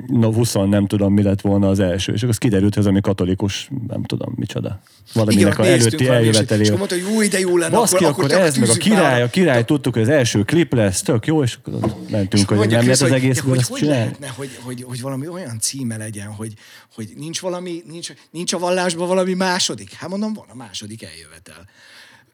no, 0.07 0.33
20 0.33 0.53
nem 0.53 0.87
tudom 0.87 1.13
mi 1.15 1.23
lett 1.23 1.41
volna 1.41 1.69
az 1.69 1.79
első. 1.81 2.13
És 2.13 2.19
akkor 2.19 2.29
az 2.29 2.39
kiderült, 2.39 2.75
hogy 2.75 2.83
ez 2.83 2.89
ami 2.89 3.01
katolikus, 3.01 3.71
nem 3.89 4.03
tudom 4.03 4.33
micsoda. 4.37 4.81
Valaminek 5.13 5.59
a 5.59 5.63
néztünk 5.63 6.01
előtti 6.01 6.07
valami, 6.07 6.27
és-. 6.27 6.61
És 6.61 6.67
akkor 6.69 6.79
mondta, 6.79 6.95
hogy 6.95 7.15
jó, 7.15 7.29
de 7.29 7.39
jó 7.39 7.57
lenne, 7.57 7.77
Baszki, 7.77 8.05
akkor, 8.05 8.31
csak 8.31 8.41
ez, 8.41 8.57
meg 8.57 8.69
a 8.69 8.73
király, 8.75 9.13
már. 9.13 9.23
a 9.23 9.31
király, 9.31 9.65
tudtuk, 9.65 9.93
hogy 9.93 10.03
az 10.03 10.09
első 10.09 10.43
klip 10.43 10.73
lesz, 10.73 11.03
tök 11.03 11.27
jó, 11.27 11.43
és 11.43 11.59
akkor 11.63 11.95
mentünk, 12.11 12.49
hogy 12.49 12.57
Mondja 12.57 12.77
nem 12.77 12.87
lehet 12.87 13.03
az 13.03 13.09
hogy- 13.09 13.19
egész 13.19 13.39
hogy, 13.39 13.63
hogy 13.69 13.81
lehetne, 13.81 14.29
hogy, 14.29 14.51
hogy, 14.63 14.83
hogy, 14.89 15.01
valami 15.01 15.29
olyan 15.29 15.59
címe 15.61 15.97
legyen, 15.97 16.27
hogy, 16.27 16.55
hogy 16.95 17.13
nincs 17.17 17.41
valami, 17.41 17.83
nincs, 17.87 18.13
nincs 18.31 18.53
a 18.53 18.59
vallásban 18.59 19.09
valami 19.09 19.35
második. 19.35 19.93
Hát 19.93 20.09
mondom, 20.09 20.33
van 20.33 20.49
a 20.49 20.55
második 20.55 21.03
eljövetel. 21.03 21.69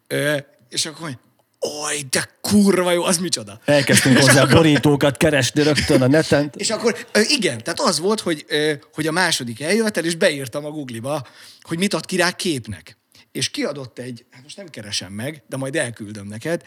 Ö, 0.06 0.36
és 0.68 0.86
akkor 0.86 1.00
mondja, 1.00 1.20
Oj, 1.60 2.02
de 2.10 2.28
kurva 2.40 2.92
jó, 2.92 3.04
az 3.04 3.18
micsoda. 3.18 3.60
Elkezdtünk 3.64 4.18
hozzá 4.18 4.44
borítókat 4.44 5.16
keresni 5.16 5.62
rögtön 5.62 6.02
a 6.02 6.06
neten. 6.06 6.50
És 6.56 6.70
akkor 6.70 7.06
igen, 7.12 7.62
tehát 7.62 7.80
az 7.80 7.98
volt, 7.98 8.20
hogy, 8.20 8.46
hogy 8.92 9.06
a 9.06 9.12
második 9.12 9.60
eljövetel, 9.60 10.04
és 10.04 10.14
beírtam 10.14 10.64
a 10.64 10.70
Google-ba, 10.70 11.26
hogy 11.60 11.78
mit 11.78 11.94
ad 11.94 12.06
ki 12.06 12.16
rá 12.16 12.30
képnek. 12.30 12.96
És 13.32 13.48
kiadott 13.48 13.98
egy, 13.98 14.24
hát 14.30 14.42
most 14.42 14.56
nem 14.56 14.68
keresem 14.68 15.12
meg, 15.12 15.42
de 15.48 15.56
majd 15.56 15.76
elküldöm 15.76 16.26
neked, 16.26 16.62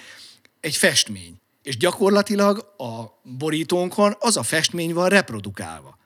egy 0.60 0.76
festmény. 0.76 1.36
És 1.64 1.78
gyakorlatilag 1.78 2.74
a 2.78 3.20
borítónkon 3.24 4.16
az 4.20 4.38
a 4.38 4.44
festmény 4.44 4.94
van 4.94 5.10
reprodukálva. 5.10 5.98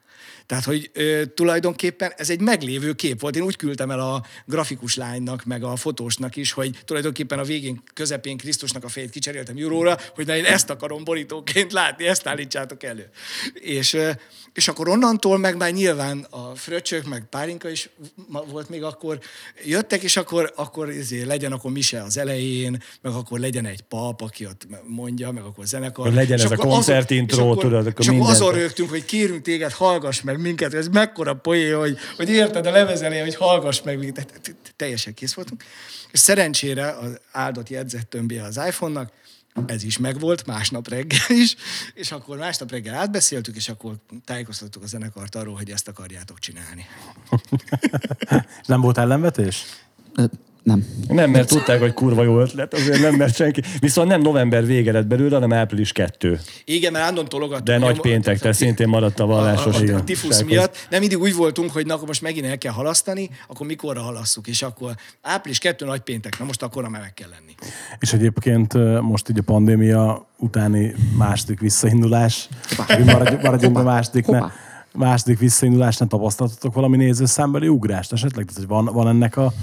Tehát, 0.46 0.64
hogy 0.64 0.90
ö, 0.94 1.22
tulajdonképpen 1.26 2.14
ez 2.18 2.30
egy 2.30 2.40
meglévő 2.40 2.94
kép 2.94 3.20
volt. 3.22 3.36
Én 3.36 3.42
úgy 3.44 3.56
küldtem 3.56 3.92
el 3.92 4.00
a 4.00 4.24
grafikus 4.46 4.96
lánynak, 4.96 5.44
meg 5.44 5.64
a 5.64 5.76
fotósnak 5.76 6.36
is, 6.36 6.52
hogy 6.52 6.80
tulajdonképpen 6.86 7.40
a 7.40 7.44
végén, 7.44 7.82
közepén 7.94 8.38
Krisztusnak 8.38 8.84
a 8.84 8.88
fejét 8.88 9.10
kicseréltem 9.10 9.58
Juróra, 9.58 9.98
hogy 10.16 10.26
na 10.26 10.36
én 10.36 10.46
ezt 10.46 10.70
akarom 10.70 11.04
borítóként 11.04 11.72
látni, 11.72 12.06
ezt 12.08 12.28
állítsátok 12.28 12.84
elő. 12.84 13.10
És, 13.54 13.94
ö, 13.94 14.10
és 14.54 14.68
akkor 14.68 14.88
onnantól 14.90 15.38
meg 15.38 15.58
már 15.58 15.72
nyilván 15.72 16.28
a 16.30 16.56
fröccsök, 16.56 17.06
meg 17.08 17.26
Pálinka 17.30 17.70
is 17.70 17.90
volt 18.52 18.70
még 18.70 18.84
akkor, 18.84 19.20
jöttek, 19.66 20.04
és 20.04 20.18
akkor, 20.18 20.54
akkor 20.56 20.90
ezért 20.90 21.26
legyen 21.26 21.52
akkor 21.52 21.72
mise 21.72 22.02
az 22.04 22.18
elején, 22.18 22.84
meg 23.02 23.14
akkor 23.14 23.40
legyen 23.40 23.66
egy 23.66 23.82
pap, 23.82 24.22
aki 24.22 24.46
ott 24.46 24.68
mondja, 24.88 25.32
meg 25.32 25.44
akkor 25.44 25.66
zenekar. 25.66 26.14
Legyen 26.14 26.38
És 26.38 26.44
ez 26.44 26.52
a 26.52 26.54
akkor 26.54 26.66
és 26.88 27.34
akkor- 27.38 27.58
tudod, 27.60 27.88
akkor 27.88 28.06
És 28.06 28.08
akkor 28.08 28.30
azon 28.30 28.54
rögtünk, 28.54 28.90
hogy 28.90 29.06
kérünk 29.06 29.42
téged, 29.42 29.72
hallgass 29.72 30.22
meg 30.22 30.35
minket, 30.40 30.74
ez 30.74 30.88
mekkora 30.88 31.34
poén, 31.36 31.78
hogy, 31.78 31.98
hogy 32.18 32.30
érted 32.30 32.66
a 32.66 32.72
levezelé, 32.72 33.20
hogy 33.20 33.36
hallgass 33.36 33.82
meg 33.82 33.98
minket. 33.98 34.26
Te- 34.26 34.40
te- 34.40 34.52
te- 34.64 34.72
Teljesen 34.76 35.14
kész 35.14 35.34
voltunk. 35.34 35.64
És 36.12 36.20
szerencsére 36.20 36.90
az 36.92 37.20
áldott 37.32 37.70
jegyzettömbje 37.70 38.44
az 38.44 38.58
iPhone-nak, 38.68 39.12
ez 39.66 39.84
is 39.84 39.98
megvolt, 39.98 40.46
másnap 40.46 40.90
reggel 40.90 41.20
is, 41.30 41.56
és 41.94 42.12
akkor 42.12 42.38
másnap 42.38 42.72
reggel 42.72 42.96
átbeszéltük, 42.96 43.56
és 43.56 43.70
akkor 43.70 43.96
tájékoztattuk 44.26 44.84
a 44.84 44.88
zenekart 44.88 45.36
arról, 45.36 45.56
hogy 45.56 45.72
ezt 45.72 45.88
akarjátok 45.88 46.40
csinálni. 46.40 46.86
Nem 48.66 48.82
volt 48.82 48.98
ellenvetés? 48.98 49.66
Nem. 50.66 50.86
Nem, 51.08 51.32
mert 51.32 51.48
tudták, 51.48 51.80
hogy 51.80 51.94
kurva 51.94 52.24
jó 52.24 52.40
ötlet, 52.40 52.74
azért 52.74 53.02
nem, 53.02 53.16
mert 53.16 53.36
senki. 53.36 53.62
Viszont 53.80 54.08
nem 54.08 54.22
november 54.22 54.66
vége 54.66 54.92
lett 54.92 55.08
belőle, 55.08 55.34
hanem 55.34 55.54
április 55.54 55.92
2. 55.92 56.40
Igen, 56.66 56.92
mert 56.92 57.04
állandóan 57.04 57.28
tologattuk. 57.28 57.66
De 57.66 57.78
nagy 57.78 57.98
a- 57.98 58.02
péntek, 58.02 58.40
tehát 58.40 58.56
szintén 58.64 58.88
maradt 58.88 59.20
a 59.20 59.24
a, 59.24 59.28
vallásos. 59.28 59.76
a, 59.76 59.78
a, 59.78 59.80
a 59.80 59.84
igen, 59.84 60.06
tifusz 60.06 60.44
miatt. 60.44 60.88
Nem 60.90 61.00
mindig 61.00 61.20
úgy 61.20 61.36
voltunk, 61.36 61.72
hogy 61.72 61.86
na, 61.86 61.94
akkor 61.94 62.08
most 62.08 62.22
megint 62.22 62.46
el 62.46 62.58
kell 62.58 62.72
halasztani, 62.72 63.30
akkor 63.48 63.68
mikorra 63.68 64.02
halasszuk, 64.02 64.48
és 64.48 64.62
akkor 64.62 64.96
április 65.22 65.58
2 65.60 65.86
nagy 65.86 66.00
péntek, 66.02 66.40
na 66.40 66.46
most 66.46 66.64
akkor 66.64 66.88
meg 66.88 67.14
kell 67.14 67.30
lenni. 67.30 67.56
És 68.00 68.14
egyébként 68.14 68.74
most 69.02 69.30
így 69.30 69.38
a 69.40 69.44
pandémia 69.44 70.28
utáni 70.38 70.96
második 71.18 71.60
visszaindulás, 71.60 72.50
maradjunk, 73.06 73.42
maradjunk 73.42 73.78
a 73.78 73.84
másodiknál, 73.84 74.52
második 74.94 75.40
visszaindulásnál 75.40 76.10
tapasztaltatok 76.10 76.74
valami 76.74 76.98
nézőszámbeli 76.98 77.68
ugrást 77.68 78.12
esetleg? 78.14 78.46
Tehát, 78.46 78.60
hogy 78.60 78.68
van, 78.68 78.86
van 78.86 79.08
ennek 79.08 79.38
a, 79.38 79.54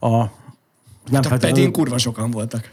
a 0.00 0.44
nem 1.10 1.22
Hát 1.22 1.32
a 1.32 1.36
pedén 1.36 1.72
kurva 1.72 1.98
sokan 1.98 2.30
voltak. 2.30 2.70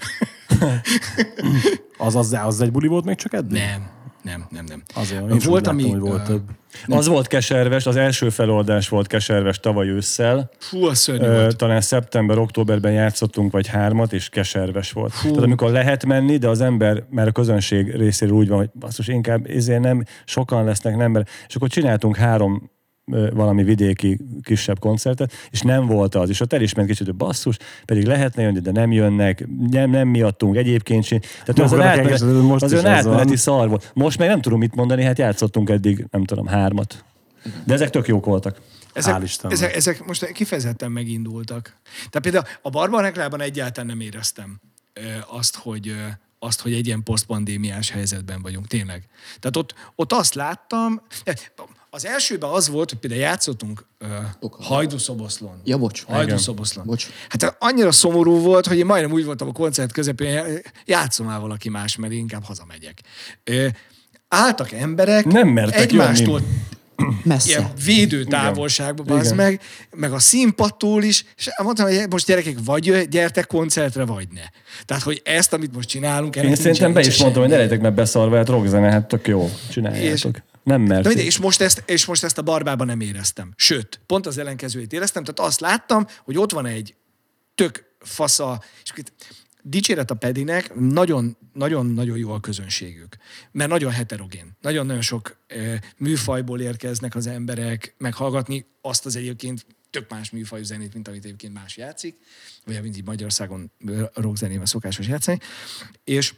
az, 1.97 2.15
az, 2.15 2.37
az 2.45 2.61
egy 2.61 2.71
buli 2.71 2.87
volt 2.87 3.05
még 3.05 3.15
csak 3.15 3.33
eddig? 3.33 3.51
Nem, 3.51 3.89
nem, 4.23 4.45
nem, 4.49 4.65
nem. 4.65 4.83
Azért, 4.93 5.21
én 5.21 5.27
volt, 5.27 5.43
volt, 5.43 5.67
ami... 5.67 5.83
láttam, 5.83 5.99
hogy 5.99 6.09
volt 6.09 6.29
ö, 6.29 6.31
több. 6.31 6.41
Az 6.87 7.07
volt 7.07 7.27
keserves, 7.27 7.85
az 7.85 7.95
első 7.95 8.29
feloldás 8.29 8.89
volt 8.89 9.07
keserves 9.07 9.59
tavaly 9.59 9.87
ősszel. 9.87 10.49
Fú, 10.59 10.85
az 10.85 10.97
szörnyű 10.97 11.25
Ö, 11.25 11.41
volt. 11.41 11.57
talán 11.57 11.81
szeptember-októberben 11.81 12.91
játszottunk, 12.91 13.51
vagy 13.51 13.67
hármat, 13.67 14.13
és 14.13 14.29
keserves 14.29 14.91
volt. 14.91 15.13
Fú. 15.13 15.27
Tehát 15.27 15.43
amikor 15.43 15.71
lehet 15.71 16.05
menni, 16.05 16.37
de 16.37 16.47
az 16.47 16.61
ember, 16.61 17.03
mert 17.09 17.27
a 17.27 17.31
közönség 17.31 17.95
részéről 17.95 18.35
úgy 18.35 18.47
van, 18.47 18.57
hogy 18.57 18.69
basszus, 18.79 19.07
inkább 19.07 19.45
ezért 19.45 19.81
nem, 19.81 20.03
sokan 20.25 20.63
lesznek, 20.63 20.95
nem, 20.95 21.11
mert... 21.11 21.29
És 21.47 21.55
akkor 21.55 21.69
csináltunk 21.69 22.15
három 22.15 22.71
valami 23.33 23.63
vidéki 23.63 24.19
kisebb 24.41 24.79
koncertet, 24.79 25.33
és 25.51 25.61
nem 25.61 25.85
volt 25.85 26.15
az. 26.15 26.29
És 26.29 26.39
ott 26.39 26.53
el 26.53 26.61
is 26.61 26.73
ment 26.73 26.87
kicsit, 26.87 27.05
hogy 27.05 27.15
basszus, 27.15 27.57
pedig 27.85 28.05
lehetne 28.05 28.43
jönni, 28.43 28.59
de 28.59 28.71
nem 28.71 28.91
jönnek, 28.91 29.47
nem, 29.69 29.89
nem 29.89 30.07
miattunk, 30.07 30.55
egyébként 30.55 31.03
sem. 31.03 31.19
Tehát 31.19 31.55
Nem 31.55 31.65
az, 31.65 31.73
átmenet, 31.73 32.21
most 32.41 32.63
az 32.63 32.73
olyan 32.73 32.85
átmeneti 32.85 33.35
szar 33.35 33.69
volt. 33.69 33.91
Most 33.93 34.17
meg 34.17 34.27
nem 34.27 34.41
tudom 34.41 34.59
mit 34.59 34.75
mondani, 34.75 35.03
hát 35.03 35.17
játszottunk 35.17 35.69
eddig, 35.69 36.05
nem 36.11 36.23
tudom, 36.23 36.47
hármat. 36.47 37.03
De 37.65 37.73
ezek 37.73 37.89
tök 37.89 38.07
jók 38.07 38.25
voltak. 38.25 38.61
Ezek, 38.93 39.21
ezek, 39.49 39.75
ezek 39.75 40.05
most 40.05 40.31
kifejezetten 40.31 40.91
megindultak. 40.91 41.75
Tehát 41.95 42.21
például 42.21 42.45
a 42.61 42.69
Barbareklában 42.69 43.41
egyáltalán 43.41 43.89
nem 43.89 43.99
éreztem 43.99 44.59
ö, 44.93 45.01
azt, 45.27 45.55
hogy 45.55 45.87
ö, 45.87 45.93
azt, 46.39 46.61
hogy 46.61 46.73
egy 46.73 46.85
ilyen 46.85 47.03
posztpandémiás 47.03 47.89
helyzetben 47.89 48.41
vagyunk, 48.41 48.67
tényleg. 48.67 49.07
Tehát 49.39 49.57
ott, 49.57 49.73
ott 49.95 50.13
azt 50.13 50.33
láttam, 50.33 51.01
az 51.95 52.05
elsőben 52.05 52.49
az 52.49 52.69
volt, 52.69 52.89
hogy 52.89 52.99
például 52.99 53.21
játszottunk 53.21 53.85
uh. 54.41 54.51
Hajdúszoboszlón. 54.59 55.61
Ja, 55.63 55.77
bocs. 55.77 56.03
Hajdúszoboszlón. 56.03 56.85
Bocs. 56.85 57.07
Hát 57.29 57.55
annyira 57.59 57.91
szomorú 57.91 58.39
volt, 58.39 58.67
hogy 58.67 58.77
én 58.77 58.85
majdnem 58.85 59.11
úgy 59.11 59.25
voltam 59.25 59.47
a 59.47 59.51
koncert 59.51 59.91
közepén, 59.91 60.61
játszom 60.85 61.25
már 61.25 61.39
valaki 61.39 61.69
más, 61.69 61.95
mert 61.95 62.13
inkább 62.13 62.43
hazamegyek. 62.43 63.01
Ö, 63.43 63.67
álltak 64.27 64.71
emberek, 64.71 65.25
Nem 65.25 65.47
mertek 65.47 65.79
egymástól 65.79 66.41
Messze. 67.23 67.49
ilyen 67.49 67.71
védő 67.85 68.23
távolságban, 68.23 69.19
Igen. 69.19 69.35
meg, 69.35 69.61
meg 69.91 70.13
a 70.13 70.19
színpadtól 70.19 71.03
is, 71.03 71.25
és 71.37 71.49
mondtam, 71.63 71.85
hogy 71.85 72.05
most 72.09 72.25
gyerekek, 72.25 72.57
vagy 72.65 73.07
gyertek 73.09 73.47
koncertre, 73.47 74.05
vagy 74.05 74.27
ne. 74.31 74.43
Tehát, 74.85 75.03
hogy 75.03 75.21
ezt, 75.25 75.53
amit 75.53 75.73
most 75.73 75.89
csinálunk, 75.89 76.35
Én 76.35 76.55
szerintem 76.55 76.93
be 76.93 76.99
is 76.99 77.17
mondtam, 77.17 77.41
hogy 77.41 77.51
ne 77.51 77.57
legyetek 77.57 77.81
meg 77.81 77.93
beszarva, 77.93 78.35
hát 78.35 78.49
rockzene, 78.49 78.91
hát 78.91 79.07
tök 79.07 79.27
jó, 79.27 79.49
csináljátok. 79.71 80.41
Nem 80.63 80.81
mert. 80.81 81.07
mindegy, 81.07 81.25
és 81.25 81.37
most, 81.37 81.61
ezt, 81.61 81.83
és 81.85 82.05
most 82.05 82.23
ezt 82.23 82.37
a 82.37 82.41
barbában 82.41 82.87
nem 82.87 82.99
éreztem. 82.99 83.53
Sőt, 83.55 83.99
pont 84.05 84.25
az 84.25 84.37
ellenkezőjét 84.37 84.93
éreztem, 84.93 85.23
tehát 85.23 85.51
azt 85.51 85.59
láttam, 85.59 86.07
hogy 86.23 86.37
ott 86.37 86.51
van 86.51 86.65
egy 86.65 86.95
tök 87.55 87.95
fasza, 87.99 88.63
és 88.83 88.93
dicséret 89.61 90.11
a 90.11 90.15
Pedinek, 90.15 90.75
nagyon, 90.75 91.37
nagyon, 91.53 91.85
nagyon 91.85 92.17
jó 92.17 92.31
a 92.31 92.39
közönségük. 92.39 93.17
Mert 93.51 93.69
nagyon 93.69 93.91
heterogén. 93.91 94.57
Nagyon-nagyon 94.61 95.01
sok 95.01 95.37
e, 95.47 95.81
műfajból 95.97 96.61
érkeznek 96.61 97.15
az 97.15 97.27
emberek 97.27 97.95
meghallgatni 97.97 98.65
azt 98.81 99.05
az 99.05 99.15
egyébként 99.15 99.65
tök 99.89 100.09
más 100.09 100.31
műfajú 100.31 100.63
zenét, 100.63 100.93
mint 100.93 101.07
amit 101.07 101.25
egyébként 101.25 101.53
más 101.53 101.77
játszik, 101.77 102.17
vagy 102.65 102.81
mint 102.81 102.97
így 102.97 103.05
Magyarországon 103.05 103.71
rockzenével 104.13 104.65
szokásos 104.65 105.07
játszani. 105.07 105.39
És 106.03 106.33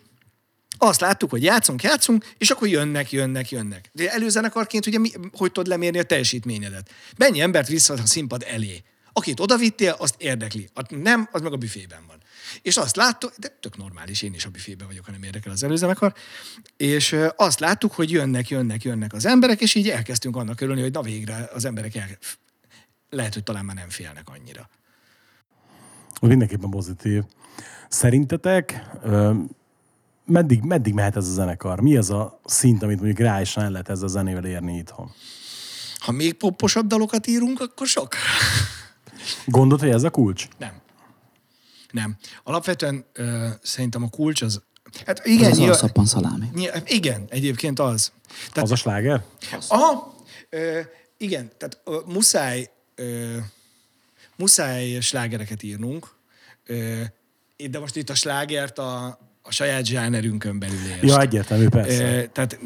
azt 0.78 0.99
láttuk, 0.99 1.30
hogy 1.30 1.43
játszunk, 1.43 1.84
játszunk, 1.84 2.26
és 2.38 2.49
akkor 2.49 2.67
jönnek, 2.67 3.11
jönnek, 3.11 3.51
jönnek. 3.51 3.89
De 3.91 4.11
előzenekarként 4.11 4.86
ugye 4.86 4.99
mi, 4.99 5.11
hogy 5.32 5.51
tudod 5.51 5.69
lemérni 5.69 5.99
a 5.99 6.03
teljesítményedet? 6.03 6.89
Mennyi 7.17 7.41
embert 7.41 7.67
vissza 7.67 7.93
a 7.93 8.05
színpad 8.05 8.43
elé? 8.47 8.84
Akit 9.13 9.39
odavittél, 9.39 9.95
azt 9.99 10.15
érdekli. 10.17 10.69
A 10.73 10.95
nem, 10.95 11.30
az 11.32 11.41
meg 11.41 11.53
a 11.53 11.57
büfében 11.57 11.99
van. 12.07 12.17
És 12.61 12.78
azt 12.78 12.95
láttuk, 12.95 13.34
de 13.38 13.57
tök 13.59 13.78
normális, 13.78 14.21
én 14.21 14.34
is 14.34 14.45
a 14.45 14.49
büfében 14.49 14.88
vagyok, 14.88 15.05
ha 15.05 15.11
nem 15.11 15.23
érdekel 15.23 15.51
az 15.51 15.63
előzenekar, 15.63 16.13
és 16.78 17.15
azt 17.36 17.59
láttuk, 17.59 17.91
hogy 17.91 18.11
jönnek, 18.11 18.49
jönnek, 18.49 18.84
jönnek 18.84 19.13
az 19.13 19.26
emberek, 19.26 19.61
és 19.61 19.76
így 19.76 19.89
elkezdtünk 19.89 20.36
annak 20.36 20.61
örülni, 20.61 20.82
hogy 20.82 20.91
na 20.91 21.01
végre 21.01 21.49
az 21.53 21.65
emberek 21.65 21.95
el, 21.95 22.07
lehet, 23.09 23.34
hogy 23.34 23.43
talán 23.43 23.65
már 23.65 23.76
nem 23.76 23.89
félnek 23.89 24.30
annyira. 24.30 24.69
Mindenképpen 26.21 26.69
pozitív. 26.69 27.23
Szerintetek 27.89 28.82
meddig, 30.26 30.61
meddig 30.61 30.93
mehet 30.93 31.15
ez 31.15 31.28
a 31.28 31.32
zenekar? 31.32 31.80
Mi 31.82 31.97
az 31.97 32.09
a 32.09 32.39
szint, 32.45 32.84
amit 32.84 32.95
mondjuk 32.97 33.19
reálisan 33.19 33.63
el 33.63 33.71
lehet 33.71 33.89
ezzel 33.89 34.05
a 34.05 34.09
zenével 34.09 34.45
érni 34.45 34.78
itthon? 34.78 35.11
Ha 35.99 36.11
még 36.11 36.34
poposabb 36.34 36.88
dalokat 36.88 37.28
írunk, 37.28 37.59
akkor 37.59 37.88
sok. 37.88 38.15
Gondolod, 39.45 39.80
hogy 39.84 39.89
ez 39.93 40.03
a 40.03 40.09
kulcs? 40.09 40.47
Nem. 40.57 40.73
Nem. 41.91 42.15
Alapvetően 42.43 43.05
ö, 43.13 43.47
szerintem 43.61 44.03
a 44.03 44.09
kulcs 44.09 44.41
az... 44.41 44.61
Hát 45.05 45.26
igen, 45.26 45.49
Ez 45.49 45.55
a 45.55 45.59
nyilván- 45.59 45.78
szappan 45.80 46.05
szalámi. 46.05 46.49
nyilván- 46.53 46.88
igen, 46.88 47.26
egyébként 47.30 47.80
az. 47.80 48.11
Tehát, 48.51 48.63
Az 48.63 48.71
a 48.71 48.76
sláger? 48.76 49.23
Aha, 49.67 50.15
ö, 50.49 50.80
igen, 51.17 51.51
tehát 51.57 51.82
ö, 51.84 51.97
muszáj, 52.05 52.69
ö, 52.95 53.38
muszáj 54.38 54.99
slágereket 54.99 55.63
írnunk, 55.63 56.15
ö, 56.65 57.01
de 57.69 57.80
most 57.80 57.95
itt 57.95 58.09
a 58.09 58.15
slágert 58.15 58.80
a, 58.80 59.19
a 59.48 59.52
saját 59.52 59.86
zsánerünkön 59.86 60.60
belül 60.60 60.86
értsd. 60.89 61.04
Ja, 61.04 61.22
egyértelmű, 61.22 61.68
persze. 61.68 62.28
Tehát 62.28 62.60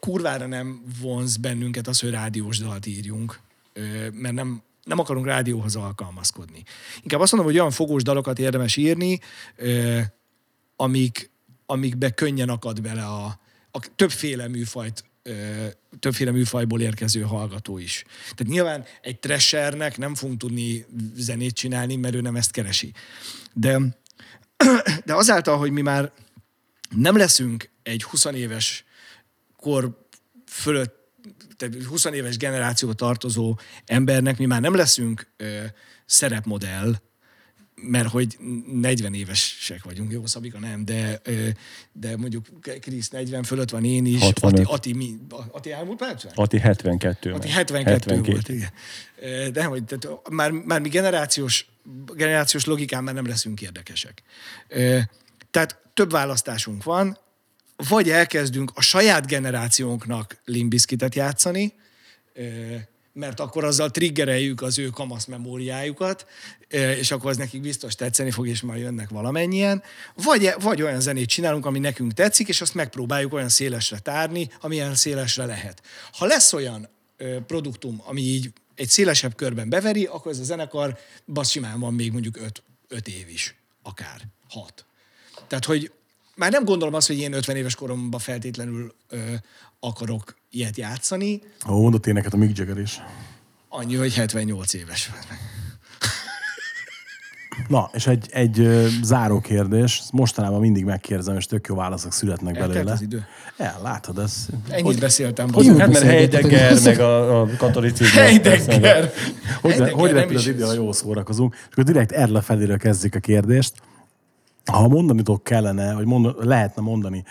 kurvára 0.00 0.46
nem 0.46 0.82
vonz 1.00 1.36
bennünket 1.36 1.88
az, 1.88 2.00
hogy 2.00 2.10
rádiós 2.10 2.58
dalt 2.58 2.86
írjunk, 2.86 3.40
mert 4.12 4.34
nem, 4.34 4.62
nem 4.84 4.98
akarunk 4.98 5.26
rádióhoz 5.26 5.76
alkalmazkodni. 5.76 6.62
Inkább 7.02 7.20
azt 7.20 7.32
mondom, 7.32 7.50
hogy 7.50 7.60
olyan 7.60 7.72
fogós 7.72 8.02
dalokat 8.02 8.38
érdemes 8.38 8.76
írni, 8.76 9.20
amik, 10.76 11.30
amikbe 11.66 12.10
könnyen 12.10 12.48
akad 12.48 12.80
bele 12.80 13.04
a, 13.04 13.24
a 13.70 13.80
többféle 13.96 14.48
műfajt 14.48 15.04
többféle 15.98 16.30
műfajból 16.30 16.80
érkező 16.80 17.20
hallgató 17.20 17.78
is. 17.78 18.04
Tehát 18.20 18.52
nyilván 18.52 18.84
egy 19.02 19.18
trashernek 19.18 19.98
nem 19.98 20.14
fogunk 20.14 20.38
tudni 20.38 20.86
zenét 21.14 21.54
csinálni, 21.54 21.96
mert 21.96 22.14
ő 22.14 22.20
nem 22.20 22.36
ezt 22.36 22.50
keresi. 22.50 22.92
De, 23.52 23.80
de 25.04 25.14
azáltal, 25.14 25.58
hogy 25.58 25.70
mi 25.70 25.80
már 25.80 26.12
nem 26.88 27.16
leszünk 27.16 27.70
egy 27.82 28.02
20 28.02 28.24
éves 28.24 28.84
kor 29.56 30.06
fölött, 30.46 30.96
tehát 31.56 31.84
20 31.84 32.04
éves 32.04 32.36
generációba 32.36 32.94
tartozó 32.94 33.58
embernek, 33.86 34.38
mi 34.38 34.46
már 34.46 34.60
nem 34.60 34.74
leszünk 34.74 35.30
ö, 35.36 35.64
szerepmodell, 36.06 37.00
mert 37.82 38.08
hogy 38.08 38.36
40 38.72 39.14
évesek 39.14 39.84
vagyunk, 39.84 40.12
jó, 40.12 40.26
Szabika 40.26 40.58
nem, 40.58 40.84
de, 40.84 41.20
de 41.92 42.16
mondjuk 42.16 42.46
Krisz 42.80 43.08
40 43.08 43.42
fölött 43.42 43.70
van 43.70 43.84
én 43.84 44.06
is, 44.06 44.20
65. 44.20 44.60
Ati, 44.60 44.72
Ati, 44.72 44.92
mi, 44.92 45.16
Ati 45.50 45.72
elmúlt 45.72 45.98
percben? 45.98 46.32
Ati 46.34 46.58
72. 46.58 47.32
Ati 47.32 47.46
meg. 47.46 47.56
72 47.56 48.20
volt, 48.22 48.48
igen. 48.48 48.70
De 49.52 49.64
hogy, 49.64 49.84
tehát 49.84 50.28
már, 50.30 50.50
már 50.50 50.80
mi 50.80 50.88
generációs, 50.88 51.66
generációs 52.14 52.64
logikán 52.64 53.04
már 53.04 53.14
nem 53.14 53.26
leszünk 53.26 53.62
érdekesek. 53.62 54.22
Tehát 55.50 55.80
több 55.94 56.10
választásunk 56.10 56.84
van, 56.84 57.18
vagy 57.88 58.10
elkezdünk 58.10 58.70
a 58.74 58.80
saját 58.80 59.26
generációnknak 59.26 60.40
limbiskitet 60.44 61.14
játszani, 61.14 61.74
mert 63.18 63.40
akkor 63.40 63.64
azzal 63.64 63.90
triggereljük 63.90 64.62
az 64.62 64.78
ő 64.78 64.88
kamasz 64.88 65.24
memóriájukat, 65.24 66.26
és 66.98 67.10
akkor 67.10 67.30
az 67.30 67.36
nekik 67.36 67.60
biztos 67.60 67.94
tetszeni 67.94 68.30
fog, 68.30 68.48
és 68.48 68.60
majd 68.60 68.80
jönnek 68.80 69.08
valamennyien. 69.08 69.82
Vagy, 70.14 70.54
vagy 70.60 70.82
olyan 70.82 71.00
zenét 71.00 71.28
csinálunk, 71.28 71.66
ami 71.66 71.78
nekünk 71.78 72.12
tetszik, 72.12 72.48
és 72.48 72.60
azt 72.60 72.74
megpróbáljuk 72.74 73.32
olyan 73.32 73.48
szélesre 73.48 73.98
tárni, 73.98 74.50
amilyen 74.60 74.94
szélesre 74.94 75.44
lehet. 75.44 75.82
Ha 76.12 76.26
lesz 76.26 76.52
olyan 76.52 76.88
produktum, 77.46 78.02
ami 78.04 78.20
így 78.20 78.52
egy 78.74 78.88
szélesebb 78.88 79.34
körben 79.34 79.68
beveri, 79.68 80.04
akkor 80.04 80.32
ez 80.32 80.38
a 80.38 80.44
zenekar 80.44 80.98
basz 81.26 81.50
simán 81.50 81.80
van 81.80 81.94
még 81.94 82.12
mondjuk 82.12 82.36
öt, 82.36 82.62
öt 82.88 83.08
év 83.08 83.28
is, 83.28 83.54
akár 83.82 84.20
hat. 84.48 84.84
Tehát, 85.46 85.64
hogy 85.64 85.92
már 86.34 86.50
nem 86.50 86.64
gondolom 86.64 86.94
azt, 86.94 87.06
hogy 87.06 87.18
én 87.18 87.32
50 87.32 87.56
éves 87.56 87.74
koromban 87.74 88.20
feltétlenül 88.20 88.94
ö, 89.08 89.34
akarok 89.80 90.37
ilyet 90.50 90.76
játszani, 90.76 91.40
Ó, 91.68 91.80
mondott 91.80 92.06
én 92.06 92.14
neked 92.14 92.34
a 92.34 92.36
Mick 92.36 92.58
Jagger 92.58 92.78
is. 92.78 93.00
annyi, 93.68 93.94
hogy 93.94 94.14
78 94.14 94.74
éves. 94.74 95.10
Na, 97.68 97.90
és 97.92 98.06
egy, 98.06 98.26
egy 98.30 98.60
ö, 98.60 98.86
záró 99.02 99.40
kérdés. 99.40 99.98
Ezt 99.98 100.12
Mostanában 100.12 100.60
mindig 100.60 100.84
megkérdezem, 100.84 101.36
és 101.36 101.46
tök 101.46 101.66
jó 101.68 101.74
válaszok 101.74 102.12
születnek 102.12 102.54
Eltelt 102.56 102.72
belőle. 102.72 102.92
az 102.92 103.00
idő. 103.02 103.26
El, 103.56 103.80
látod, 103.82 104.18
ez... 104.18 104.46
Ennyit 104.68 105.00
beszéltem. 105.00 105.52
Hogy, 105.52 105.66
Hogy, 105.66 105.78
hát 105.80 105.88
mert 105.88 106.04
Heidegger, 106.04 106.72
hogy- 106.72 106.82
meg 106.84 107.00
a, 107.00 107.40
a 107.40 107.48
katolicizmus. 107.56 108.12
Heidegger! 108.12 109.12
Hogy, 109.60 109.70
Heidegger 109.70 109.92
hogy 109.92 110.10
nem 110.12 110.18
repül 110.18 110.36
az 110.36 110.46
idő, 110.46 110.62
ha 110.62 110.72
jól 110.72 110.92
szórakozunk. 110.92 111.54
És 111.54 111.66
akkor 111.72 111.84
direkt 111.84 112.12
erre 112.12 112.40
feléről 112.40 112.78
kezdjük 112.78 113.14
a 113.14 113.18
kérdést. 113.18 113.72
Ha 114.64 114.88
mondanitok 114.88 115.44
kellene, 115.44 115.94
vagy 115.94 116.04
mond, 116.06 116.34
lehetne 116.46 116.82
mondani 116.82 117.24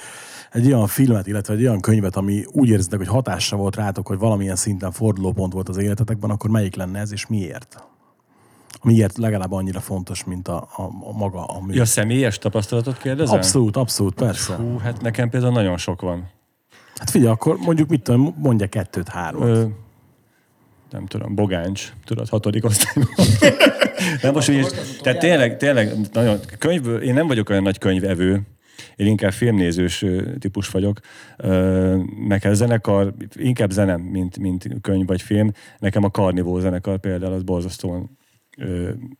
egy 0.51 0.65
olyan 0.65 0.87
filmet, 0.87 1.27
illetve 1.27 1.53
egy 1.53 1.61
olyan 1.61 1.81
könyvet, 1.81 2.15
ami 2.15 2.43
úgy 2.51 2.69
érzitek, 2.69 2.97
hogy 2.97 3.07
hatással 3.07 3.59
volt 3.59 3.75
rátok, 3.75 4.07
hogy 4.07 4.17
valamilyen 4.17 4.55
szinten 4.55 4.91
fordulópont 4.91 5.53
volt 5.53 5.69
az 5.69 5.77
életetekben, 5.77 6.29
akkor 6.29 6.49
melyik 6.49 6.75
lenne 6.75 6.99
ez, 6.99 7.11
és 7.11 7.27
miért? 7.27 7.83
Miért 8.83 9.17
legalább 9.17 9.51
annyira 9.51 9.79
fontos, 9.79 10.23
mint 10.23 10.47
a, 10.47 10.57
a, 10.75 10.81
a 10.81 11.17
maga 11.17 11.45
a 11.45 11.61
mű? 11.65 11.73
Ja, 11.73 11.85
személyes 11.85 12.37
tapasztalatot 12.37 12.97
kérdezem? 12.97 13.35
Abszolút, 13.35 13.77
abszolút, 13.77 14.13
persze. 14.13 14.55
Hú, 14.55 14.77
hát 14.77 15.01
nekem 15.01 15.29
például 15.29 15.53
nagyon 15.53 15.77
sok 15.77 16.01
van. 16.01 16.29
Hát 16.95 17.09
figyelj, 17.09 17.31
akkor 17.31 17.57
mondjuk 17.57 17.89
mit 17.89 18.01
tudom, 18.01 18.35
mondja 18.37 18.67
kettőt, 18.67 19.07
három. 19.07 19.41
Ö, 19.41 19.65
nem 20.91 21.05
tudom, 21.05 21.35
Bogáncs, 21.35 21.93
tudod, 22.05 22.29
hatodik 22.29 22.65
osztályban. 22.65 23.13
nem 24.21 24.33
most 24.33 24.49
úgy, 24.49 24.67
tehát 25.01 25.19
tényleg, 25.19 25.57
tényleg, 25.57 25.95
nagyon, 26.13 26.39
könyv, 26.59 27.01
én 27.01 27.13
nem 27.13 27.27
vagyok 27.27 27.49
olyan 27.49 27.63
nagy 27.63 27.77
könyvevő, 27.77 28.41
én 28.95 29.07
inkább 29.07 29.31
filmnézős 29.31 30.05
típus 30.39 30.69
vagyok, 30.69 30.99
a 32.43 32.53
zenekar, 32.53 33.13
inkább 33.35 33.71
zenem, 33.71 34.01
mint, 34.01 34.39
mint 34.39 34.67
könyv 34.81 35.07
vagy 35.07 35.21
film. 35.21 35.51
Nekem 35.79 36.03
a 36.03 36.09
Carnivó 36.09 36.59
zenekar 36.59 36.99
például 36.99 37.33
az 37.33 37.43
borzasztóan 37.43 38.17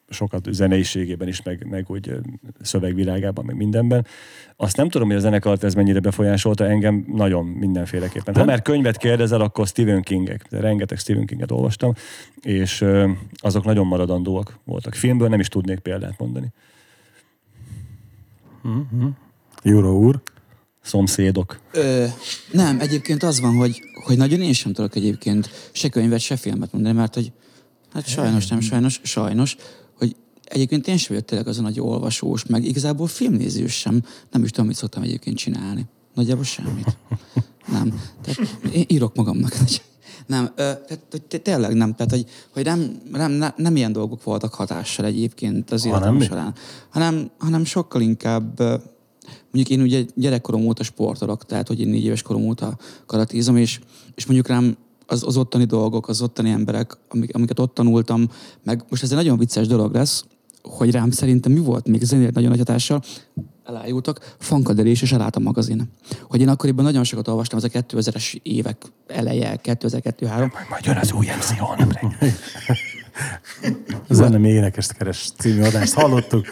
sokat 0.10 0.47
zeneiségében 0.51 1.28
is, 1.28 1.43
meg, 1.43 1.68
meg 1.70 1.86
úgy 1.88 2.16
szövegvilágában, 2.62 3.45
meg 3.45 3.55
mindenben. 3.55 4.05
Azt 4.55 4.78
nem 4.78 4.89
tudom, 4.89 5.08
hogy 5.08 5.18
a 5.18 5.20
zenekart 5.20 5.64
ez 5.64 5.74
mennyire 5.74 5.99
befolyásolta 5.99 6.66
engem 6.66 7.05
nagyon 7.08 7.45
mindenféleképpen. 7.45 8.36
Ha 8.36 8.45
már 8.45 8.62
könyvet 8.62 8.97
kérdezel, 8.97 9.41
akkor 9.41 9.68
Stephen 9.68 10.01
Kingek. 10.01 10.45
Rengeteg 10.49 10.97
Stephen 10.97 11.26
Kinget 11.26 11.51
olvastam, 11.51 11.93
és 12.41 12.86
azok 13.36 13.64
nagyon 13.64 13.88
maradandóak 13.88 14.60
voltak. 14.64 14.93
Filmből 14.93 15.28
nem 15.28 15.39
is 15.39 15.47
tudnék 15.47 15.80
példát 15.80 16.20
mondani. 16.20 16.47
Juró 19.64 19.99
úr. 19.99 20.22
Szomszédok. 20.82 21.60
Ö, 21.72 22.05
nem, 22.51 22.80
egyébként 22.80 23.24
az 23.24 23.39
van, 23.39 23.55
hogy, 23.55 23.82
hogy 24.05 24.18
nagyon 24.18 24.41
én 24.41 24.53
sem 24.53 24.74
tudok 24.74 24.95
egyébként 24.95 25.49
se 25.72 25.89
könyvet, 25.89 26.20
se 26.20 26.36
filmet 26.36 26.72
mondani, 26.72 26.95
mert 26.95 27.14
hogy 27.14 27.32
hát 27.93 28.08
sajnos, 28.08 28.47
nem 28.47 28.60
sajnos, 28.60 28.99
sajnos, 29.03 29.55
hogy 29.97 30.16
egyébként 30.43 30.88
én 30.88 30.97
sem 30.97 31.08
vagyok 31.10 31.26
tényleg 31.26 31.47
az 31.47 31.60
a 31.60 31.62
nagy 31.62 31.80
olvasós, 31.80 32.45
meg 32.45 32.64
igazából 32.64 33.08
filmnézős 33.08 33.74
sem, 33.74 34.03
nem 34.32 34.43
is 34.43 34.49
tudom, 34.49 34.68
mit 34.68 34.76
szoktam 34.76 35.03
egyébként 35.03 35.38
csinálni. 35.38 35.86
Nagyjából 36.14 36.43
semmit. 36.43 36.97
Nem. 37.72 38.01
Tehát 38.22 38.58
én 38.74 38.86
írok 38.88 39.16
magamnak. 39.16 39.58
Nem, 40.28 40.45
ö, 40.45 40.55
tehát 40.55 40.99
hogy 41.12 41.22
té- 41.22 41.41
tényleg 41.41 41.74
nem, 41.74 41.95
tehát 41.95 42.12
hogy, 42.12 42.26
hogy 42.53 42.64
nem, 42.64 43.01
nem, 43.12 43.32
nem, 43.32 43.53
nem 43.55 43.76
ilyen 43.76 43.91
dolgok 43.91 44.24
voltak 44.24 44.53
hatással 44.53 45.05
egyébként 45.05 45.72
az 45.72 45.86
életem 45.86 46.22
során, 46.22 46.53
hanem, 46.89 47.30
hanem 47.38 47.66
sokkal 47.66 48.01
inkább 48.01 48.60
ö, 48.60 48.76
mondjuk 49.51 49.78
én 49.78 49.86
ugye 49.86 50.03
gyerekkorom 50.15 50.65
óta 50.65 50.84
sportolok, 50.84 51.45
tehát 51.45 51.67
hogy 51.67 51.80
én 51.80 51.88
négy 51.88 52.05
éves 52.05 52.21
korom 52.21 52.45
óta 52.45 52.78
karatézom, 53.05 53.57
és, 53.57 53.80
és 54.15 54.25
mondjuk 54.25 54.47
rám 54.47 54.78
az, 55.05 55.23
az 55.23 55.38
ottani 55.38 55.65
dolgok, 55.65 56.07
az 56.07 56.21
ottani 56.21 56.49
emberek, 56.49 56.97
amik, 57.09 57.36
amiket 57.36 57.59
ott 57.59 57.73
tanultam, 57.73 58.30
meg 58.63 58.84
most 58.89 59.03
ez 59.03 59.11
egy 59.11 59.17
nagyon 59.17 59.38
vicces 59.38 59.67
dolog 59.67 59.93
lesz, 59.93 60.25
hogy 60.61 60.91
rám 60.91 61.11
szerintem 61.11 61.51
mi 61.51 61.59
volt 61.59 61.88
még 61.88 62.03
zenére 62.03 62.32
nagyon 62.34 62.49
nagy 62.49 62.57
hatással, 62.57 63.03
elájultak, 63.65 64.36
Fankaderés 64.39 65.01
és 65.01 65.11
Eláta 65.11 65.39
magazin. 65.39 65.91
Hogy 66.21 66.41
én 66.41 66.49
akkoriban 66.49 66.86
nagyon 66.86 67.03
sokat 67.03 67.28
olvastam, 67.28 67.57
ez 67.57 67.63
a 67.63 67.67
2000-es 67.67 68.39
évek 68.41 68.86
eleje, 69.07 69.59
2002-3. 69.63 70.51
Majd 70.69 70.86
jön 70.86 70.97
az 70.97 71.11
új 71.11 71.25
MC 71.25 71.57
holnap 71.57 71.99
Zene 74.09 74.38
még 74.38 74.53
énekest 74.53 74.93
keres 74.93 75.30
című 75.38 75.61
adást 75.61 75.93
hallottuk. 75.93 76.45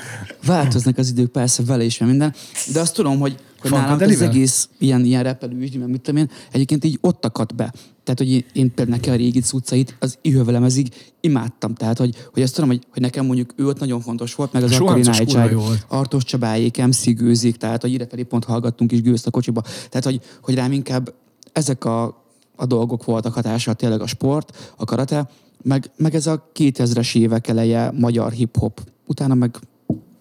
Változnak 0.45 0.97
az 0.97 1.09
idők, 1.09 1.32
persze 1.32 1.63
vele 1.63 1.84
is, 1.84 1.97
minden, 1.97 2.34
de 2.74 2.80
azt 2.80 2.95
tudom, 2.95 3.20
hogy, 3.20 3.36
hogy 3.59 3.72
nálam 3.72 4.01
az 4.01 4.22
egész 4.22 4.70
ilyen, 4.78 5.03
ilyen 5.03 5.24
repelő 5.24 5.59
ügy, 5.59 5.78
meg 5.78 5.89
mit 5.89 6.01
tudom 6.01 6.20
én, 6.20 6.30
egyébként 6.51 6.84
így 6.84 6.97
ott 7.01 7.26
akadt 7.26 7.55
be. 7.55 7.74
Tehát, 8.03 8.20
hogy 8.20 8.32
én, 8.32 8.45
én 8.53 8.74
például 8.74 8.97
nekem 8.97 9.13
a 9.13 9.18
régi 9.18 9.39
cuccait 9.39 9.95
az 9.99 10.18
ihővelemezig 10.22 10.88
imádtam. 11.20 11.74
Tehát, 11.74 11.97
hogy, 11.97 12.16
hogy 12.34 12.43
azt 12.43 12.53
tudom, 12.53 12.70
hogy, 12.70 12.86
hogy 12.91 13.01
nekem 13.01 13.26
mondjuk 13.26 13.53
ő 13.55 13.68
ott 13.68 13.80
nagyon 13.80 14.01
fontos 14.01 14.36
volt, 14.36 14.53
meg 14.53 14.63
az 14.63 14.72
akkori 14.72 15.53
volt. 15.53 15.86
Artos 15.88 16.24
Csabáék, 16.24 16.86
MC 16.86 17.16
Gőzik, 17.16 17.57
tehát, 17.57 17.82
hogy 17.82 17.93
idefelé 17.93 18.24
pont 18.24 18.43
hallgattunk 18.43 18.91
is 18.91 19.01
gőzt 19.01 19.28
a 19.28 19.32
kocsiba. 19.32 19.61
Tehát, 19.61 20.03
hogy, 20.03 20.20
hogy 20.41 20.55
rám 20.55 20.72
inkább 20.72 21.13
ezek 21.53 21.86
a, 21.86 22.26
a 22.55 22.66
dolgok 22.66 23.05
voltak 23.05 23.34
hatással 23.34 23.74
tényleg 23.74 24.01
a 24.01 24.07
sport, 24.07 24.74
a 24.78 24.86
karate, 24.86 25.30
meg, 25.66 25.91
meg 25.97 26.16
ez 26.16 26.28
a 26.28 26.51
2000-es 26.55 27.16
évek 27.16 27.47
eleje 27.47 27.91
magyar 27.91 28.32
hip-hop. 28.32 28.82
Utána 29.05 29.34
meg 29.34 29.55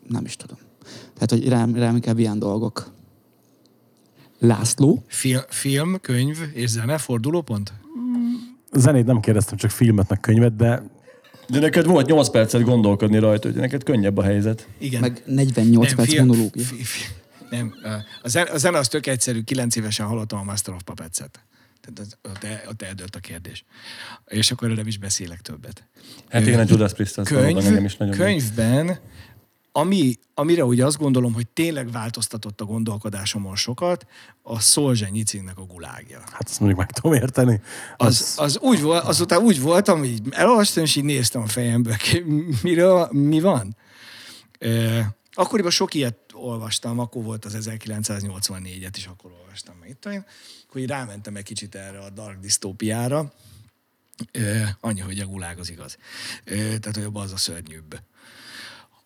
nem 0.09 0.25
is 0.25 0.37
tudom. 0.37 0.59
Tehát, 1.15 1.31
hogy 1.31 1.49
rám, 1.49 1.75
rám 1.75 1.95
inkább 1.95 2.19
ilyen 2.19 2.39
dolgok. 2.39 2.93
László? 4.39 5.03
Film, 5.07 5.41
film, 5.49 6.01
könyv 6.01 6.37
és 6.53 6.69
zene, 6.69 6.99
fordulópont? 6.99 7.73
Zenét 8.73 9.07
nem 9.07 9.21
kérdeztem, 9.21 9.57
csak 9.57 9.71
filmet, 9.71 10.09
meg 10.09 10.21
könyvet, 10.21 10.57
de 10.57 10.83
De 11.49 11.59
neked 11.61 11.87
volt 11.87 12.07
8 12.07 12.29
percet 12.31 12.63
gondolkodni 12.63 13.19
rajta, 13.19 13.49
hogy 13.49 13.57
neked 13.61 13.83
könnyebb 13.83 14.17
a 14.17 14.23
helyzet. 14.23 14.69
Igen. 14.79 15.01
Meg 15.01 15.23
48 15.27 15.95
perc 15.95 16.09
film- 16.09 16.27
monológia. 16.27 16.65
fi- 16.65 16.83
fi- 16.85 17.15
Nem, 17.51 17.75
a 18.23 18.29
zene, 18.29 18.51
a 18.51 18.59
zene 18.59 18.79
az 18.79 18.89
tök 18.89 19.07
egyszerű, 19.07 19.43
kilenc 19.43 19.77
évesen 19.77 20.07
hallottam 20.07 20.39
a 20.39 20.43
Master 20.43 20.75
of 20.75 20.83
Puppets-et. 20.83 21.41
Tehát 21.85 21.99
az, 21.99 22.31
ott, 22.31 22.45
el, 22.45 22.63
ott 22.69 22.83
eldőlt 22.83 23.17
a 23.17 23.19
kérdés. 23.19 23.65
És 24.27 24.51
akkor 24.51 24.69
nem 24.69 24.87
is 24.87 24.99
beszélek 24.99 25.41
többet. 25.41 25.87
Hát 26.29 26.47
igen, 26.47 26.59
a 26.59 26.65
Judas 26.69 26.93
Priest 26.93 27.19
az 27.19 27.29
Könyv, 27.29 27.67
engem 27.67 27.85
is 27.85 27.97
nagyon... 27.97 28.15
könyvben, 28.15 28.99
ami, 29.77 30.19
amire 30.35 30.65
ugye 30.65 30.85
azt 30.85 30.99
gondolom, 30.99 31.33
hogy 31.33 31.47
tényleg 31.49 31.91
változtatott 31.91 32.61
a 32.61 32.65
gondolkodásomon 32.65 33.57
sokat, 33.57 34.07
a 34.43 34.61
Szolzsenyicinek 34.61 35.59
a 35.59 35.63
gulágja. 35.63 36.23
hát 36.33 36.49
azt 36.49 36.61
mondjuk 36.61 36.81
meg 36.81 36.91
tudom 36.91 37.13
érteni. 37.13 37.61
Az, 37.97 38.35
az 38.37 38.59
úgy 38.59 38.81
volt, 38.81 39.05
azután 39.05 39.43
úgy 39.43 39.61
voltam, 39.61 39.99
hogy 39.99 40.21
elolvastam, 40.31 40.83
és 40.83 40.97
így 40.97 41.05
néztem 41.05 41.43
a 41.43 41.47
fejembe, 41.47 41.97
ki- 41.97 42.25
miről, 42.63 43.09
mi 43.13 43.41
van. 43.41 43.77
E, 44.59 45.17
akkoriban 45.33 45.71
sok 45.71 45.95
ilyet 45.95 46.19
olvastam, 46.33 46.99
akkor 46.99 47.23
volt 47.23 47.45
az 47.45 47.57
1984-et 47.61 48.93
is, 48.97 49.07
akkor 49.07 49.31
olvastam 49.41 49.75
meg 49.81 49.89
itt, 49.89 50.05
akkor 50.75 50.87
így 50.87 50.93
rámentem 50.93 51.37
egy 51.37 51.45
kicsit 51.45 51.75
erre 51.75 51.99
a 51.99 52.11
dark 52.11 52.41
disztópiára, 52.41 53.33
annyi, 54.81 55.01
hogy 55.01 55.19
a 55.19 55.27
gulág 55.27 55.59
az 55.59 55.71
igaz. 55.71 55.97
Tehát, 56.45 56.97
hogy 56.97 57.09
az 57.13 57.33
a 57.33 57.37
szörnyűbb. 57.37 58.01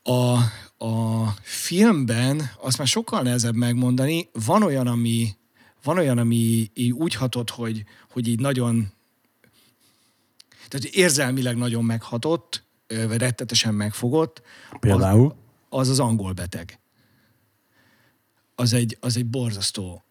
A, 0.02 0.36
a 0.84 1.26
filmben 1.42 2.50
azt 2.60 2.78
már 2.78 2.86
sokkal 2.86 3.22
nehezebb 3.22 3.54
megmondani, 3.54 4.28
van 4.32 4.62
olyan, 4.62 4.86
ami, 4.86 5.36
van 5.82 5.98
olyan, 5.98 6.18
ami 6.18 6.70
így 6.74 6.92
úgy 6.92 7.14
hatott, 7.14 7.50
hogy, 7.50 7.84
hogy 8.10 8.28
így 8.28 8.40
nagyon, 8.40 8.92
tehát 10.68 10.84
érzelmileg 10.94 11.56
nagyon 11.56 11.84
meghatott, 11.84 12.62
vagy 12.86 13.18
rettetesen 13.18 13.74
megfogott, 13.74 14.42
Például. 14.80 15.34
az 15.68 15.88
az 15.88 16.00
angol 16.00 16.32
beteg. 16.32 16.78
Az 18.60 18.72
egy, 18.72 18.96
az 19.00 19.16
egy 19.16 19.26
borzasztó, 19.26 20.04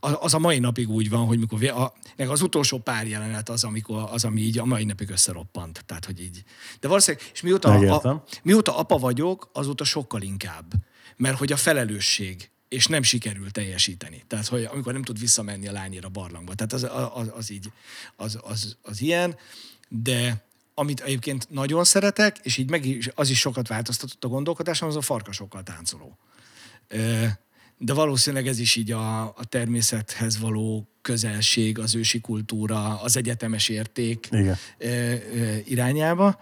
az 0.00 0.34
a 0.34 0.38
mai 0.38 0.58
napig 0.58 0.90
úgy 0.90 1.08
van, 1.08 1.26
hogy 1.26 1.38
mikor, 1.38 1.64
a, 1.64 1.92
meg 2.16 2.28
az 2.28 2.42
utolsó 2.42 2.78
pár 2.78 3.06
jelenet 3.06 3.48
az, 3.48 3.64
amikor, 3.64 4.08
az, 4.10 4.24
ami 4.24 4.40
így 4.40 4.58
a 4.58 4.64
mai 4.64 4.84
napig 4.84 5.10
összeroppant. 5.10 5.84
Tehát, 5.86 6.04
hogy 6.04 6.20
így. 6.20 6.42
De 6.80 6.88
valószínűleg, 6.88 7.30
és 7.32 7.40
mióta, 7.40 7.72
Megértem. 7.72 8.16
a, 8.16 8.24
mióta 8.42 8.76
apa 8.76 8.98
vagyok, 8.98 9.50
azóta 9.52 9.84
sokkal 9.84 10.22
inkább. 10.22 10.72
Mert 11.16 11.38
hogy 11.38 11.52
a 11.52 11.56
felelősség, 11.56 12.50
és 12.68 12.86
nem 12.86 13.02
sikerül 13.02 13.50
teljesíteni. 13.50 14.24
Tehát, 14.26 14.46
hogy 14.46 14.64
amikor 14.64 14.92
nem 14.92 15.02
tud 15.02 15.18
visszamenni 15.18 15.68
a 15.68 15.72
lányéra 15.72 16.06
a 16.06 16.10
barlangba. 16.10 16.54
Tehát 16.54 16.72
az, 16.72 17.10
az, 17.14 17.32
az 17.36 17.50
így, 17.50 17.72
az, 18.16 18.38
az, 18.42 18.76
az 18.82 19.00
ilyen, 19.00 19.36
de 19.88 20.44
amit 20.74 21.00
egyébként 21.00 21.50
nagyon 21.50 21.84
szeretek, 21.84 22.38
és 22.42 22.56
így 22.56 22.70
meg 22.70 22.84
is, 22.84 23.08
az 23.14 23.30
is 23.30 23.38
sokat 23.38 23.68
változtatott 23.68 24.24
a 24.24 24.28
gondolkodásom, 24.28 24.88
az 24.88 24.96
a 24.96 25.00
farkasokkal 25.00 25.62
táncoló. 25.62 26.18
De 27.84 27.94
valószínűleg 27.94 28.46
ez 28.46 28.58
is 28.58 28.76
így 28.76 28.90
a, 28.90 29.22
a 29.22 29.44
természethez 29.48 30.38
való 30.38 30.88
közelség, 31.00 31.78
az 31.78 31.94
ősi 31.94 32.20
kultúra, 32.20 33.00
az 33.00 33.16
egyetemes 33.16 33.68
érték 33.68 34.28
Igen. 34.30 34.56
ö, 34.78 34.86
ö, 34.86 35.56
irányába. 35.64 36.38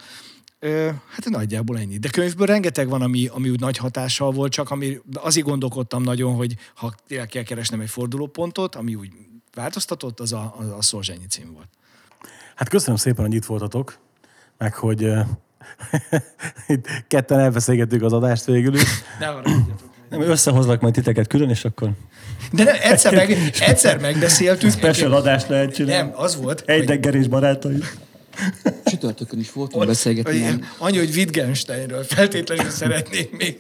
Ö, 0.59 0.91
Hát 1.09 1.25
nagyjából 1.25 1.79
ennyi. 1.79 1.99
De 1.99 2.09
könyvből 2.09 2.47
rengeteg 2.47 2.89
van, 2.89 3.03
ami, 3.03 3.27
ami 3.27 3.51
úgy 3.51 3.61
nagy 3.61 3.77
hatással 3.77 4.31
volt, 4.31 4.53
csak 4.53 4.71
ami 4.71 4.99
azért 5.15 5.47
gondolkodtam 5.47 6.03
nagyon, 6.03 6.35
hogy 6.35 6.57
ha 6.75 6.95
tényleg 7.07 7.29
kell 7.29 7.43
keresnem 7.43 7.81
egy 7.81 7.91
fordulópontot, 7.91 8.75
ami 8.75 8.95
úgy 8.95 9.11
változtatott, 9.55 10.21
az 10.21 10.33
a, 10.33 10.55
az 10.59 10.69
a 10.69 10.83
Szolzsenyi 10.83 11.27
cím 11.27 11.53
volt. 11.53 11.69
Hát 12.55 12.69
köszönöm 12.69 12.97
szépen, 12.97 13.25
hogy 13.25 13.35
itt 13.35 13.45
voltatok, 13.45 13.99
meg 14.59 14.75
hogy 14.75 15.05
uh, 15.05 15.27
ketten 17.09 17.39
elbeszélgettük 17.39 18.03
az 18.03 18.13
adást 18.13 18.45
végül 18.45 18.75
is. 18.75 19.03
Ne. 19.19 19.27
Nem, 20.11 20.21
összehozlak 20.21 20.81
majd 20.81 20.95
titeket 20.95 21.27
külön, 21.27 21.49
és 21.51 21.65
akkor 21.65 21.91
De 22.53 22.65
nem, 22.65 22.77
egyszer, 22.83 23.15
meg, 23.15 23.31
egyszer 23.61 23.99
megbeszéltük. 23.99 24.71
special 24.71 25.13
adást 25.13 25.49
lehet 25.49 25.75
csinálni. 25.75 26.09
Nem, 26.09 26.21
az 26.21 26.37
volt, 26.37 26.63
Egy 26.67 26.77
hogy- 26.79 26.87
deggerés 26.87 27.27
barátai. 27.29 27.79
Csütörtökön 28.85 29.39
is 29.39 29.53
voltunk 29.53 29.87
beszélgetni. 29.87 30.31
hogy 30.31 30.41
ilyen- 30.41 30.65
annyi, 30.79 30.99
hogy 30.99 31.11
Wittgensteinről 31.17 32.03
feltétlenül 32.05 32.71
szeretnék 32.71 33.37
még. 33.37 33.59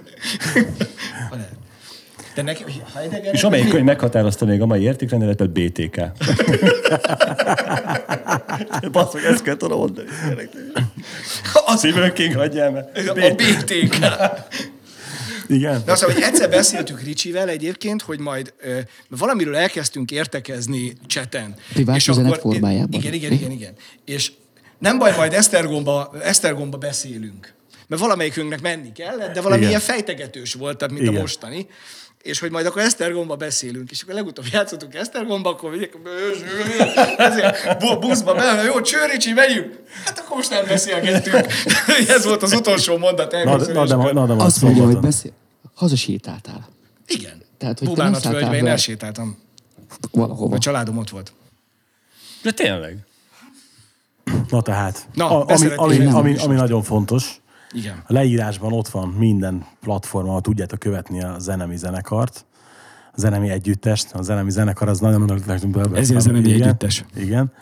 De 2.34 2.42
neki, 2.42 2.64
Heidegger... 2.94 3.34
És 3.34 3.42
amelyik 3.42 3.68
könyv 3.68 3.84
meghatározta 3.84 4.44
még 4.44 4.60
a 4.60 4.66
mai 4.66 4.82
értékrendeletet, 4.82 5.50
BTK. 5.50 6.00
Basz, 8.92 9.12
hogy 9.12 9.22
ezt 9.24 9.42
kell 9.42 9.56
tudom 9.56 9.78
mondani. 9.78 10.08
Az, 11.66 11.78
Stephen 11.78 12.12
King, 12.12 12.34
hagyjál 12.34 12.70
meg. 12.70 12.84
a 13.08 13.34
BTK. 13.34 14.06
Igen. 15.50 15.82
De 15.84 15.92
azt 15.92 16.02
hogy 16.02 16.22
egyszer 16.22 16.50
beszéltük 16.50 17.02
Ricsivel 17.02 17.48
egyébként, 17.48 18.02
hogy 18.02 18.18
majd 18.18 18.52
ö, 18.60 18.78
valamiről 19.08 19.56
elkezdtünk 19.56 20.10
értekezni 20.10 20.92
cseten. 21.06 21.54
Privát 21.72 22.06
üzenet 22.08 22.40
formájában. 22.40 23.00
Igen, 23.00 23.12
igen, 23.12 23.32
igen, 23.32 23.50
igen. 23.50 23.74
És 24.04 24.32
nem 24.78 24.98
baj, 24.98 25.16
majd 25.16 25.32
Esztergomba, 25.32 26.12
Esztergomba 26.22 26.76
beszélünk. 26.76 27.52
Mert 27.86 28.02
valamelyikünknek 28.02 28.60
menni 28.60 28.92
kellett, 28.92 29.34
de 29.34 29.40
valami 29.40 29.60
Igen. 29.60 29.68
ilyen 29.70 29.80
fejtegetős 29.80 30.54
volt, 30.54 30.78
tehát 30.78 30.94
mint 30.94 31.06
Igen. 31.06 31.16
a 31.16 31.20
mostani. 31.20 31.66
És 32.22 32.38
hogy 32.38 32.50
majd 32.50 32.66
akkor 32.66 32.82
Esztergomba 32.82 33.36
beszélünk. 33.36 33.90
És 33.90 34.02
akkor 34.02 34.14
legutóbb 34.14 34.44
játszottunk 34.52 34.94
Esztergomba, 34.94 35.50
akkor 35.50 35.70
vigyek, 35.70 35.98
buszba 38.00 38.34
be, 38.34 38.54
na 38.54 38.62
jó, 38.62 38.80
Csőricsi, 38.80 39.32
megyünk. 39.32 39.80
Hát 40.04 40.18
akkor 40.18 40.36
most 40.36 40.50
nem 40.50 40.66
beszélgettünk. 40.66 41.46
Ez 42.16 42.24
volt 42.24 42.42
az 42.42 42.52
utolsó 42.52 42.96
mondat. 42.96 43.32
Na, 43.32 43.56
na, 43.56 43.86
de, 43.86 44.12
na, 44.12 44.26
de 44.26 44.44
Azt 44.44 44.62
mondja, 44.62 44.84
hogy 44.84 44.98
beszél... 44.98 45.32
Hazasétáltál 45.74 46.68
Igen. 47.06 47.42
Tehát, 47.58 47.78
hogy 47.78 47.88
nem 47.88 48.12
szálltál 48.12 48.32
völgybe, 48.32 48.56
én 48.56 48.66
elsétáltam. 48.66 49.38
valahova. 50.10 50.54
A 50.54 50.58
családom 50.58 50.98
ott 50.98 51.10
volt. 51.10 51.32
De 52.42 52.50
tényleg. 52.50 52.98
Na 54.50 54.62
tehát, 54.62 55.06
Na, 55.14 55.30
a, 55.30 55.54
ami, 55.54 55.68
ami, 55.76 56.04
ami, 56.06 56.36
ami 56.36 56.54
nagyon 56.54 56.82
fontos, 56.82 57.39
Igen. 57.72 58.02
a 58.06 58.12
leírásban 58.12 58.72
ott 58.72 58.88
van 58.88 59.08
minden 59.08 59.66
platform, 59.80 60.28
ahol 60.28 60.40
tudjátok 60.40 60.78
követni 60.78 61.22
a 61.22 61.38
zenemi 61.38 61.76
zenekart, 61.76 62.46
a 63.12 63.20
zenemi 63.20 63.50
együttest, 63.50 64.12
a 64.12 64.22
zenemi 64.22 64.50
zenekar 64.50 64.88
az 64.88 65.00
nagyon... 65.00 65.42
Ezért 65.94 66.20
zenemi 66.20 66.48
Igen, 66.48 66.62
együttes. 66.62 67.04
Igen. 67.14 67.52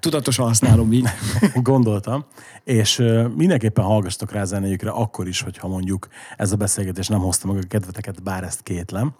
Tudatosan 0.00 0.46
használom 0.46 0.92
így. 0.92 1.08
Gondoltam. 1.54 2.24
És 2.64 3.02
mindenképpen 3.36 3.84
hallgassatok 3.84 4.32
rá 4.32 4.44
zenéjükre 4.44 4.90
akkor 4.90 5.28
is, 5.28 5.40
hogyha 5.40 5.68
mondjuk 5.68 6.08
ez 6.36 6.52
a 6.52 6.56
beszélgetés 6.56 7.08
nem 7.08 7.20
hozta 7.20 7.46
meg 7.46 7.56
a 7.56 7.66
kedveteket, 7.68 8.22
bár 8.22 8.44
ezt 8.44 8.62
kétlem. 8.62 9.14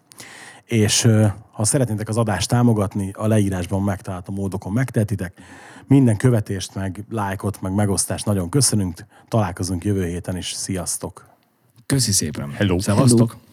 És 0.65 1.09
ha 1.53 1.65
szeretnétek 1.65 2.09
az 2.09 2.17
adást 2.17 2.49
támogatni, 2.49 3.11
a 3.17 3.27
leírásban 3.27 3.83
megtalálható 3.83 4.33
módokon 4.33 4.73
megtehetitek. 4.73 5.41
Minden 5.91 6.17
követést, 6.17 6.75
meg 6.75 7.05
lájkot, 7.11 7.61
meg 7.61 7.73
megosztást 7.73 8.27
nagyon 8.27 8.49
köszönünk. 8.49 9.05
Találkozunk 9.29 9.85
jövő 9.85 10.07
héten 10.07 10.37
is. 10.37 10.53
Sziasztok! 10.53 11.27
Köszi 11.87 12.13
szépen. 12.13 12.51
Hello. 12.51 12.79
Szevasztok. 12.79 13.31
Hello. 13.31 13.50